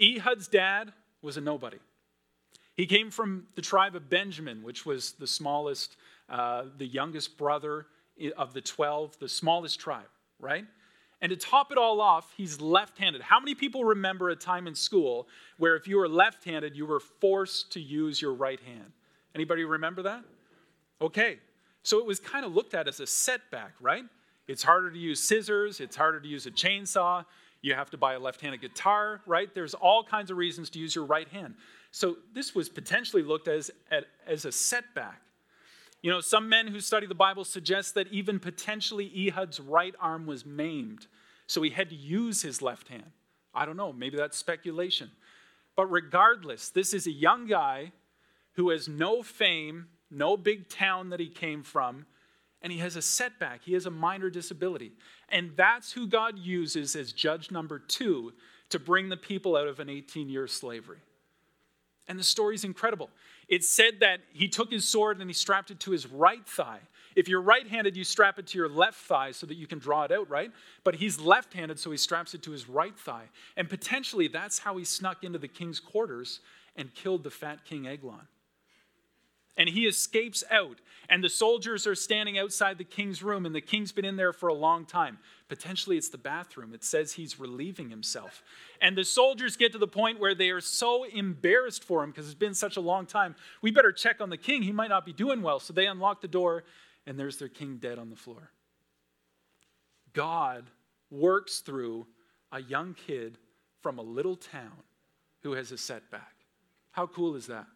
Ehud's 0.00 0.46
dad 0.46 0.92
was 1.20 1.36
a 1.36 1.40
nobody. 1.40 1.78
He 2.76 2.86
came 2.86 3.10
from 3.10 3.48
the 3.56 3.62
tribe 3.62 3.96
of 3.96 4.08
Benjamin, 4.08 4.62
which 4.62 4.86
was 4.86 5.14
the 5.14 5.26
smallest, 5.26 5.96
uh, 6.28 6.66
the 6.76 6.86
youngest 6.86 7.36
brother 7.36 7.86
of 8.36 8.54
the 8.54 8.60
12, 8.60 9.18
the 9.18 9.28
smallest 9.28 9.80
tribe, 9.80 10.06
right? 10.38 10.64
And 11.20 11.30
to 11.30 11.36
top 11.36 11.72
it 11.72 11.78
all 11.78 12.00
off, 12.00 12.32
he's 12.36 12.60
left 12.60 12.98
handed. 12.98 13.22
How 13.22 13.40
many 13.40 13.54
people 13.54 13.84
remember 13.84 14.30
a 14.30 14.36
time 14.36 14.66
in 14.68 14.74
school 14.74 15.26
where 15.56 15.74
if 15.74 15.88
you 15.88 15.96
were 15.96 16.08
left 16.08 16.44
handed, 16.44 16.76
you 16.76 16.86
were 16.86 17.00
forced 17.00 17.72
to 17.72 17.80
use 17.80 18.22
your 18.22 18.34
right 18.34 18.60
hand? 18.60 18.92
Anybody 19.34 19.64
remember 19.64 20.02
that? 20.02 20.22
Okay. 21.00 21.38
So 21.82 21.98
it 21.98 22.06
was 22.06 22.20
kind 22.20 22.44
of 22.44 22.54
looked 22.54 22.74
at 22.74 22.86
as 22.86 23.00
a 23.00 23.06
setback, 23.06 23.72
right? 23.80 24.04
It's 24.46 24.62
harder 24.62 24.90
to 24.90 24.98
use 24.98 25.20
scissors, 25.20 25.80
it's 25.80 25.96
harder 25.96 26.20
to 26.20 26.28
use 26.28 26.46
a 26.46 26.50
chainsaw, 26.50 27.24
you 27.60 27.74
have 27.74 27.90
to 27.90 27.96
buy 27.96 28.14
a 28.14 28.18
left 28.18 28.40
handed 28.40 28.60
guitar, 28.60 29.20
right? 29.26 29.52
There's 29.54 29.74
all 29.74 30.04
kinds 30.04 30.30
of 30.30 30.36
reasons 30.36 30.70
to 30.70 30.78
use 30.78 30.94
your 30.94 31.04
right 31.04 31.28
hand. 31.28 31.54
So 31.90 32.16
this 32.34 32.54
was 32.54 32.68
potentially 32.68 33.22
looked 33.22 33.48
as, 33.48 33.70
at, 33.90 34.04
as 34.26 34.44
a 34.44 34.52
setback. 34.52 35.20
You 36.08 36.14
know, 36.14 36.20
some 36.22 36.48
men 36.48 36.68
who 36.68 36.80
study 36.80 37.06
the 37.06 37.14
Bible 37.14 37.44
suggest 37.44 37.92
that 37.92 38.08
even 38.10 38.40
potentially 38.40 39.12
Ehud's 39.14 39.60
right 39.60 39.94
arm 40.00 40.24
was 40.24 40.46
maimed, 40.46 41.06
so 41.46 41.60
he 41.60 41.68
had 41.68 41.90
to 41.90 41.94
use 41.94 42.40
his 42.40 42.62
left 42.62 42.88
hand. 42.88 43.12
I 43.52 43.66
don't 43.66 43.76
know, 43.76 43.92
maybe 43.92 44.16
that's 44.16 44.38
speculation. 44.38 45.10
But 45.76 45.90
regardless, 45.90 46.70
this 46.70 46.94
is 46.94 47.06
a 47.06 47.10
young 47.10 47.46
guy 47.46 47.92
who 48.52 48.70
has 48.70 48.88
no 48.88 49.22
fame, 49.22 49.88
no 50.10 50.38
big 50.38 50.70
town 50.70 51.10
that 51.10 51.20
he 51.20 51.28
came 51.28 51.62
from, 51.62 52.06
and 52.62 52.72
he 52.72 52.78
has 52.78 52.96
a 52.96 53.02
setback. 53.02 53.60
He 53.64 53.74
has 53.74 53.84
a 53.84 53.90
minor 53.90 54.30
disability. 54.30 54.92
And 55.28 55.50
that's 55.56 55.92
who 55.92 56.06
God 56.06 56.38
uses 56.38 56.96
as 56.96 57.12
judge 57.12 57.50
number 57.50 57.78
two 57.78 58.32
to 58.70 58.78
bring 58.78 59.10
the 59.10 59.18
people 59.18 59.56
out 59.56 59.68
of 59.68 59.78
an 59.78 59.90
18 59.90 60.30
year 60.30 60.46
slavery. 60.46 61.00
And 62.08 62.18
the 62.18 62.24
story 62.24 62.54
is 62.54 62.64
incredible. 62.64 63.10
It 63.48 63.64
said 63.64 64.00
that 64.00 64.20
he 64.32 64.48
took 64.48 64.70
his 64.70 64.86
sword 64.86 65.20
and 65.20 65.28
he 65.28 65.34
strapped 65.34 65.70
it 65.70 65.80
to 65.80 65.90
his 65.90 66.06
right 66.06 66.46
thigh. 66.46 66.80
If 67.16 67.28
you're 67.28 67.40
right 67.40 67.66
handed, 67.66 67.96
you 67.96 68.04
strap 68.04 68.38
it 68.38 68.46
to 68.48 68.58
your 68.58 68.68
left 68.68 68.98
thigh 68.98 69.32
so 69.32 69.46
that 69.46 69.56
you 69.56 69.66
can 69.66 69.78
draw 69.78 70.04
it 70.04 70.12
out, 70.12 70.28
right? 70.28 70.52
But 70.84 70.96
he's 70.96 71.18
left 71.18 71.54
handed, 71.54 71.80
so 71.80 71.90
he 71.90 71.96
straps 71.96 72.34
it 72.34 72.42
to 72.42 72.52
his 72.52 72.68
right 72.68 72.96
thigh. 72.96 73.24
And 73.56 73.68
potentially 73.68 74.28
that's 74.28 74.60
how 74.60 74.76
he 74.76 74.84
snuck 74.84 75.24
into 75.24 75.38
the 75.38 75.48
king's 75.48 75.80
quarters 75.80 76.40
and 76.76 76.94
killed 76.94 77.24
the 77.24 77.30
fat 77.30 77.64
king 77.64 77.88
Eglon. 77.88 78.28
And 79.58 79.68
he 79.68 79.86
escapes 79.86 80.44
out, 80.52 80.78
and 81.08 81.22
the 81.22 81.28
soldiers 81.28 81.84
are 81.86 81.96
standing 81.96 82.38
outside 82.38 82.78
the 82.78 82.84
king's 82.84 83.24
room, 83.24 83.44
and 83.44 83.52
the 83.52 83.60
king's 83.60 83.90
been 83.90 84.04
in 84.04 84.14
there 84.14 84.32
for 84.32 84.48
a 84.48 84.54
long 84.54 84.86
time. 84.86 85.18
Potentially, 85.48 85.98
it's 85.98 86.10
the 86.10 86.16
bathroom. 86.16 86.72
It 86.72 86.84
says 86.84 87.14
he's 87.14 87.40
relieving 87.40 87.90
himself. 87.90 88.44
And 88.80 88.96
the 88.96 89.04
soldiers 89.04 89.56
get 89.56 89.72
to 89.72 89.78
the 89.78 89.88
point 89.88 90.20
where 90.20 90.34
they 90.34 90.50
are 90.50 90.60
so 90.60 91.02
embarrassed 91.02 91.82
for 91.82 92.04
him 92.04 92.10
because 92.10 92.26
it's 92.26 92.34
been 92.34 92.54
such 92.54 92.76
a 92.76 92.80
long 92.80 93.04
time. 93.04 93.34
We 93.60 93.72
better 93.72 93.90
check 93.90 94.20
on 94.20 94.30
the 94.30 94.36
king. 94.36 94.62
He 94.62 94.72
might 94.72 94.90
not 94.90 95.04
be 95.04 95.12
doing 95.12 95.42
well. 95.42 95.58
So 95.58 95.72
they 95.72 95.86
unlock 95.86 96.20
the 96.20 96.28
door, 96.28 96.62
and 97.04 97.18
there's 97.18 97.38
their 97.38 97.48
king 97.48 97.78
dead 97.78 97.98
on 97.98 98.10
the 98.10 98.16
floor. 98.16 98.52
God 100.12 100.70
works 101.10 101.60
through 101.60 102.06
a 102.52 102.62
young 102.62 102.94
kid 102.94 103.38
from 103.80 103.98
a 103.98 104.02
little 104.02 104.36
town 104.36 104.84
who 105.42 105.52
has 105.52 105.72
a 105.72 105.78
setback. 105.78 106.34
How 106.92 107.06
cool 107.06 107.34
is 107.34 107.48
that? 107.48 107.66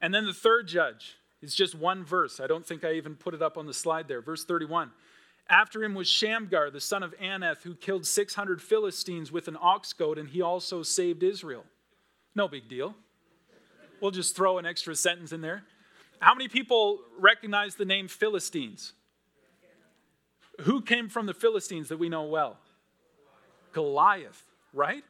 And 0.00 0.14
then 0.14 0.26
the 0.26 0.32
third 0.32 0.66
judge 0.68 1.16
is 1.42 1.54
just 1.54 1.74
one 1.74 2.04
verse. 2.04 2.40
I 2.40 2.46
don't 2.46 2.66
think 2.66 2.84
I 2.84 2.92
even 2.92 3.16
put 3.16 3.34
it 3.34 3.42
up 3.42 3.56
on 3.56 3.66
the 3.66 3.74
slide 3.74 4.08
there. 4.08 4.20
Verse 4.20 4.44
31. 4.44 4.90
After 5.48 5.82
him 5.82 5.94
was 5.94 6.08
Shamgar, 6.08 6.70
the 6.70 6.80
son 6.80 7.02
of 7.02 7.14
Anath, 7.18 7.62
who 7.62 7.74
killed 7.74 8.06
600 8.06 8.62
Philistines 8.62 9.32
with 9.32 9.48
an 9.48 9.56
ox 9.60 9.92
goad, 9.92 10.16
and 10.16 10.28
he 10.28 10.40
also 10.40 10.82
saved 10.82 11.22
Israel. 11.22 11.64
No 12.34 12.46
big 12.46 12.68
deal. 12.68 12.94
We'll 14.00 14.12
just 14.12 14.36
throw 14.36 14.58
an 14.58 14.66
extra 14.66 14.94
sentence 14.94 15.32
in 15.32 15.40
there. 15.40 15.64
How 16.20 16.34
many 16.34 16.48
people 16.48 17.00
recognize 17.18 17.74
the 17.74 17.84
name 17.84 18.06
Philistines? 18.06 18.92
Who 20.60 20.82
came 20.82 21.08
from 21.08 21.26
the 21.26 21.34
Philistines 21.34 21.88
that 21.88 21.98
we 21.98 22.08
know 22.08 22.24
well? 22.24 22.58
Goliath, 23.72 24.44
right? 24.72 25.04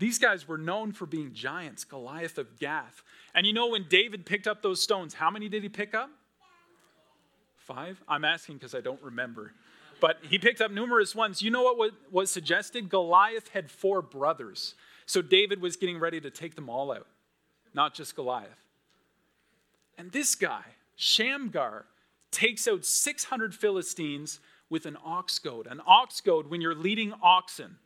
These 0.00 0.18
guys 0.18 0.48
were 0.48 0.56
known 0.56 0.92
for 0.92 1.04
being 1.04 1.34
giants, 1.34 1.84
Goliath 1.84 2.38
of 2.38 2.58
Gath. 2.58 3.02
And 3.34 3.46
you 3.46 3.52
know, 3.52 3.68
when 3.68 3.84
David 3.86 4.24
picked 4.24 4.46
up 4.46 4.62
those 4.62 4.82
stones, 4.82 5.12
how 5.12 5.30
many 5.30 5.50
did 5.50 5.62
he 5.62 5.68
pick 5.68 5.94
up? 5.94 6.10
Five? 7.58 8.02
I'm 8.08 8.24
asking 8.24 8.56
because 8.56 8.74
I 8.74 8.80
don't 8.80 9.00
remember. 9.02 9.52
But 10.00 10.16
he 10.22 10.38
picked 10.38 10.62
up 10.62 10.70
numerous 10.70 11.14
ones. 11.14 11.42
You 11.42 11.50
know 11.50 11.62
what 11.74 11.92
was 12.10 12.30
suggested? 12.30 12.88
Goliath 12.88 13.48
had 13.48 13.70
four 13.70 14.00
brothers. 14.00 14.74
So 15.04 15.20
David 15.20 15.60
was 15.60 15.76
getting 15.76 15.98
ready 15.98 16.18
to 16.22 16.30
take 16.30 16.54
them 16.54 16.70
all 16.70 16.90
out, 16.92 17.06
not 17.74 17.92
just 17.92 18.16
Goliath. 18.16 18.48
And 19.98 20.12
this 20.12 20.34
guy, 20.34 20.62
Shamgar, 20.96 21.84
takes 22.30 22.66
out 22.66 22.86
600 22.86 23.54
Philistines 23.54 24.40
with 24.70 24.86
an 24.86 24.96
ox 25.04 25.38
goad. 25.38 25.66
An 25.66 25.82
ox 25.86 26.22
goad, 26.22 26.48
when 26.48 26.62
you're 26.62 26.74
leading 26.74 27.12
oxen, 27.22 27.76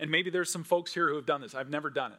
and 0.00 0.10
maybe 0.10 0.30
there's 0.30 0.50
some 0.50 0.64
folks 0.64 0.92
here 0.92 1.08
who 1.08 1.16
have 1.16 1.26
done 1.26 1.40
this, 1.40 1.54
I've 1.54 1.70
never 1.70 1.90
done 1.90 2.12
it. 2.12 2.18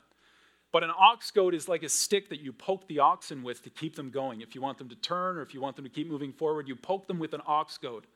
But 0.71 0.83
an 0.83 0.91
ox 0.97 1.29
goad 1.29 1.53
is 1.53 1.67
like 1.67 1.83
a 1.83 1.89
stick 1.89 2.29
that 2.29 2.39
you 2.41 2.51
poke 2.51 2.87
the 2.87 2.99
oxen 2.99 3.43
with 3.43 3.61
to 3.63 3.69
keep 3.69 3.95
them 3.95 4.09
going. 4.09 4.41
If 4.41 4.55
you 4.55 4.61
want 4.61 4.79
them 4.79 4.89
to 4.89 4.95
turn 4.95 5.37
or 5.37 5.43
if 5.43 5.53
you 5.53 5.61
want 5.61 5.75
them 5.75 5.85
to 5.85 5.91
keep 5.91 6.09
moving 6.09 6.33
forward, 6.33 6.67
you 6.67 6.75
poke 6.75 7.07
them 7.07 7.19
with 7.19 7.33
an 7.33 7.41
ox 7.45 7.77
goad. 7.77 8.07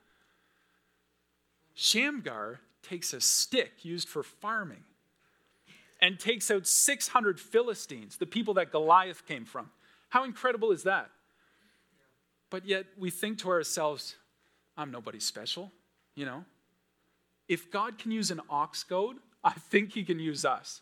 Shamgar 1.76 2.62
takes 2.82 3.14
a 3.14 3.22
stick 3.22 3.86
used 3.86 4.08
for 4.08 4.24
farming 4.24 4.84
and 6.02 6.20
takes 6.20 6.50
out 6.50 6.66
600 6.66 7.40
Philistines, 7.40 8.18
the 8.18 8.26
people 8.26 8.56
that 8.56 8.72
Goliath 8.72 9.28
came 9.28 9.46
from. 9.46 9.70
How 10.10 10.24
incredible 10.24 10.72
is 10.72 10.84
that? 10.84 11.12
But 12.50 12.66
yet 12.66 12.86
we 12.98 13.12
think 13.12 13.38
to 13.40 13.50
ourselves, 13.50 14.16
I'm 14.76 14.92
nobody 14.92 15.20
special, 15.20 15.72
you 16.16 16.26
know? 16.26 16.46
If 17.48 17.72
God 17.72 17.98
can 17.98 18.12
use 18.12 18.32
an 18.32 18.42
ox 18.50 18.84
goad, 18.84 19.18
I 19.48 19.52
think 19.52 19.94
he 19.94 20.04
can 20.04 20.20
use 20.20 20.44
us, 20.44 20.82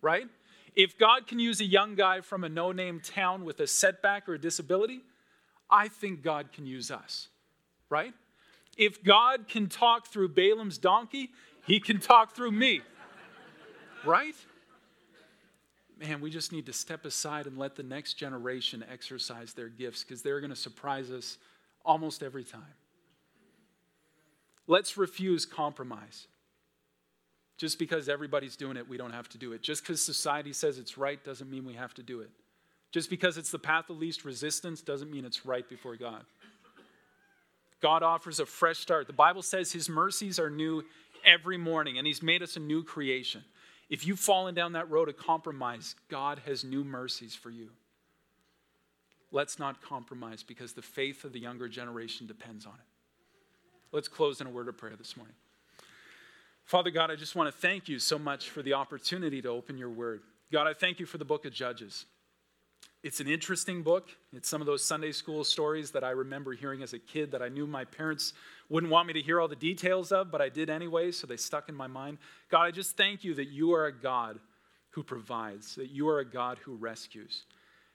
right? 0.00 0.26
If 0.74 0.98
God 0.98 1.26
can 1.26 1.38
use 1.38 1.60
a 1.60 1.66
young 1.66 1.96
guy 1.96 2.22
from 2.22 2.44
a 2.44 2.48
no 2.48 2.72
name 2.72 2.98
town 2.98 3.44
with 3.44 3.60
a 3.60 3.66
setback 3.66 4.26
or 4.26 4.34
a 4.34 4.40
disability, 4.40 5.02
I 5.70 5.88
think 5.88 6.22
God 6.22 6.50
can 6.50 6.64
use 6.64 6.90
us, 6.90 7.28
right? 7.90 8.14
If 8.78 9.04
God 9.04 9.48
can 9.48 9.68
talk 9.68 10.06
through 10.06 10.30
Balaam's 10.30 10.78
donkey, 10.78 11.28
he 11.66 11.78
can 11.78 12.00
talk 12.00 12.34
through 12.34 12.52
me, 12.52 12.80
right? 14.02 14.34
Man, 15.98 16.22
we 16.22 16.30
just 16.30 16.52
need 16.52 16.64
to 16.66 16.72
step 16.72 17.04
aside 17.04 17.46
and 17.46 17.58
let 17.58 17.76
the 17.76 17.82
next 17.82 18.14
generation 18.14 18.82
exercise 18.90 19.52
their 19.52 19.68
gifts 19.68 20.04
because 20.04 20.22
they're 20.22 20.40
going 20.40 20.48
to 20.48 20.56
surprise 20.56 21.10
us 21.10 21.36
almost 21.84 22.22
every 22.22 22.44
time. 22.44 22.62
Let's 24.66 24.96
refuse 24.96 25.44
compromise. 25.44 26.28
Just 27.56 27.78
because 27.78 28.08
everybody's 28.08 28.56
doing 28.56 28.76
it, 28.76 28.88
we 28.88 28.96
don't 28.96 29.12
have 29.12 29.28
to 29.30 29.38
do 29.38 29.52
it. 29.52 29.62
Just 29.62 29.82
because 29.82 30.02
society 30.02 30.52
says 30.52 30.78
it's 30.78 30.98
right 30.98 31.22
doesn't 31.24 31.50
mean 31.50 31.64
we 31.64 31.74
have 31.74 31.94
to 31.94 32.02
do 32.02 32.20
it. 32.20 32.30
Just 32.92 33.08
because 33.10 33.38
it's 33.38 33.50
the 33.50 33.58
path 33.58 33.88
of 33.90 33.98
least 33.98 34.24
resistance 34.24 34.82
doesn't 34.82 35.10
mean 35.10 35.24
it's 35.24 35.46
right 35.46 35.68
before 35.68 35.96
God. 35.96 36.24
God 37.80 38.02
offers 38.02 38.40
a 38.40 38.46
fresh 38.46 38.78
start. 38.78 39.06
The 39.06 39.12
Bible 39.12 39.42
says 39.42 39.72
his 39.72 39.88
mercies 39.88 40.38
are 40.38 40.50
new 40.50 40.82
every 41.24 41.56
morning, 41.56 41.98
and 41.98 42.06
he's 42.06 42.22
made 42.22 42.42
us 42.42 42.56
a 42.56 42.60
new 42.60 42.82
creation. 42.82 43.42
If 43.88 44.06
you've 44.06 44.18
fallen 44.18 44.54
down 44.54 44.72
that 44.72 44.90
road 44.90 45.08
of 45.08 45.16
compromise, 45.16 45.94
God 46.08 46.40
has 46.46 46.64
new 46.64 46.84
mercies 46.84 47.34
for 47.34 47.50
you. 47.50 47.70
Let's 49.32 49.58
not 49.58 49.82
compromise 49.82 50.42
because 50.42 50.72
the 50.72 50.82
faith 50.82 51.24
of 51.24 51.32
the 51.32 51.40
younger 51.40 51.68
generation 51.68 52.26
depends 52.26 52.64
on 52.66 52.72
it. 52.74 52.86
Let's 53.92 54.08
close 54.08 54.40
in 54.40 54.46
a 54.46 54.50
word 54.50 54.68
of 54.68 54.76
prayer 54.76 54.96
this 54.96 55.16
morning. 55.16 55.34
Father 56.66 56.90
God, 56.90 57.12
I 57.12 57.14
just 57.14 57.36
want 57.36 57.46
to 57.52 57.56
thank 57.56 57.88
you 57.88 58.00
so 58.00 58.18
much 58.18 58.50
for 58.50 58.60
the 58.60 58.74
opportunity 58.74 59.40
to 59.40 59.48
open 59.48 59.78
your 59.78 59.88
word. 59.88 60.22
God, 60.50 60.66
I 60.66 60.74
thank 60.74 60.98
you 60.98 61.06
for 61.06 61.16
the 61.16 61.24
book 61.24 61.44
of 61.44 61.52
Judges. 61.52 62.06
It's 63.04 63.20
an 63.20 63.28
interesting 63.28 63.84
book. 63.84 64.08
It's 64.32 64.48
some 64.48 64.60
of 64.60 64.66
those 64.66 64.84
Sunday 64.84 65.12
school 65.12 65.44
stories 65.44 65.92
that 65.92 66.02
I 66.02 66.10
remember 66.10 66.54
hearing 66.54 66.82
as 66.82 66.92
a 66.92 66.98
kid 66.98 67.30
that 67.30 67.40
I 67.40 67.48
knew 67.48 67.68
my 67.68 67.84
parents 67.84 68.32
wouldn't 68.68 68.90
want 68.90 69.06
me 69.06 69.12
to 69.12 69.22
hear 69.22 69.40
all 69.40 69.46
the 69.46 69.54
details 69.54 70.10
of, 70.10 70.32
but 70.32 70.42
I 70.42 70.48
did 70.48 70.68
anyway, 70.68 71.12
so 71.12 71.28
they 71.28 71.36
stuck 71.36 71.68
in 71.68 71.74
my 71.76 71.86
mind. 71.86 72.18
God, 72.50 72.62
I 72.62 72.72
just 72.72 72.96
thank 72.96 73.22
you 73.22 73.34
that 73.34 73.48
you 73.48 73.72
are 73.72 73.86
a 73.86 73.96
God 73.96 74.40
who 74.90 75.04
provides, 75.04 75.76
that 75.76 75.90
you 75.90 76.08
are 76.08 76.18
a 76.18 76.28
God 76.28 76.58
who 76.58 76.74
rescues. 76.74 77.44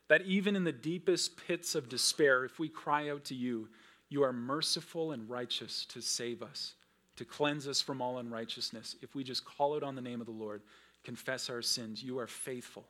That 0.08 0.22
even 0.22 0.56
in 0.56 0.64
the 0.64 0.72
deepest 0.72 1.36
pits 1.46 1.76
of 1.76 1.90
despair, 1.90 2.46
if 2.46 2.58
we 2.58 2.70
cry 2.70 3.10
out 3.10 3.26
to 3.26 3.36
you, 3.36 3.68
you 4.08 4.24
are 4.24 4.32
merciful 4.32 5.12
and 5.12 5.30
righteous 5.30 5.86
to 5.88 6.02
save 6.02 6.42
us 6.42 6.76
to 7.18 7.26
cleanse 7.26 7.68
us 7.68 7.82
from 7.82 8.01
all 8.01 8.18
unrighteousness. 8.18 8.95
If 9.01 9.16
we 9.16 9.24
just 9.24 9.45
call 9.45 9.76
out 9.76 9.84
on 9.84 9.95
the 9.95 10.01
name 10.01 10.22
of 10.22 10.28
the 10.28 10.34
Lord, 10.34 10.62
confess 11.03 11.49
our 11.49 11.62
sins, 11.62 12.03
you 12.03 12.20
are 12.20 12.28
faithful. 12.28 12.86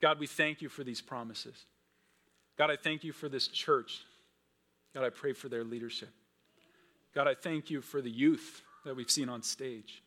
God, 0.00 0.18
we 0.18 0.26
thank 0.26 0.60
you 0.60 0.68
for 0.68 0.84
these 0.84 1.00
promises. 1.00 1.64
God, 2.58 2.70
I 2.70 2.76
thank 2.76 3.04
you 3.04 3.12
for 3.12 3.28
this 3.28 3.48
church. 3.48 4.04
God, 4.94 5.04
I 5.04 5.10
pray 5.10 5.32
for 5.32 5.48
their 5.48 5.64
leadership. 5.64 6.10
God, 7.14 7.28
I 7.28 7.34
thank 7.34 7.70
you 7.70 7.80
for 7.80 8.00
the 8.00 8.10
youth 8.10 8.62
that 8.84 8.96
we've 8.96 9.10
seen 9.10 9.28
on 9.28 9.42
stage. 9.42 10.02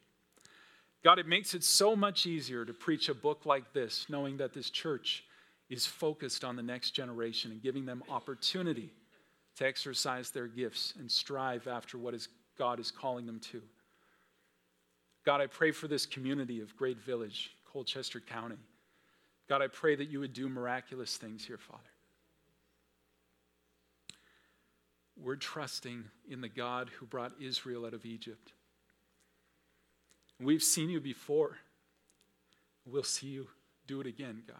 God, 1.03 1.17
it 1.17 1.27
makes 1.27 1.53
it 1.53 1.63
so 1.63 1.95
much 1.95 2.25
easier 2.25 2.65
to 2.65 2.73
preach 2.73 3.09
a 3.09 3.13
book 3.13 3.45
like 3.45 3.73
this, 3.73 4.05
knowing 4.09 4.37
that 4.37 4.53
this 4.53 4.69
church 4.69 5.23
is 5.69 5.85
focused 5.85 6.43
on 6.43 6.55
the 6.55 6.63
next 6.63 6.91
generation 6.91 7.51
and 7.51 7.61
giving 7.61 7.85
them 7.85 8.03
opportunity 8.09 8.91
to 9.55 9.65
exercise 9.65 10.31
their 10.31 10.47
gifts 10.47 10.93
and 10.99 11.09
strive 11.09 11.67
after 11.67 11.97
what 11.97 12.13
is 12.13 12.27
God 12.59 12.79
is 12.79 12.91
calling 12.91 13.25
them 13.25 13.39
to. 13.51 13.61
God, 15.25 15.41
I 15.41 15.47
pray 15.47 15.71
for 15.71 15.87
this 15.87 16.05
community 16.05 16.59
of 16.61 16.75
Great 16.75 16.99
Village, 16.99 17.51
Colchester 17.71 18.19
County. 18.19 18.57
God, 19.47 19.61
I 19.61 19.67
pray 19.67 19.95
that 19.95 20.09
you 20.09 20.19
would 20.19 20.33
do 20.33 20.49
miraculous 20.49 21.17
things 21.17 21.45
here, 21.45 21.57
Father. 21.57 21.81
We're 25.21 25.37
trusting 25.37 26.03
in 26.29 26.41
the 26.41 26.49
God 26.49 26.89
who 26.99 27.05
brought 27.05 27.31
Israel 27.41 27.85
out 27.85 27.93
of 27.93 28.05
Egypt. 28.05 28.51
We've 30.39 30.63
seen 30.63 30.89
you 30.89 30.99
before. 30.99 31.57
We'll 32.85 33.03
see 33.03 33.27
you 33.27 33.47
do 33.87 34.01
it 34.01 34.07
again, 34.07 34.43
God. 34.47 34.57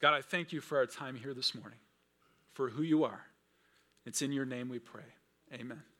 God, 0.00 0.14
I 0.14 0.22
thank 0.22 0.52
you 0.52 0.60
for 0.60 0.78
our 0.78 0.86
time 0.86 1.14
here 1.14 1.34
this 1.34 1.54
morning, 1.54 1.78
for 2.54 2.68
who 2.68 2.82
you 2.82 3.04
are. 3.04 3.24
It's 4.04 4.22
in 4.22 4.32
your 4.32 4.44
name 4.44 4.68
we 4.68 4.80
pray. 4.80 5.04
Amen. 5.52 5.91